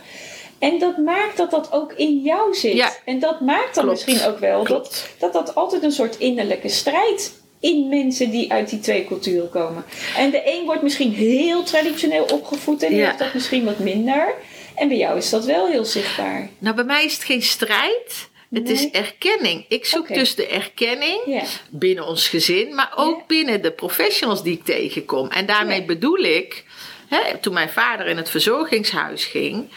En 0.59 0.79
dat 0.79 0.97
maakt 0.97 1.37
dat 1.37 1.51
dat 1.51 1.73
ook 1.73 1.93
in 1.93 2.19
jou 2.19 2.55
zit. 2.55 3.01
En 3.05 3.19
dat 3.19 3.41
maakt 3.41 3.75
dan 3.75 3.87
misschien 3.87 4.23
ook 4.25 4.39
wel 4.39 4.65
dat, 4.65 5.09
dat 5.19 5.33
dat 5.33 5.55
altijd 5.55 5.83
een 5.83 5.93
soort 5.93 6.19
innerlijke 6.19 6.69
strijd 6.69 7.43
in 7.61 7.88
mensen 7.88 8.31
die 8.31 8.53
uit 8.53 8.69
die 8.71 8.81
twee 8.81 9.05
culturen 9.07 9.51
komen. 9.51 9.85
En 10.17 10.31
de 10.31 10.43
een 10.45 10.64
wordt 10.64 10.83
misschien 10.83 11.12
heel 11.12 11.62
traditioneel 11.62 12.25
opgevoed 12.25 12.83
en 12.83 12.93
die 12.93 13.05
heeft 13.05 13.19
dat 13.19 13.35
misschien 13.35 13.64
wat 13.64 13.79
minder. 13.79 14.35
En 14.75 14.88
bij 14.88 14.97
jou 14.97 15.17
is 15.17 15.31
dat 15.31 15.45
wel 15.45 15.67
heel 15.67 15.85
zichtbaar. 15.85 16.49
Nou, 16.59 16.77
bij 16.77 16.85
mij 16.85 17.05
is 17.05 17.14
het 17.14 17.25
geen 17.25 17.43
strijd. 17.43 18.29
Het 18.51 18.69
is 18.71 18.90
erkenning. 18.90 19.64
Ik 19.69 19.85
zoek 19.85 20.14
dus 20.14 20.35
de 20.35 20.47
erkenning 20.47 21.45
binnen 21.71 22.07
ons 22.07 22.29
gezin, 22.29 22.75
maar 22.75 22.93
ook 22.97 23.27
binnen 23.27 23.62
de 23.62 23.71
professionals 23.71 24.43
die 24.43 24.53
ik 24.53 24.64
tegenkom. 24.64 25.29
En 25.29 25.47
daarmee 25.47 25.85
bedoel 25.85 26.19
ik, 26.19 26.64
hè, 27.09 27.38
toen 27.38 27.55
mijn 27.55 27.69
vader 27.69 28.07
in 28.07 28.17
het 28.17 28.31
verzorgingshuis 28.31 29.25
ging, 29.25 29.69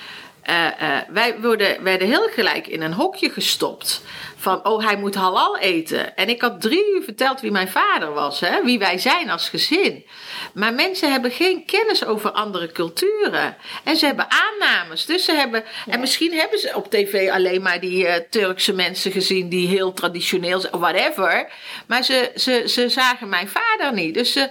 uh, 0.49 0.65
uh, 0.81 0.97
wij 1.09 1.39
worden, 1.39 1.83
werden 1.83 2.07
heel 2.07 2.27
gelijk 2.33 2.67
in 2.67 2.81
een 2.81 2.93
hokje 2.93 3.29
gestopt 3.29 4.01
van, 4.37 4.65
oh, 4.65 4.85
hij 4.85 4.97
moet 4.97 5.15
halal 5.15 5.57
eten. 5.57 6.15
En 6.15 6.29
ik 6.29 6.41
had 6.41 6.61
drie 6.61 6.93
uur 6.93 7.03
verteld 7.03 7.41
wie 7.41 7.51
mijn 7.51 7.67
vader 7.67 8.13
was, 8.13 8.39
hè, 8.39 8.63
wie 8.63 8.79
wij 8.79 8.97
zijn 8.97 9.29
als 9.29 9.49
gezin. 9.49 10.05
Maar 10.53 10.73
mensen 10.73 11.11
hebben 11.11 11.31
geen 11.31 11.65
kennis 11.65 12.05
over 12.05 12.31
andere 12.31 12.71
culturen. 12.71 13.57
En 13.83 13.95
ze 13.95 14.05
hebben 14.05 14.27
aannames. 14.29 15.05
Dus 15.05 15.25
ze 15.25 15.31
hebben, 15.31 15.63
en 15.87 15.99
misschien 15.99 16.33
hebben 16.33 16.59
ze 16.59 16.71
op 16.75 16.91
tv 16.91 17.29
alleen 17.29 17.61
maar 17.61 17.79
die 17.79 18.03
uh, 18.07 18.15
Turkse 18.29 18.73
mensen 18.73 19.11
gezien 19.11 19.49
die 19.49 19.67
heel 19.67 19.93
traditioneel 19.93 20.59
zijn, 20.59 20.79
whatever. 20.79 21.51
Maar 21.87 22.03
ze, 22.03 22.31
ze, 22.35 22.63
ze 22.67 22.89
zagen 22.89 23.29
mijn 23.29 23.47
vader 23.47 23.93
niet. 23.93 24.13
Dus 24.13 24.31
ze, 24.31 24.49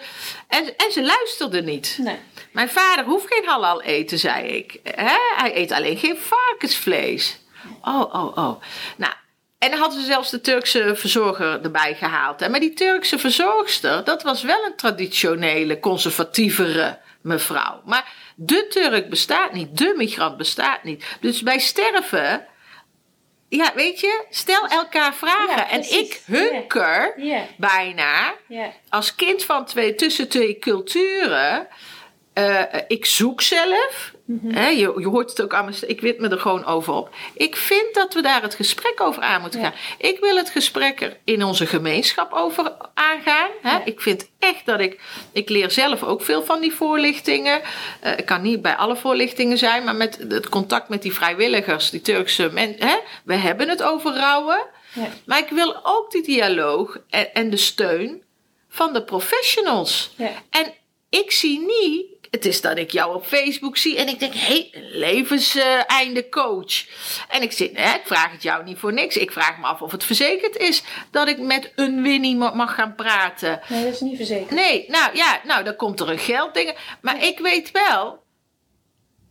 en, 0.49 0.77
en 0.77 0.93
ze 0.93 1.05
luisterden 1.05 1.65
niet. 1.65 1.99
Nee. 2.01 2.19
Mijn 2.57 2.69
vader 2.69 3.05
hoeft 3.05 3.27
geen 3.29 3.45
halal 3.45 3.83
eten, 3.83 4.19
zei 4.19 4.47
ik. 4.47 4.81
Hè? 4.83 5.17
Hij 5.37 5.57
eet 5.57 5.73
alleen 5.73 5.97
geen 5.97 6.17
varkensvlees. 6.19 7.41
Oh, 7.83 8.15
oh, 8.15 8.37
oh. 8.37 8.63
Nou, 8.97 9.13
en 9.59 9.71
dan 9.71 9.79
hadden 9.79 10.01
ze 10.01 10.07
zelfs 10.07 10.31
de 10.31 10.41
Turkse 10.41 10.93
verzorger 10.97 11.63
erbij 11.63 11.95
gehaald. 11.95 12.49
Maar 12.49 12.61
die 12.61 12.75
Turkse 12.75 13.19
verzorgster, 13.19 14.05
dat 14.05 14.23
was 14.23 14.43
wel 14.43 14.65
een 14.65 14.77
traditionele, 14.77 15.81
conservatievere 15.81 16.99
mevrouw. 17.21 17.81
Maar 17.85 18.13
de 18.37 18.67
Turk 18.69 19.11
bestaat 19.11 19.53
niet, 19.53 19.79
de 19.79 19.95
migrant 19.97 20.37
bestaat 20.37 20.83
niet. 20.85 21.05
Dus 21.21 21.43
bij 21.43 21.59
sterven, 21.59 22.47
ja, 23.49 23.73
weet 23.75 24.01
je, 24.01 24.25
stel 24.31 24.67
elkaar 24.67 25.15
vragen. 25.15 25.69
en 25.69 25.81
ik 25.81 26.23
hunker 26.27 27.15
bijna 27.57 28.35
als 28.89 29.15
kind 29.15 29.45
van 29.45 29.65
twee, 29.65 29.95
tussen 29.95 30.29
twee 30.29 30.59
culturen. 30.59 31.69
Uh, 32.39 32.63
ik 32.89 33.07
zoek 33.07 33.41
zelf. 33.41 34.15
Mhm. 34.25 34.59
je, 34.59 34.95
je, 34.97 35.07
hoort 35.07 35.31
het 35.31 35.43
ook 35.43 35.55
aan 35.55 35.65
me, 35.65 35.87
ik 35.87 36.01
wit 36.01 36.19
me 36.19 36.29
er 36.29 36.39
gewoon 36.39 36.65
over 36.65 36.93
op. 36.93 37.15
Ik 37.35 37.57
vind 37.57 37.95
dat 37.95 38.15
we 38.15 38.23
daar 38.23 38.43
het 38.43 38.55
gesprek 38.55 39.01
over 39.01 39.23
aan 39.23 39.41
moeten 39.41 39.61
gaan. 39.61 39.73
Ik 39.99 40.19
wil 40.21 40.37
het 40.37 40.51
gesprek 40.51 41.01
er 41.01 41.17
in 41.25 41.45
onze 41.45 41.67
gemeenschap 41.67 42.33
over 42.33 42.77
aangaan. 42.95 43.83
Ik 43.85 44.01
vind 44.01 44.31
echt 44.39 44.67
dat 44.67 44.81
ik, 44.81 45.01
ik 45.33 45.49
leer 45.49 45.71
zelf 45.71 46.03
ook 46.03 46.23
veel 46.23 46.43
van 46.43 46.61
die 46.61 46.73
voorlichtingen. 46.73 47.61
Uh, 48.05 48.19
ik 48.19 48.27
kan 48.27 48.43
niet 48.43 48.63
bij 48.63 48.77
alle 48.77 48.97
voorlichtingen 48.97 49.59
zijn, 49.59 49.85
maar 49.85 49.97
met 49.97 50.25
het 50.29 50.49
contact 50.49 50.89
met 50.89 51.03
die 51.03 51.13
vrijwilligers, 51.13 51.91
die 51.91 52.01
Turkse 52.01 52.51
mensen, 52.53 53.01
we 53.25 53.35
hebben 53.35 53.69
het 53.69 53.83
over 53.83 54.15
rouwen. 54.15 54.67
Ja. 54.93 55.09
Maar 55.25 55.39
ik 55.39 55.49
wil 55.49 55.81
ook 55.83 56.11
die 56.11 56.23
dialoog 56.23 56.99
en, 57.11 57.35
en 57.35 57.51
de 57.51 57.57
steun 57.57 58.23
van 58.69 58.93
de 58.93 59.03
professionals. 59.03 60.15
En 60.51 60.73
ik 61.09 61.31
zie 61.31 61.61
niet 61.61 62.16
het 62.31 62.45
is 62.45 62.61
dat 62.61 62.79
ik 62.79 62.91
jou 62.91 63.15
op 63.15 63.27
Facebook 63.27 63.77
zie 63.77 63.97
en 63.97 64.09
ik 64.09 64.19
denk, 64.19 64.35
hé, 64.35 64.41
hey, 64.41 64.71
levenseinde 64.93 66.29
coach. 66.29 66.87
En 67.29 67.43
ik, 67.43 67.53
zit, 67.53 67.77
hè, 67.77 67.95
ik 67.95 68.07
vraag 68.07 68.33
het 68.33 68.43
jou 68.43 68.65
niet 68.65 68.79
voor 68.79 68.93
niks. 68.93 69.17
Ik 69.17 69.33
vraag 69.33 69.59
me 69.59 69.67
af 69.67 69.83
of 69.83 69.93
het 69.93 70.05
verzekerd 70.05 70.57
is 70.57 70.83
dat 71.11 71.29
ik 71.29 71.39
met 71.39 71.73
een 71.77 72.03
Winnie 72.03 72.37
mag 72.37 72.75
gaan 72.75 72.95
praten. 72.95 73.61
Nee, 73.69 73.85
dat 73.85 73.93
is 73.93 74.01
niet 74.01 74.17
verzekerd. 74.17 74.51
Nee, 74.51 74.85
nou 74.89 75.17
ja, 75.17 75.41
nou 75.45 75.65
dan 75.65 75.77
komt 75.77 76.01
er 76.01 76.11
een 76.11 76.19
geldding. 76.19 76.75
Maar 77.01 77.25
ik 77.25 77.39
weet 77.39 77.71
wel 77.71 78.25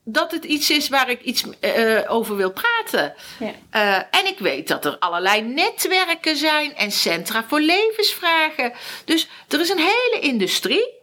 dat 0.04 0.32
het 0.32 0.46
iets 0.46 0.70
is 0.70 0.90
waar 0.90 1.10
ik 1.10 1.22
iets 1.22 1.44
uh, 1.62 2.02
over 2.08 2.36
wil 2.36 2.52
praten. 2.52 3.14
Ja. 3.40 3.52
Uh, 3.74 4.20
en 4.20 4.26
ik 4.26 4.40
weet 4.40 4.68
dat 4.68 4.86
er 4.86 4.98
allerlei 5.00 5.42
netwerken 5.42 6.36
zijn 6.36 6.76
en 6.76 6.92
centra 6.92 7.46
voor 7.48 7.60
levensvragen. 7.60 8.74
Dus 9.06 9.28
er 9.48 9.60
is 9.60 9.70
een 9.70 9.78
hele 9.78 10.20
industrie 10.20 10.94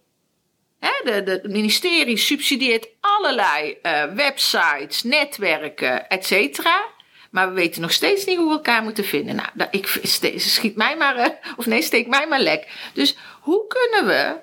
de, 1.05 1.23
de, 1.23 1.31
het 1.31 1.49
ministerie 1.49 2.16
subsidieert 2.16 2.88
allerlei 3.01 3.79
uh, 3.83 4.05
websites, 4.05 5.03
netwerken, 5.03 6.09
et 6.09 6.27
cetera. 6.27 6.85
Maar 7.31 7.49
we 7.49 7.55
weten 7.55 7.81
nog 7.81 7.92
steeds 7.92 8.25
niet 8.25 8.37
hoe 8.37 8.49
we 8.49 8.53
elkaar 8.53 8.83
moeten 8.83 9.05
vinden. 9.05 9.35
Nou, 9.35 9.68
ik, 9.71 10.01
schiet 10.37 10.77
mij 10.77 10.97
maar, 10.97 11.18
uh, 11.18 11.27
of 11.59 11.66
nee, 11.66 11.83
steek 11.83 12.07
mij 12.07 12.27
maar 12.27 12.40
lek. 12.40 12.90
Dus 12.95 13.16
hoe 13.40 13.66
kunnen 13.66 14.07
we 14.07 14.40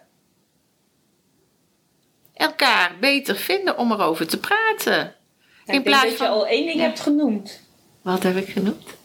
elkaar 2.34 2.96
beter 3.00 3.36
vinden 3.36 3.78
om 3.78 3.92
erover 3.92 4.28
te 4.28 4.40
praten? 4.40 5.16
In 5.66 5.74
ik 5.74 5.84
plaats 5.84 6.04
denk 6.04 6.18
dat 6.18 6.28
je 6.28 6.34
al 6.34 6.48
één 6.48 6.66
ding 6.66 6.80
hebt 6.80 7.00
genoemd. 7.00 7.62
Wat 8.02 8.24
heb 8.24 8.36
ik 8.36 8.50
genoemd? 8.50 8.98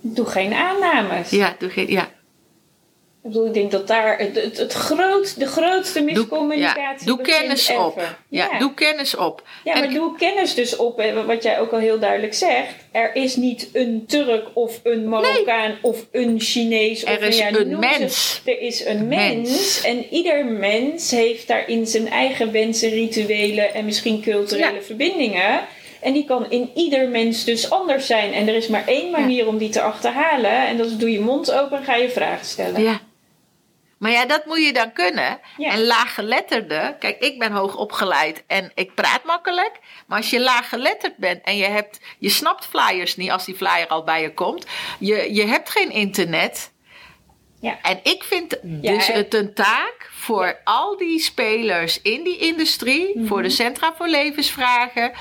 Doe 0.00 0.26
geen 0.26 0.52
aannames. 0.52 1.30
Ja, 1.30 1.54
doe 1.58 1.70
geen, 1.70 1.90
ja. 1.90 2.10
Ik 3.22 3.30
bedoel, 3.30 3.46
ik 3.46 3.54
denk 3.54 3.70
dat 3.70 3.86
daar 3.86 4.18
het, 4.18 4.34
het, 4.34 4.58
het 4.58 4.72
groot, 4.72 5.38
de 5.38 5.46
grootste 5.46 6.00
miscommunicatie 6.02 7.06
doe, 7.06 7.16
ja, 7.16 7.22
doe 7.24 7.36
kennis 7.40 7.70
op. 7.70 8.16
Ja, 8.28 8.58
doe 8.58 8.74
kennis 8.74 9.16
op. 9.16 9.42
Ja, 9.64 9.78
maar 9.78 9.90
doe 9.90 10.16
kennis 10.16 10.54
dus 10.54 10.76
op, 10.76 11.02
wat 11.26 11.42
jij 11.42 11.60
ook 11.60 11.72
al 11.72 11.78
heel 11.78 11.98
duidelijk 11.98 12.34
zegt. 12.34 12.74
Er 12.92 13.14
is 13.14 13.36
niet 13.36 13.68
een 13.72 14.04
Turk 14.06 14.48
of 14.52 14.80
een 14.82 15.08
Marokkaan 15.08 15.78
of 15.82 16.06
een 16.12 16.40
Chinees. 16.40 17.04
Er 17.04 17.16
of 17.16 17.22
is 17.22 17.40
een 17.40 17.78
mens. 17.78 18.42
Er 18.44 18.60
is 18.60 18.84
een 18.84 19.08
mens. 19.08 19.82
En 19.82 20.06
ieder 20.10 20.44
mens 20.44 21.10
heeft 21.10 21.48
daarin 21.48 21.86
zijn 21.86 22.08
eigen 22.08 22.52
wensen, 22.52 22.90
rituelen 22.90 23.74
en 23.74 23.84
misschien 23.84 24.22
culturele 24.22 24.82
verbindingen. 24.82 25.60
En 26.00 26.12
die 26.12 26.24
kan 26.24 26.50
in 26.50 26.70
ieder 26.74 27.08
mens 27.08 27.44
dus 27.44 27.70
anders 27.70 28.06
zijn. 28.06 28.32
En 28.32 28.48
er 28.48 28.54
is 28.54 28.68
maar 28.68 28.86
één 28.86 29.10
manier 29.10 29.46
om 29.46 29.58
die 29.58 29.68
te 29.68 29.80
achterhalen. 29.80 30.66
En 30.66 30.76
dat 30.76 30.86
is 30.86 30.96
doe 30.96 31.12
je 31.12 31.20
mond 31.20 31.52
open 31.52 31.78
en 31.78 31.84
ga 31.84 31.94
je 31.94 32.08
vragen 32.08 32.46
stellen. 32.46 32.82
Ja. 32.82 33.00
Maar 34.00 34.10
ja, 34.10 34.26
dat 34.26 34.44
moet 34.44 34.64
je 34.64 34.72
dan 34.72 34.92
kunnen. 34.92 35.40
Ja. 35.56 35.70
En 35.70 35.84
laaggeletterde, 35.84 36.96
kijk, 36.98 37.18
ik 37.18 37.38
ben 37.38 37.52
hoog 37.52 37.76
opgeleid 37.76 38.44
en 38.46 38.72
ik 38.74 38.94
praat 38.94 39.24
makkelijk. 39.24 39.78
Maar 40.06 40.18
als 40.18 40.30
je 40.30 40.40
laaggeletterd 40.40 41.16
bent 41.16 41.44
en 41.44 41.56
je, 41.56 41.64
hebt, 41.64 42.00
je 42.18 42.28
snapt 42.28 42.66
flyers 42.66 43.16
niet 43.16 43.30
als 43.30 43.44
die 43.44 43.54
flyer 43.54 43.86
al 43.86 44.04
bij 44.04 44.22
je 44.22 44.34
komt. 44.34 44.66
Je, 44.98 45.34
je 45.34 45.46
hebt 45.46 45.70
geen 45.70 45.90
internet. 45.90 46.72
Ja. 47.60 47.78
En 47.82 48.00
ik 48.02 48.24
vind 48.24 48.58
dus 48.62 49.06
het 49.06 49.34
een 49.34 49.54
taak 49.54 50.10
voor 50.20 50.58
al 50.64 50.96
die 50.96 51.20
spelers 51.20 52.00
in 52.02 52.24
die 52.24 52.38
industrie, 52.38 53.18
Mhm. 53.18 53.26
voor 53.26 53.42
de 53.42 53.50
Centra 53.50 53.94
voor 53.98 54.08
Levensvragen. 54.08 55.12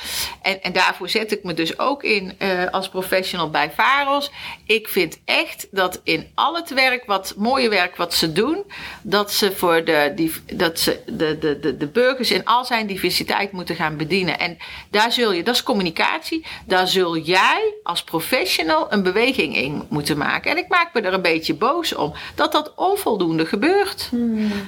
En, 0.42 0.62
en 0.64 0.74
daarvoor 0.74 1.10
zet 1.10 1.32
ik 1.32 1.44
me 1.44 1.54
dus 1.54 1.80
ook 1.80 2.04
in 2.04 2.36
eh, 2.38 2.66
als 2.72 2.90
professional 2.90 3.50
bij 3.50 3.72
VAROS. 3.72 4.32
Ik 4.66 4.88
vind 4.88 5.20
echt 5.26 5.68
dat 5.72 6.02
in 6.04 6.28
al 6.36 6.56
het 6.56 6.70
werk, 6.74 7.06
wat 7.06 7.34
mooie 7.38 7.70
werk 7.70 7.96
wat 7.96 8.14
ze 8.14 8.32
doen, 8.32 8.64
dat 9.02 9.32
ze 9.32 9.52
voor 9.52 9.84
de, 9.86 10.12
die, 10.16 10.34
dat 10.54 10.80
ze 10.80 11.00
de, 11.06 11.38
de, 11.40 11.60
de, 11.60 11.78
de 11.78 11.88
burgers 11.88 12.32
in 12.32 12.46
al 12.46 12.66
zijn 12.66 12.88
diversiteit 12.88 13.52
moeten 13.52 13.76
gaan 13.76 13.98
bedienen. 13.98 14.40
En 14.40 14.58
daar 14.92 15.12
zul 15.12 15.32
je, 15.32 15.44
dat 15.44 15.56
is 15.56 15.64
communicatie, 15.64 16.46
daar 16.66 16.88
zul 16.88 17.18
jij 17.18 17.74
als 17.84 18.04
professional 18.04 18.88
een 18.90 19.04
beweging 19.04 19.56
in 19.56 19.84
moeten 19.90 20.18
maken. 20.18 20.52
En 20.52 20.58
ik 20.58 20.68
maak 20.68 20.94
me 20.94 21.02
er 21.02 21.14
een 21.14 21.22
beetje 21.22 21.54
boos 21.54 21.96
om 21.96 22.14
dat 22.36 22.52
dat 22.52 22.74
onvoldoende 22.76 23.46
gebeurt. 23.46 24.10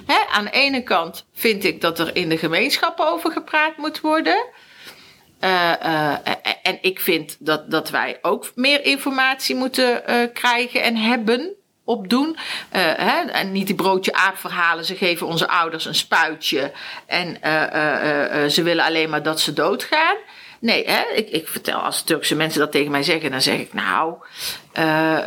Hè, 0.05 0.19
aan 0.31 0.43
de 0.43 0.51
ene 0.51 0.83
kant 0.83 1.25
vind 1.33 1.63
ik 1.63 1.81
dat 1.81 1.99
er 1.99 2.15
in 2.15 2.29
de 2.29 2.37
gemeenschap 2.37 2.99
over 2.99 3.31
gepraat 3.31 3.77
moet 3.77 4.01
worden. 4.01 4.45
Eh, 5.41 5.85
eh, 5.85 6.13
eh, 6.23 6.35
en 6.63 6.77
ik 6.81 6.99
vind 6.99 7.37
dat, 7.39 7.71
dat 7.71 7.89
wij 7.89 8.17
ook 8.21 8.51
meer 8.55 8.85
informatie 8.85 9.55
moeten 9.55 10.03
krijgen 10.33 10.83
en 10.83 10.95
hebben. 10.95 11.55
Opdoen. 11.83 12.37
Hè, 12.69 13.21
en 13.21 13.51
niet 13.51 13.67
die 13.67 13.75
broodje 13.75 14.13
aap 14.13 14.37
verhalen. 14.37 14.85
Ze 14.85 14.95
geven 14.95 15.27
onze 15.27 15.47
ouders 15.47 15.85
een 15.85 15.95
spuitje. 15.95 16.71
En 17.05 17.37
ze 18.51 18.63
willen 18.63 18.85
alleen 18.85 19.09
maar 19.09 19.23
dat 19.23 19.39
ze 19.39 19.53
doodgaan. 19.53 20.15
Nee, 20.59 20.85
hè, 20.85 21.03
ik, 21.15 21.29
ik 21.29 21.47
vertel 21.47 21.79
als 21.79 22.01
Turkse 22.01 22.35
mensen 22.35 22.59
dat 22.59 22.71
tegen 22.71 22.91
mij 22.91 23.03
zeggen, 23.03 23.31
dan 23.31 23.41
zeg 23.41 23.59
ik 23.59 23.73
nou, 23.73 24.15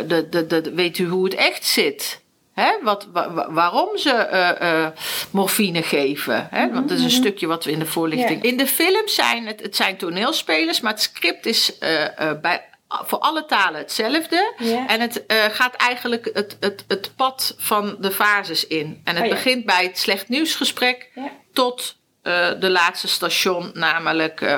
de, 0.07 0.26
de, 0.30 0.46
de, 0.46 0.72
weet 0.74 0.98
u 0.98 1.07
hoe 1.07 1.24
het 1.24 1.34
echt 1.34 1.64
zit? 1.64 2.22
Hè, 2.55 2.72
wat, 2.82 3.09
wa- 3.12 3.32
wa- 3.32 3.52
waarom 3.52 3.98
ze 3.98 4.11
eh, 4.11 4.82
eh, 4.84 4.90
morfine 5.30 5.82
geven. 5.82 6.48
Hè? 6.50 6.70
Want 6.72 6.88
dat 6.88 6.98
is 6.98 7.05
een 7.05 7.11
stukje 7.11 7.46
wat 7.46 7.64
we 7.64 7.70
in 7.70 7.78
de 7.78 7.86
voorlichting. 7.86 8.42
Ja. 8.42 8.50
In 8.50 8.57
de 8.57 8.66
film 8.66 9.09
zijn 9.09 9.46
het, 9.46 9.61
het 9.62 9.76
zijn 9.76 9.96
toneelspelers, 9.96 10.80
maar 10.80 10.92
het 10.92 11.02
script 11.02 11.46
is 11.46 11.78
eh, 11.78 12.05
bij, 12.42 12.64
voor 12.88 13.18
alle 13.18 13.44
talen 13.44 13.80
hetzelfde. 13.80 14.55
Ja. 14.59 14.86
En 14.86 15.00
het 15.00 15.24
gaat 15.50 15.74
eigenlijk 15.74 16.30
het, 16.32 16.57
het, 16.61 16.84
het 16.88 17.12
pad 17.16 17.55
van 17.59 17.96
de 18.00 18.11
fases 18.11 18.66
in. 18.66 19.00
En 19.05 19.14
het 19.14 19.22
Oh 19.24 19.28
ja. 19.30 19.34
begint 19.34 19.64
bij 19.64 19.82
het 19.84 19.98
slecht 19.98 20.28
nieuwsgesprek 20.28 21.11
tot 21.52 21.96
eh, 22.25 22.49
de 22.61 22.70
laatste 22.70 23.09
station, 23.09 23.70
namelijk 23.75 24.41
eh, 24.41 24.55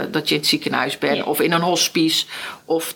eh, 0.00 0.04
dat 0.10 0.28
je 0.28 0.34
in 0.34 0.40
het 0.40 0.48
ziekenhuis 0.48 0.98
bent 0.98 1.16
Ja. 1.16 1.24
of 1.24 1.40
in 1.40 1.52
een 1.52 1.60
hospice. 1.60 2.26
Of 2.64 2.94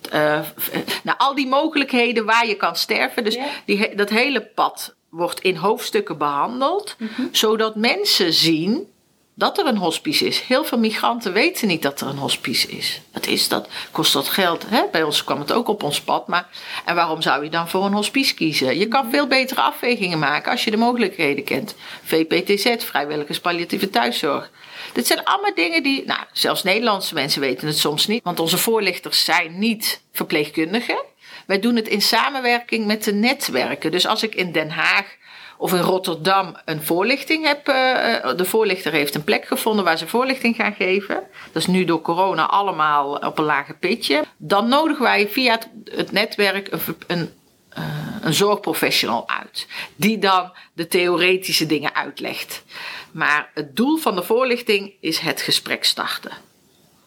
nou, 1.03 1.19
al 1.19 1.35
die 1.35 1.47
mogelijkheden 1.47 2.25
waar 2.25 2.47
je 2.47 2.55
kan 2.55 2.77
sterven. 2.77 3.25
Dus 3.25 3.35
Ja. 3.35 3.45
die, 3.65 3.95
dat 3.95 4.09
hele 4.09 4.41
pad 4.41 4.95
wordt 5.09 5.41
in 5.41 5.57
hoofdstukken 5.57 6.19
behandeld, 6.19 6.97
Mhm. 6.99 7.23
zodat 7.31 7.77
mensen 7.77 8.33
zien 8.33 8.87
dat 9.35 9.59
er 9.59 9.67
een 9.67 9.77
hospice 9.77 10.27
is. 10.27 10.41
Heel 10.41 10.65
veel 10.65 10.79
migranten 10.79 11.33
weten 11.33 11.69
niet 11.69 11.83
dat 11.83 12.01
er 12.01 12.07
een 12.07 12.17
hospice 12.17 12.69
is. 12.69 13.01
Wat 13.13 13.27
is 13.27 13.49
dat? 13.49 13.69
Kost 13.91 14.13
dat 14.13 14.29
geld? 14.29 14.65
Hè? 14.69 14.83
Bij 14.93 15.03
ons 15.03 15.25
kwam 15.25 15.39
het 15.39 15.53
ook 15.53 15.69
op 15.69 15.83
ons 15.83 16.01
pad. 16.01 16.29
Maar, 16.29 16.49
en 16.85 16.95
waarom 16.95 17.23
zou 17.23 17.45
je 17.45 17.51
dan 17.51 17.69
voor 17.69 17.85
een 17.85 17.93
hospice 17.93 18.35
kiezen? 18.35 18.79
Je 18.79 18.89
kan 18.89 19.11
veel 19.11 19.27
betere 19.27 19.61
afwegingen 19.61 20.19
maken 20.19 20.51
als 20.51 20.65
je 20.65 20.71
de 20.71 20.77
mogelijkheden 20.77 21.45
kent. 21.45 21.75
VPTZ, 22.03 22.85
vrijwilligers 22.85 23.41
palliatieve 23.41 23.91
thuiszorg. 23.91 24.51
Dit 24.93 25.07
zijn 25.07 25.25
allemaal 25.25 25.55
dingen 25.55 25.83
die, 25.83 26.05
nou, 26.07 26.21
zelfs 26.33 26.63
Nederlandse 26.63 27.15
mensen 27.15 27.41
weten 27.41 27.67
het 27.67 27.79
soms 27.79 28.07
niet. 28.07 28.23
Want 28.23 28.41
onze 28.41 28.59
voorlichters 28.59 29.25
zijn 29.25 29.59
niet 29.59 30.03
verpleegkundigen. 30.13 31.03
Wij 31.47 31.59
doen 31.59 31.77
het 31.77 31.89
in 31.89 32.03
samenwerking 32.03 32.87
met 32.87 33.05
de 33.05 33.13
netwerken. 33.13 33.91
Dus 33.91 34.07
als 34.07 34.23
ik 34.23 34.35
in 34.35 34.53
Den 34.53 34.71
Haag 34.71 35.17
of 35.63 35.73
in 35.73 35.81
Rotterdam 35.81 36.57
een 36.65 36.83
voorlichting 36.83 37.47
heb. 37.47 37.69
eh, 37.69 38.15
eh, 38.15 38.37
de 38.37 38.45
voorlichter 38.45 38.93
heeft 38.93 39.15
een 39.15 39.25
plek 39.25 39.47
gevonden 39.47 39.85
waar 39.85 39.99
ze 39.99 40.09
voorlichting 40.09 40.57
gaan 40.57 40.75
geven. 40.75 41.23
Dat 41.53 41.63
is 41.63 41.67
nu 41.67 41.85
door 41.85 42.01
corona 42.01 42.47
allemaal 42.47 43.15
op 43.15 43.39
een 43.39 43.45
lage 43.45 43.75
pitje. 43.75 44.25
Dan 44.37 44.69
nodigen 44.69 45.03
wij 45.03 45.29
via 45.29 45.59
het, 45.85 46.13
netwerk 46.13 46.73
een, 46.73 46.81
een, 47.07 47.31
eh, 47.69 47.85
een 48.21 48.35
zorgprofessional 48.35 49.29
uit. 49.29 49.67
Die 49.97 50.19
dan 50.19 50.53
de 50.73 50.89
theoretische 50.89 51.67
dingen 51.67 51.95
uitlegt. 51.95 52.65
Maar 53.13 53.51
het 53.55 53.77
doel 53.77 53.97
van 53.97 54.17
de 54.17 54.23
voorlichting 54.23 54.93
is 55.01 55.19
het 55.19 55.41
gesprek 55.41 55.85
starten. 55.85 56.33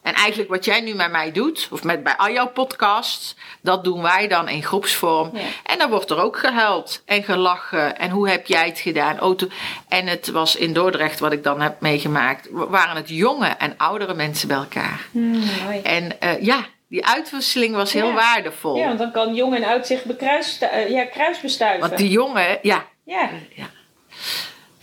En 0.05 0.13
eigenlijk 0.13 0.49
wat 0.49 0.65
jij 0.65 0.81
nu 0.81 0.93
met 0.93 1.11
mij 1.11 1.31
doet, 1.31 1.67
of 1.71 1.83
met 1.83 2.03
bij 2.03 2.15
al 2.17 2.29
jouw 2.31 2.47
podcasts, 2.47 3.35
dat 3.61 3.83
doen 3.83 4.01
wij 4.01 4.27
dan 4.27 4.49
in 4.49 4.63
groepsvorm. 4.63 5.29
Ja. 5.33 5.41
En 5.63 5.77
dan 5.77 5.89
wordt 5.89 6.09
er 6.09 6.21
ook 6.21 6.37
gehuild 6.39 7.01
en 7.05 7.23
gelachen. 7.23 7.97
En 7.97 8.09
hoe 8.09 8.29
heb 8.29 8.45
jij 8.47 8.65
het 8.65 8.79
gedaan? 8.79 9.21
Oh, 9.21 9.35
toen- 9.35 9.51
en 9.89 10.07
het 10.07 10.27
was 10.27 10.55
in 10.55 10.73
Dordrecht, 10.73 11.19
wat 11.19 11.31
ik 11.31 11.43
dan 11.43 11.61
heb 11.61 11.81
meegemaakt, 11.81 12.47
wa- 12.51 12.67
waren 12.67 12.95
het 12.95 13.09
jonge 13.09 13.47
en 13.47 13.73
oudere 13.77 14.13
mensen 14.13 14.47
bij 14.47 14.57
elkaar. 14.57 15.07
Hmm, 15.11 15.43
mooi. 15.63 15.79
En 15.81 16.19
eh, 16.21 16.41
ja, 16.41 16.65
die 16.89 17.05
uitwisseling 17.05 17.75
was 17.75 17.93
heel 17.93 18.07
Ja. 18.07 18.13
waardevol. 18.13 18.75
Ja, 18.75 18.87
want 18.87 18.99
dan 18.99 19.11
kan 19.11 19.33
jong 19.35 19.55
en 19.55 19.63
oud 19.63 19.87
zich 19.87 20.03
bekruis, 20.03 20.57
eh, 20.59 20.89
ja, 20.89 21.05
kruisbestuiven. 21.05 21.87
Want 21.87 21.97
die 21.97 22.09
jongen, 22.09 22.57
ja, 22.61 22.85
Ja, 23.05 23.29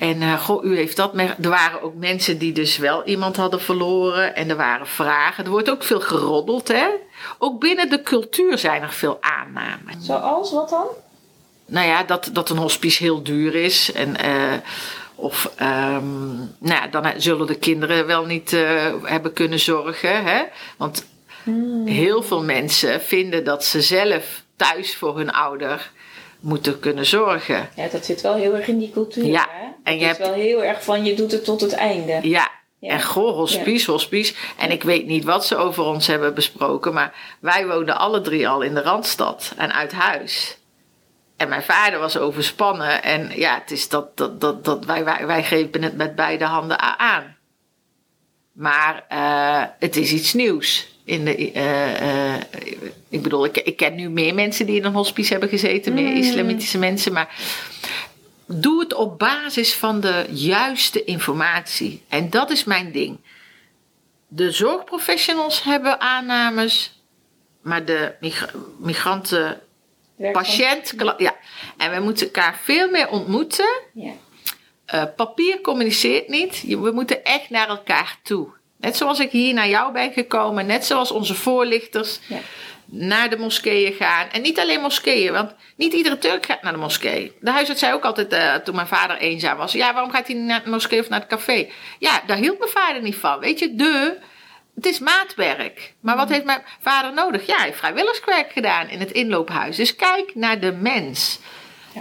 En 0.02 0.22
eh, 0.22 0.42
goh, 0.42 0.64
u 0.64 0.76
heeft 0.76 0.96
dat. 0.96 1.14
Er 1.16 1.48
waren 1.48 1.82
ook 1.82 1.94
mensen 1.94 2.38
die 2.38 2.52
dus 2.52 2.76
wel 2.76 3.04
iemand 3.04 3.36
hadden 3.36 3.60
verloren. 3.60 4.36
En 4.36 4.50
er 4.50 4.56
waren 4.56 4.86
vragen. 4.86 5.44
Er 5.44 5.50
wordt 5.50 5.70
ook 5.70 5.82
veel 5.82 6.00
geroddeld, 6.00 6.68
hè? 6.68 6.86
Ook 7.38 7.60
binnen 7.60 7.90
de 7.90 8.02
cultuur 8.02 8.58
zijn 8.58 8.82
er 8.82 8.92
veel 8.92 9.18
aannames. 9.20 9.94
zoals 9.98 10.52
wat 10.52 10.68
dan? 10.68 10.86
Nou 11.66 11.86
ja, 11.86 12.02
dat, 12.02 12.30
dat 12.32 12.50
een 12.50 12.56
hospice 12.56 13.02
heel 13.02 13.22
duur 13.22 13.54
is. 13.54 13.92
En, 13.92 14.16
eh, 14.16 14.58
of, 15.14 15.52
ehm, 15.56 16.36
nou 16.36 16.82
ja, 16.82 16.86
dan 16.86 17.12
zullen 17.16 17.46
de 17.46 17.58
kinderen 17.58 18.06
wel 18.06 18.24
niet 18.24 18.52
eh, 18.52 18.94
hebben 19.02 19.32
kunnen 19.32 19.60
zorgen, 19.60 20.24
hè? 20.24 20.42
Want 20.76 21.06
heel 21.84 22.22
veel 22.22 22.42
mensen 22.42 23.00
vinden 23.00 23.44
dat 23.44 23.64
ze 23.64 23.82
zelf 23.82 24.42
thuis 24.56 24.96
voor 24.96 25.16
hun 25.16 25.32
ouder 25.32 25.90
moeten 26.42 26.78
kunnen 26.80 27.06
zorgen. 27.06 27.68
Ja, 27.76 27.86
dat 27.88 28.04
zit 28.04 28.20
wel 28.20 28.34
heel 28.34 28.54
erg 28.54 28.66
in 28.66 28.78
die 28.78 28.90
cultuur. 28.90 29.24
Ja, 29.24 29.48
Hè? 29.50 29.66
en 29.84 29.98
je 29.98 30.04
hebt- 30.04 30.18
is 30.20 30.26
wel 30.26 30.34
heel 30.34 30.64
erg 30.64 30.84
van 30.84 31.04
je 31.04 31.14
doet 31.14 31.32
het 31.32 31.44
tot 31.44 31.60
het 31.60 31.72
einde. 31.72 32.18
Ja. 32.22 32.50
Ja. 32.78 32.88
En 32.90 33.02
goh, 33.02 33.34
hospice, 33.34 33.90
hospice. 33.90 34.34
En 34.58 34.70
ik 34.70 34.82
weet 34.82 35.06
niet 35.06 35.24
wat 35.24 35.46
ze 35.46 35.56
over 35.56 35.84
ons 35.84 36.06
hebben 36.06 36.34
besproken, 36.34 36.92
maar 36.92 37.36
wij 37.40 37.66
woonden 37.66 37.98
alle 37.98 38.20
drie 38.20 38.48
al 38.48 38.60
in 38.62 38.74
de 38.74 38.82
Randstad 38.82 39.52
en 39.56 39.72
uit 39.74 39.92
huis. 39.92 40.58
En 41.36 41.48
mijn 41.48 41.62
vader 41.62 41.98
was 41.98 42.16
overspannen 42.18 43.02
en 43.02 43.30
ja, 43.34 43.54
het 43.60 43.70
is 43.70 43.88
dat, 43.88 44.16
dat, 44.16 44.40
dat, 44.40 44.64
dat 44.64 44.84
wij, 44.84 45.04
wij, 45.04 45.26
wij 45.26 45.42
grepen 45.44 45.82
het 45.82 45.96
met 45.96 46.14
beide 46.14 46.44
handen 46.44 46.98
aan. 46.98 47.36
Maar 48.52 49.04
eh, 49.08 49.62
het 49.78 49.96
is 49.96 50.12
iets 50.12 50.32
nieuws. 50.32 50.91
In 51.04 51.24
de, 51.24 51.52
eh, 51.52 52.34
eh, 52.34 52.40
ik 53.08 53.22
bedoel, 53.22 53.44
ik, 53.44 53.56
ik 53.56 53.76
ken 53.76 53.94
nu 53.94 54.08
meer 54.10 54.34
mensen 54.34 54.66
die 54.66 54.76
in 54.76 54.84
een 54.84 54.92
hospice 54.92 55.30
hebben 55.32 55.48
gezeten, 55.48 55.94
meer 55.94 56.16
islamitische 56.16 56.78
mensen, 56.78 57.12
maar 57.12 57.36
doe 58.46 58.80
het 58.80 58.94
op 58.94 59.18
basis 59.18 59.74
van 59.74 60.00
de 60.00 60.26
juiste 60.30 61.04
informatie. 61.04 62.02
En 62.08 62.30
dat 62.30 62.50
is 62.50 62.64
mijn 62.64 62.92
ding. 62.92 63.18
De 64.28 64.50
zorgprofessionals 64.50 65.62
hebben 65.62 66.00
aannames, 66.00 67.00
maar 67.60 67.84
de 67.84 68.14
migra- 68.20 68.50
migranten, 68.78 69.60
patiënt, 70.32 70.94
ja. 71.16 71.36
En 71.76 71.90
we 71.94 72.00
moeten 72.00 72.26
elkaar 72.26 72.58
veel 72.62 72.90
meer 72.90 73.08
ontmoeten. 73.08 73.80
Ja. 73.94 74.12
Eh, 74.84 75.04
papier 75.16 75.60
communiceert 75.60 76.28
niet. 76.28 76.62
We 76.68 76.90
moeten 76.92 77.24
echt 77.24 77.50
naar 77.50 77.68
elkaar 77.68 78.18
toe. 78.22 78.48
Net 78.82 78.96
zoals 78.96 79.20
ik 79.20 79.30
hier 79.30 79.54
naar 79.54 79.68
jou 79.68 79.92
ben 79.92 80.12
gekomen, 80.12 80.66
net 80.66 80.84
zoals 80.84 81.10
onze 81.10 81.34
voorlichters 81.34 82.18
Ja. 82.26 82.38
naar 82.84 83.30
de 83.30 83.36
moskeeën 83.36 83.92
gaan. 83.92 84.28
En 84.32 84.42
niet 84.42 84.58
alleen 84.58 84.80
moskeeën, 84.80 85.32
want 85.32 85.54
niet 85.76 85.92
iedere 85.92 86.18
Turk 86.18 86.46
gaat 86.46 86.62
naar 86.62 86.72
de 86.72 86.78
moskee. 86.78 87.32
De 87.40 87.50
huisarts 87.50 87.80
zei 87.80 87.92
ook 87.92 88.04
altijd, 88.04 88.32
eh, 88.32 88.54
toen 88.54 88.74
mijn 88.74 88.86
vader 88.86 89.16
eenzaam 89.16 89.56
was... 89.56 89.72
ja, 89.72 89.92
waarom 89.92 90.10
gaat 90.10 90.26
hij 90.26 90.36
niet 90.36 90.44
naar 90.44 90.64
de 90.64 90.70
moskee 90.70 91.00
of 91.00 91.08
naar 91.08 91.20
het 91.20 91.28
café? 91.28 91.68
Ja, 91.98 92.22
daar 92.26 92.36
hield 92.36 92.58
mijn 92.58 92.70
vader 92.70 93.02
niet 93.02 93.16
van. 93.16 93.38
Weet 93.38 93.58
je, 93.58 93.74
de... 93.74 94.16
Het 94.74 94.86
is 94.86 94.98
maatwerk. 94.98 95.94
Maar 96.00 96.16
wat 96.16 96.28
heeft 96.28 96.44
mijn 96.44 96.62
vader 96.80 97.12
nodig? 97.14 97.46
Ja, 97.46 97.56
hij 97.56 97.64
heeft 97.66 97.78
vrijwilligerswerk 97.78 98.52
gedaan 98.52 98.88
in 98.88 99.00
het 99.00 99.10
inloophuis. 99.12 99.76
Dus 99.76 99.96
kijk 99.96 100.34
naar 100.34 100.60
de 100.60 100.72
mens. 100.72 101.38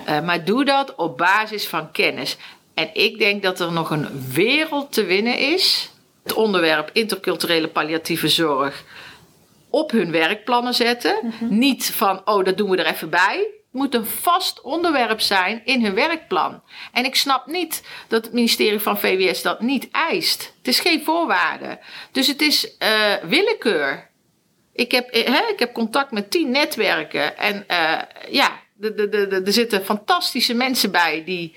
Eh, 0.05 0.21
maar 0.21 0.45
doe 0.45 0.65
dat 0.65 0.95
op 0.95 1.17
basis 1.17 1.67
van 1.67 1.91
kennis. 1.91 2.37
En 2.73 2.89
ik 2.93 3.17
denk 3.17 3.43
dat 3.43 3.59
er 3.59 3.71
nog 3.71 3.89
een 3.89 4.31
wereld 4.33 4.93
te 4.93 5.03
winnen 5.03 5.37
is. 5.37 5.89
Het 6.23 6.33
onderwerp 6.33 6.89
interculturele 6.93 7.67
palliatieve 7.67 8.27
zorg 8.27 8.83
op 9.69 9.91
hun 9.91 10.11
werkplannen 10.11 10.73
zetten. 10.73 11.33
Niet 11.39 11.85
van, 11.85 12.21
oh, 12.27 12.43
dat 12.45 12.57
doen 12.57 12.69
we 12.69 12.77
er 12.77 12.93
even 12.93 13.09
bij. 13.09 13.37
Het 13.37 13.79
moet 13.81 13.95
een 13.95 14.05
vast 14.05 14.61
onderwerp 14.61 15.21
zijn 15.21 15.61
in 15.65 15.83
hun 15.83 15.93
werkplan. 15.95 16.61
En 16.91 17.05
ik 17.05 17.15
snap 17.15 17.45
niet 17.47 17.83
dat 18.07 18.25
het 18.25 18.33
ministerie 18.33 18.79
van 18.79 18.99
VWS 18.99 19.41
dat 19.41 19.61
niet 19.61 19.87
eist. 19.91 20.53
Het 20.57 20.67
is 20.67 20.79
geen 20.79 21.03
voorwaarde. 21.03 21.79
Dus 22.11 22.27
het 22.27 22.41
is 22.41 22.77
eh, 22.77 23.13
willekeur. 23.23 24.09
Ik 24.73 24.91
heb, 24.91 25.09
eh, 25.09 25.33
hè, 25.33 25.51
ik 25.51 25.59
heb 25.59 25.73
contact 25.73 26.11
met 26.11 26.31
tien 26.31 26.51
netwerken. 26.51 27.37
En 27.37 27.67
eh, 27.67 27.99
ja, 28.29 28.59
de- 28.73 28.93
de- 28.93 29.09
de- 29.09 29.27
de- 29.27 29.41
er 29.45 29.53
zitten 29.53 29.85
fantastische 29.85 30.53
mensen 30.53 30.91
bij 30.91 31.23
die 31.25 31.55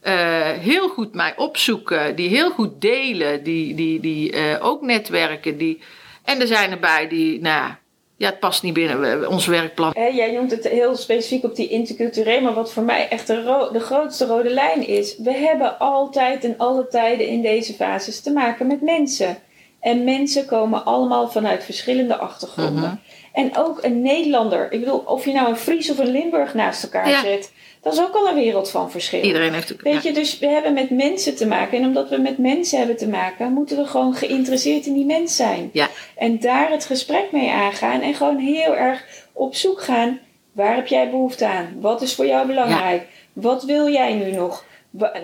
eh, 0.00 0.48
heel 0.48 0.88
goed 0.88 1.14
mij 1.14 1.32
opzoeken, 1.36 2.16
die 2.16 2.28
heel 2.28 2.50
goed 2.50 2.80
delen, 2.80 3.42
die, 3.42 3.74
die, 3.74 4.00
die 4.00 4.32
eh, 4.32 4.64
ook 4.66 4.82
netwerken. 4.82 5.56
Die, 5.58 5.80
en 6.24 6.40
er 6.40 6.46
zijn 6.46 6.70
erbij 6.70 7.08
die, 7.08 7.40
nou 7.40 7.72
ja, 8.16 8.26
het 8.26 8.38
past 8.40 8.62
niet 8.62 8.72
binnen 8.74 9.28
ons 9.28 9.46
werkplan. 9.46 9.92
Jij 10.14 10.32
noemt 10.32 10.50
het 10.50 10.68
heel 10.68 10.96
specifiek 10.96 11.44
op 11.44 11.56
die 11.56 11.68
intercultureel, 11.68 12.40
maar 12.40 12.54
wat 12.54 12.72
voor 12.72 12.82
mij 12.82 13.08
echt 13.08 13.26
de, 13.26 13.42
ro- 13.42 13.72
de 13.72 13.80
grootste 13.80 14.26
rode 14.26 14.50
lijn 14.50 14.86
is. 14.86 15.16
We 15.18 15.32
hebben 15.32 15.78
altijd 15.78 16.44
en 16.44 16.54
alle 16.58 16.86
tijden 16.88 17.26
in 17.26 17.42
deze 17.42 17.72
fases 17.74 18.20
te 18.20 18.30
maken 18.32 18.66
met 18.66 18.80
mensen. 18.82 19.36
En 19.80 20.04
mensen 20.04 20.46
komen 20.46 20.84
allemaal 20.84 21.28
vanuit 21.28 21.64
verschillende 21.64 22.16
achtergronden. 22.16 22.82
Mhm. 22.82 22.94
En 23.32 23.56
ook 23.56 23.78
een 23.84 24.02
Nederlander, 24.02 24.72
ik 24.72 24.80
bedoel, 24.80 24.98
of 24.98 25.24
je 25.24 25.32
nou 25.32 25.48
een 25.48 25.56
Fries 25.56 25.90
of 25.90 25.98
een 25.98 26.10
Limburg 26.10 26.54
naast 26.54 26.82
elkaar 26.82 27.08
Ja. 27.08 27.20
zet, 27.20 27.52
dat 27.82 27.92
is 27.92 28.00
ook 28.00 28.14
al 28.14 28.28
een 28.28 28.34
wereld 28.34 28.70
van 28.70 28.90
verschil. 28.90 29.22
Iedereen 29.22 29.52
heeft 29.52 29.72
ook. 29.72 29.80
Weet 29.80 30.02
ja. 30.02 30.08
je, 30.08 30.12
dus 30.12 30.38
we 30.38 30.46
hebben 30.46 30.72
met 30.72 30.90
mensen 30.90 31.36
te 31.36 31.46
maken. 31.46 31.78
En 31.78 31.84
omdat 31.84 32.08
we 32.08 32.18
met 32.18 32.38
mensen 32.38 32.78
hebben 32.78 32.96
te 32.96 33.08
maken, 33.08 33.52
moeten 33.52 33.76
we 33.76 33.86
gewoon 33.86 34.14
geïnteresseerd 34.14 34.86
in 34.86 34.94
die 34.94 35.04
mens 35.04 35.36
zijn. 35.36 35.70
Ja. 35.72 35.88
En 36.16 36.38
daar 36.38 36.70
het 36.70 36.84
gesprek 36.84 37.32
mee 37.32 37.50
aangaan. 37.50 38.00
En 38.00 38.14
gewoon 38.14 38.38
heel 38.38 38.76
erg 38.76 39.04
op 39.32 39.54
zoek 39.54 39.82
gaan. 39.82 40.18
Waar 40.52 40.74
heb 40.74 40.86
jij 40.86 41.10
behoefte 41.10 41.46
aan? 41.46 41.76
Wat 41.80 42.02
is 42.02 42.14
voor 42.14 42.26
jou 42.26 42.46
belangrijk? 42.46 43.06
Wat 43.32 43.64
wil 43.64 43.88
jij 43.88 44.14
nu 44.14 44.30
nog? 44.30 44.64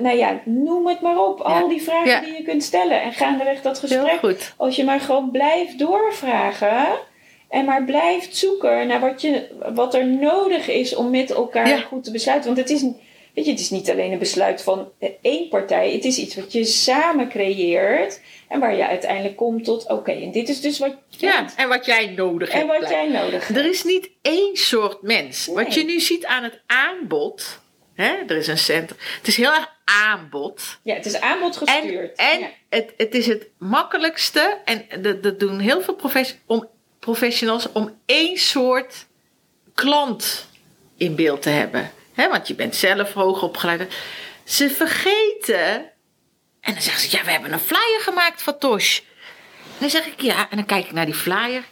Nou 0.00 0.16
ja, 0.16 0.40
noem 0.44 0.86
het 0.86 1.00
maar 1.00 1.18
op. 1.18 1.40
Al 1.40 1.68
die 1.68 1.82
vragen 1.82 2.24
die 2.24 2.36
je 2.36 2.42
kunt 2.42 2.62
stellen. 2.62 3.02
En 3.02 3.12
gaandeweg 3.12 3.62
dat 3.62 3.80
Heel 3.80 3.88
gesprek. 3.88 4.18
goed. 4.18 4.54
Als 4.56 4.76
je 4.76 4.84
maar 4.84 5.00
gewoon 5.00 5.30
blijft 5.30 5.78
doorvragen. 5.78 6.86
En 7.48 7.64
maar 7.64 7.84
blijft 7.84 8.36
zoeken 8.36 8.86
naar 8.86 9.00
wat, 9.00 9.20
je, 9.20 9.48
wat 9.74 9.94
er 9.94 10.06
nodig 10.06 10.68
is 10.68 10.94
om 10.94 11.10
met 11.10 11.30
elkaar 11.30 11.68
Ja. 11.68 11.78
goed 11.80 12.04
te 12.04 12.10
besluiten. 12.10 12.54
Want 12.54 12.68
het 12.68 12.70
is, 12.76 12.82
weet 13.34 13.44
je, 13.44 13.50
het 13.50 13.60
is 13.60 13.70
niet 13.70 13.90
alleen 13.90 14.12
een 14.12 14.18
besluit 14.18 14.62
van 14.62 14.92
eh, 14.98 15.10
één 15.22 15.48
partij. 15.48 15.92
Het 15.92 16.04
is 16.04 16.18
iets 16.18 16.34
wat 16.36 16.52
je 16.52 16.64
samen 16.64 17.28
creëert. 17.28 18.20
En 18.48 18.60
waar 18.60 18.76
je 18.76 18.86
uiteindelijk 18.86 19.36
komt 19.36 19.64
tot, 19.64 19.88
oké, 19.90 20.12
en 20.12 20.30
dit 20.32 20.48
is 20.48 20.60
dus 20.60 20.78
wat, 20.78 20.94
Ja, 21.08 21.46
en 21.56 21.68
wat 21.68 21.86
jij 21.86 22.06
nodig 22.06 22.52
hebt. 22.52 22.70
en 22.72 22.80
wat 22.80 22.90
jij 22.90 23.08
nodig 23.08 23.46
hebt. 23.46 23.58
Er 23.58 23.66
is 23.66 23.84
niet 23.84 24.10
één 24.22 24.56
soort 24.56 25.02
mens. 25.02 25.46
Nee. 25.46 25.56
Wat 25.64 25.74
je 25.74 25.84
nu 25.84 26.00
ziet 26.00 26.26
aan 26.26 26.42
het 26.42 26.60
aanbod. 26.66 27.60
Hè, 27.94 28.12
er 28.26 28.36
is 28.36 28.46
een 28.46 28.58
centrum. 28.58 28.98
Het 29.18 29.26
is 29.28 29.36
heel 29.36 29.52
erg 29.54 29.74
aanbod. 29.84 30.78
Ja, 30.82 30.94
het 30.94 31.06
is 31.06 31.20
aanbod 31.20 31.60
En, 31.60 31.66
gestuurd. 31.66 32.16
en 32.18 32.38
ja. 32.40 32.48
het, 32.68 32.92
het 32.96 33.14
is 33.14 33.26
het 33.26 33.48
makkelijkste. 33.58 34.58
En 34.64 35.02
dat, 35.02 35.22
dat 35.22 35.40
doen 35.40 35.58
heel 35.58 35.80
veel 35.80 35.94
profes- 35.94 36.38
om, 36.46 36.68
professionals. 37.06 37.72
Om 37.72 37.98
één 38.06 38.36
soort 38.36 39.06
klant 39.74 40.46
in 40.96 41.14
beeld 41.14 41.42
te 41.42 41.48
hebben. 41.48 41.92
Hè, 42.12 42.28
want 42.28 42.48
je 42.48 42.54
bent 42.54 42.76
zelf 42.76 43.12
hoog 43.12 43.42
opgeleid. 43.42 43.94
Ze 44.44 44.70
vergeten. 44.70 45.74
En 46.60 46.72
dan 46.72 46.82
zeggen 46.82 47.02
ze: 47.02 47.16
Ja, 47.16 47.24
we 47.24 47.30
hebben 47.30 47.52
een 47.52 47.58
flyer 47.58 48.00
gemaakt 48.00 48.42
van 48.42 48.58
Tosh. 48.58 48.98
En 48.98 49.78
dan 49.78 49.90
zeg 49.90 50.06
ik 50.06 50.20
ja, 50.20 50.50
en 50.50 50.56
dan 50.56 50.66
kijk 50.66 50.84
ik 50.84 50.92
naar 50.92 51.04
die 51.04 51.14
flyer. 51.14 51.64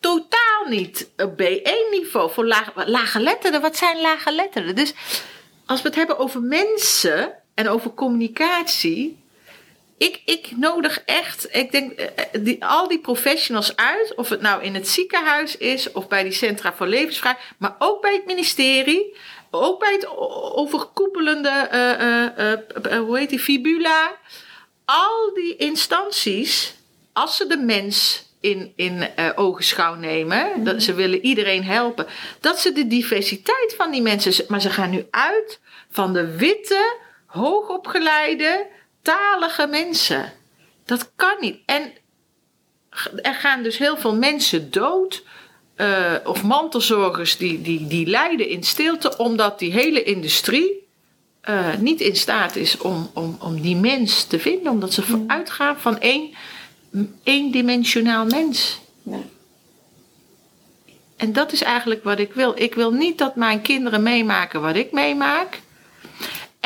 Totaal 0.00 0.64
niet 0.68 1.10
op 1.16 1.42
B1-niveau 1.42 2.30
voor 2.30 2.46
lage, 2.46 2.90
lage 2.90 3.20
letterden. 3.20 3.60
Wat 3.60 3.76
zijn 3.76 4.00
lage 4.00 4.32
letterden? 4.32 4.74
Dus 4.74 4.94
als 5.66 5.82
we 5.82 5.88
het 5.88 5.96
hebben 5.96 6.18
over 6.18 6.42
mensen 6.42 7.34
en 7.54 7.68
over 7.68 7.94
communicatie. 7.94 9.24
Ik, 9.98 10.22
ik 10.24 10.56
nodig 10.56 11.02
echt, 11.04 11.48
ik 11.56 11.72
denk, 11.72 11.92
eh, 11.92 12.06
eh, 12.06 12.44
die, 12.44 12.64
al 12.64 12.88
die 12.88 12.98
professionals 12.98 13.76
uit. 13.76 14.14
Of 14.14 14.28
het 14.28 14.40
nou 14.40 14.62
in 14.62 14.74
het 14.74 14.88
ziekenhuis 14.88 15.56
is 15.56 15.92
of 15.92 16.08
bij 16.08 16.22
die 16.22 16.32
Centra 16.32 16.72
voor 16.74 16.86
Levensvraag. 16.86 17.36
Maar 17.58 17.76
ook 17.78 18.02
bij 18.02 18.12
het 18.12 18.26
ministerie. 18.26 19.16
Ook 19.50 19.80
bij 19.80 19.92
het 19.92 20.08
overkoepelende, 20.54 21.48
eh, 21.48 22.98
hoe 22.98 23.18
heet 23.18 23.28
die, 23.28 23.38
fibula 23.38 24.10
al 24.84 25.34
die 25.34 25.56
instanties, 25.56 26.74
als 27.12 27.36
ze 27.36 27.46
de 27.46 27.56
mens 27.56 28.24
in, 28.40 28.72
in 28.76 29.08
ogenschouw 29.34 29.94
nemen, 29.94 30.64
dat 30.64 30.82
ze 30.82 30.94
willen 30.94 31.24
iedereen 31.24 31.64
helpen, 31.64 32.06
dat 32.40 32.60
ze 32.60 32.72
de 32.72 32.86
diversiteit 32.86 33.74
van 33.76 33.90
die 33.90 34.02
mensen, 34.02 34.44
maar 34.48 34.60
ze 34.60 34.70
gaan 34.70 34.90
nu 34.90 35.06
uit 35.10 35.60
van 35.90 36.12
de 36.12 36.36
witte, 36.36 36.96
hoogopgeleide, 37.26 38.66
talige 39.06 39.66
mensen. 39.66 40.32
Dat 40.84 41.10
kan 41.16 41.36
niet. 41.40 41.58
En 41.66 41.92
er 43.22 43.34
gaan 43.34 43.62
dus 43.62 43.78
heel 43.78 43.96
veel 43.96 44.14
mensen 44.14 44.70
dood. 44.70 45.24
eh, 45.76 46.14
of 46.24 46.42
mantelzorgers 46.42 47.36
die, 47.36 47.62
die, 47.62 47.86
die 47.86 48.06
lijden 48.06 48.48
in 48.48 48.62
stilte, 48.62 49.16
omdat 49.16 49.58
die 49.58 49.72
hele 49.72 50.02
industrie 50.02 50.88
eh, 51.40 51.74
niet 51.78 52.00
in 52.00 52.16
staat 52.16 52.56
is 52.56 52.78
om, 52.78 53.10
om, 53.14 53.36
om 53.40 53.60
die 53.60 53.76
mens 53.76 54.24
te 54.24 54.38
vinden, 54.38 54.72
omdat 54.72 54.92
ze 54.92 55.24
uitgaan 55.26 55.78
van 55.78 56.00
één, 56.00 56.34
eendimensionaal 57.22 58.26
mens. 58.26 58.80
Ja. 59.02 59.20
En 61.16 61.32
dat 61.32 61.52
is 61.52 61.62
eigenlijk 61.62 62.04
wat 62.04 62.18
ik 62.18 62.32
wil. 62.32 62.52
Ik 62.56 62.74
wil 62.74 62.92
niet 62.92 63.18
dat 63.18 63.36
mijn 63.36 63.62
kinderen 63.62 64.02
meemaken 64.02 64.60
wat 64.60 64.76
ik 64.76 64.92
meemaak. 64.92 65.60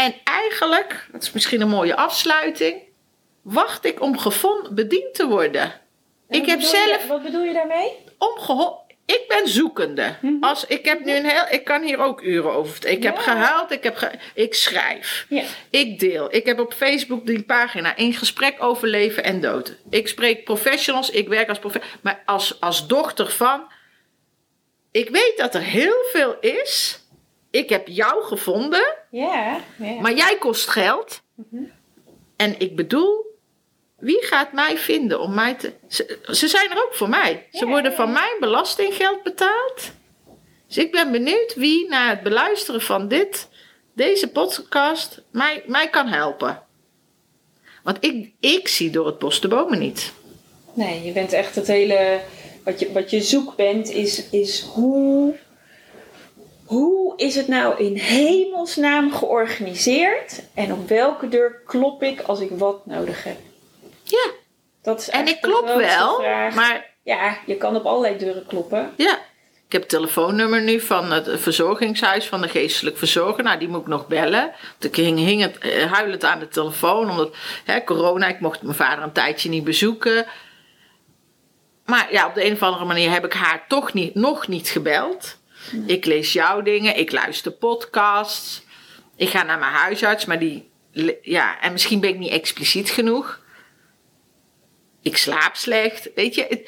En 0.05 0.14
eigenlijk, 0.24 1.07
dat 1.12 1.22
is 1.22 1.32
misschien 1.32 1.61
een 1.61 1.68
mooie 1.68 1.96
afsluiting, 1.96 2.82
wacht 3.42 3.84
ik 3.84 4.01
om 4.01 4.18
gevonden, 4.18 4.74
bediend 4.74 5.14
te 5.14 5.26
worden. 5.26 5.62
En 6.28 6.40
ik 6.40 6.46
heb 6.46 6.61
je- 6.61 6.66
zelf 6.66 7.07
wat 7.07 7.22
bedoel 7.22 7.42
je 7.42 7.53
daarmee? 7.53 7.92
omgeholpen. 8.18 8.88
Ik 9.07 9.24
ben 9.28 9.48
zoekende. 9.48 10.14
Als, 10.40 10.66
ik, 10.66 10.84
heb 10.84 11.05
nu 11.05 11.12
een 11.12 11.24
heel, 11.24 11.44
ik 11.51 11.64
kan 11.64 11.82
hier 11.82 11.98
ook 11.98 12.22
uren 12.22 12.53
over. 12.53 12.86
Ik 12.86 13.03
heb 13.03 13.16
Ja. 13.16 13.22
gehuild, 13.22 13.70
ik, 13.70 13.82
heb 13.82 13.96
ge- 13.96 14.18
ik 14.34 14.55
schrijf. 14.55 15.26
Ja. 15.28 15.42
Ik 15.70 15.98
deel. 15.98 16.34
Ik 16.34 16.46
heb 16.46 16.59
op 16.61 16.72
Facebook 16.74 17.26
die 17.26 17.42
pagina 17.42 17.96
in 17.96 18.12
gesprek 18.14 18.62
over 18.62 18.88
leven 18.88 19.24
en 19.24 19.40
dood. 19.40 19.76
Ik 19.90 20.09
spreek 20.09 20.44
professionals, 20.44 21.11
ik 21.11 21.28
werk 21.28 21.48
als 21.48 21.59
professional. 21.59 21.96
Maar 22.03 22.22
als, 22.26 22.61
als 22.61 22.86
dochter 22.86 23.30
van. 23.30 23.72
Ik 24.90 25.09
weet 25.09 25.34
dat 25.36 25.55
er 25.55 25.62
heel 25.62 26.05
veel 26.12 26.36
is. 26.40 26.99
Ik 27.51 27.68
heb 27.68 27.88
jou 27.88 28.22
gevonden, 28.24 28.96
Ja, 29.11 29.61
ja. 29.76 30.01
maar 30.01 30.14
jij 30.14 30.36
kost 30.38 30.68
geld. 30.68 31.22
En 32.36 32.55
ik 32.59 32.76
bedoel, 32.76 33.26
wie 33.98 34.22
gaat 34.22 34.53
mij 34.53 34.78
vinden 34.78 35.20
om 35.20 35.34
mij 35.34 35.55
te. 35.55 35.72
Ze, 35.88 36.18
ze 36.30 36.48
zijn 36.48 36.70
er 36.70 36.84
ook 36.84 36.94
voor 36.94 37.09
mij. 37.09 37.46
Ze 37.53 37.66
worden 37.66 37.92
van 37.92 38.12
mijn 38.12 38.36
belastinggeld 38.40 39.22
betaald. 39.22 39.92
Dus 40.66 40.78
ik 40.78 40.92
ben 40.92 41.12
benieuwd 41.12 41.55
wie 41.55 41.88
na 41.88 42.09
het 42.09 42.22
beluisteren 42.22 42.80
van 42.80 43.09
dit, 43.09 43.48
deze 43.94 44.28
podcast 44.28 45.22
mij, 45.30 45.62
mij 45.66 45.88
kan 45.88 46.07
helpen. 46.07 46.62
Want 47.82 48.05
ik, 48.05 48.32
ik 48.40 48.68
zie 48.68 48.90
door 48.90 49.07
het 49.07 49.18
bos 49.18 49.40
de 49.40 49.48
bomen 49.48 49.78
niet. 49.78 50.12
Nee, 50.72 51.03
je 51.05 51.12
bent 51.12 51.32
echt 51.32 51.55
het 51.55 51.66
hele. 51.66 52.20
Wat 52.64 52.80
je, 52.80 52.92
wat 52.92 53.11
je 53.11 53.20
zoek 53.22 53.57
bent, 53.57 53.90
is, 53.90 54.30
is 54.30 54.61
hoe. 54.61 55.34
Hoe 56.70 57.12
is 57.16 57.34
het 57.34 57.48
nou 57.48 57.84
in 57.84 57.96
hemelsnaam 57.96 59.12
georganiseerd? 59.12 60.42
En 60.54 60.72
op 60.72 60.88
welke 60.88 61.28
deur 61.28 61.62
klop 61.66 62.02
ik 62.02 62.20
als 62.20 62.40
ik 62.40 62.50
wat 62.50 62.86
nodig 62.86 63.24
heb? 63.24 63.36
Ja, 64.02 64.30
Dat 64.82 65.00
is 65.00 65.08
en 65.08 65.26
ik 65.28 65.40
klop 65.40 65.66
wel, 65.66 66.20
vraag. 66.20 66.54
maar 66.54 66.94
Ja, 67.02 67.38
je 67.46 67.56
kan 67.56 67.76
op 67.76 67.84
allerlei 67.84 68.18
deuren 68.18 68.46
kloppen. 68.46 68.92
Ja, 68.96 69.12
ik 69.66 69.72
heb 69.72 69.80
het 69.80 69.90
telefoonnummer 69.90 70.62
nu 70.62 70.80
van 70.80 71.12
het 71.12 71.40
verzorgingshuis 71.40 72.26
van 72.26 72.40
de 72.40 72.48
geestelijk 72.48 72.96
verzorger. 72.98 73.44
Nou, 73.44 73.58
die 73.58 73.68
moet 73.68 73.80
ik 73.80 73.86
nog 73.86 74.06
bellen. 74.06 74.52
Ik 74.80 74.96
hing, 74.96 75.18
hing 75.18 75.42
het, 75.42 75.58
eh, 75.58 75.92
huilend 75.92 76.24
aan 76.24 76.38
de 76.38 76.48
telefoon, 76.48 77.10
omdat 77.10 77.34
hè, 77.64 77.84
corona, 77.84 78.28
ik 78.28 78.40
mocht 78.40 78.62
mijn 78.62 78.76
vader 78.76 79.04
een 79.04 79.12
tijdje 79.12 79.48
niet 79.48 79.64
bezoeken. 79.64 80.26
Maar 81.86 82.12
ja, 82.12 82.26
op 82.26 82.34
de 82.34 82.44
een 82.44 82.52
of 82.52 82.62
andere 82.62 82.84
manier 82.84 83.10
heb 83.10 83.24
ik 83.24 83.32
haar 83.32 83.64
toch 83.68 83.92
niet, 83.92 84.14
nog 84.14 84.48
niet 84.48 84.68
gebeld. 84.68 85.38
Ik 85.86 86.04
lees 86.04 86.32
jouw 86.32 86.62
dingen, 86.62 86.98
ik 86.98 87.12
luister 87.12 87.52
podcasts. 87.52 88.62
Ik 89.16 89.28
ga 89.28 89.42
naar 89.42 89.58
mijn 89.58 89.72
huisarts, 89.72 90.24
maar 90.24 90.38
die, 90.38 90.70
ja, 91.22 91.61
en 91.61 91.72
misschien 91.72 92.00
ben 92.00 92.11
ik 92.11 92.18
niet 92.18 92.30
expliciet 92.30 92.90
genoeg. 92.90 93.40
Ik 95.02 95.16
slaap 95.16 95.56
slecht. 95.56 96.11
Weet 96.14 96.34
je, 96.34 96.66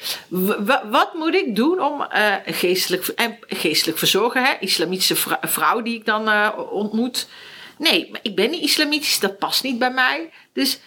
wat 0.89 1.13
moet 1.13 1.33
ik 1.35 1.55
doen 1.55 1.81
om 1.81 2.01
eh, 2.01 2.35
een 2.45 2.53
geestelijk, 2.53 3.07
en 3.07 3.37
geestelijk 3.47 3.97
verzorger, 3.97 4.45
hè, 4.45 4.53
islamitische 4.59 5.15
vrou- 5.15 5.39
vrouw 5.41 5.81
die 5.81 5.95
ik 5.95 6.05
dan 6.05 6.29
eh, 6.29 6.49
ontmoet? 6.71 7.27
Nee, 7.77 8.11
ik 8.21 8.35
ben 8.35 8.49
niet 8.49 8.61
islamitisch, 8.63 9.19
dat 9.19 9.37
past 9.37 9.63
niet 9.63 9.79
bij 9.79 9.91
mij. 9.91 10.29
Dus 10.53 10.79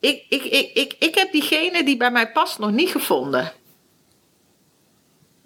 ik, 0.00 0.24
ik, 0.28 0.42
ik, 0.42 0.70
ik, 0.74 0.94
ik 0.98 1.14
heb 1.14 1.32
diegene 1.32 1.84
die 1.84 1.96
bij 1.96 2.10
mij 2.10 2.32
past 2.32 2.58
nog 2.58 2.70
niet 2.70 2.90
gevonden. 2.90 3.52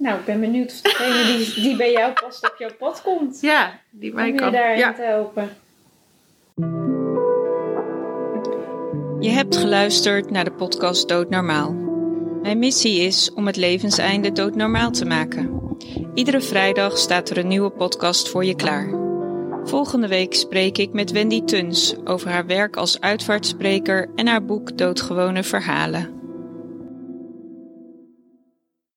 Nou, 0.01 0.19
ik 0.19 0.25
ben 0.25 0.41
benieuwd 0.41 0.71
of 0.71 0.81
degene 0.81 1.37
die, 1.37 1.63
die 1.63 1.77
bij 1.77 1.93
jou 1.93 2.13
past 2.13 2.45
op 2.51 2.55
jouw 2.59 2.75
pad 2.79 3.03
komt. 3.03 3.39
Ja, 3.41 3.81
die 3.91 4.15
mij 4.15 4.25
Om 4.29 4.33
je 4.35 4.39
kan. 4.41 4.53
daarin 4.53 4.79
Ja. 4.79 4.93
te 4.93 5.03
helpen. 5.03 5.49
Je 9.21 9.31
hebt 9.31 9.57
geluisterd 9.57 10.31
naar 10.31 10.45
de 10.45 10.53
podcast 10.53 11.09
Doodnormaal. 11.09 11.73
Mijn 12.43 12.59
missie 12.59 13.01
is 13.01 13.33
om 13.35 13.47
het 13.47 13.57
levenseinde 13.57 14.33
doodnormaal 14.33 14.91
te 14.91 15.05
maken. 15.05 15.61
Iedere 16.15 16.41
vrijdag 16.41 16.99
staat 16.99 17.31
er 17.31 17.39
een 17.39 17.49
nieuwe 17.49 17.71
podcast 17.71 18.29
voor 18.29 18.45
je 18.45 18.55
klaar. 18.55 18.89
Volgende 19.65 20.09
week 20.09 20.35
spreek 20.35 20.79
ik 20.79 20.93
met 20.93 21.11
Wendy 21.11 21.45
Tuns 21.45 21.95
over 22.05 22.31
haar 22.31 22.47
werk 22.47 22.77
als 22.77 23.01
uitvaartspreker 23.01 24.11
en 24.15 24.27
haar 24.27 24.45
boek 24.45 24.79
Doodgewone 24.79 25.43
Verhalen. 25.43 26.20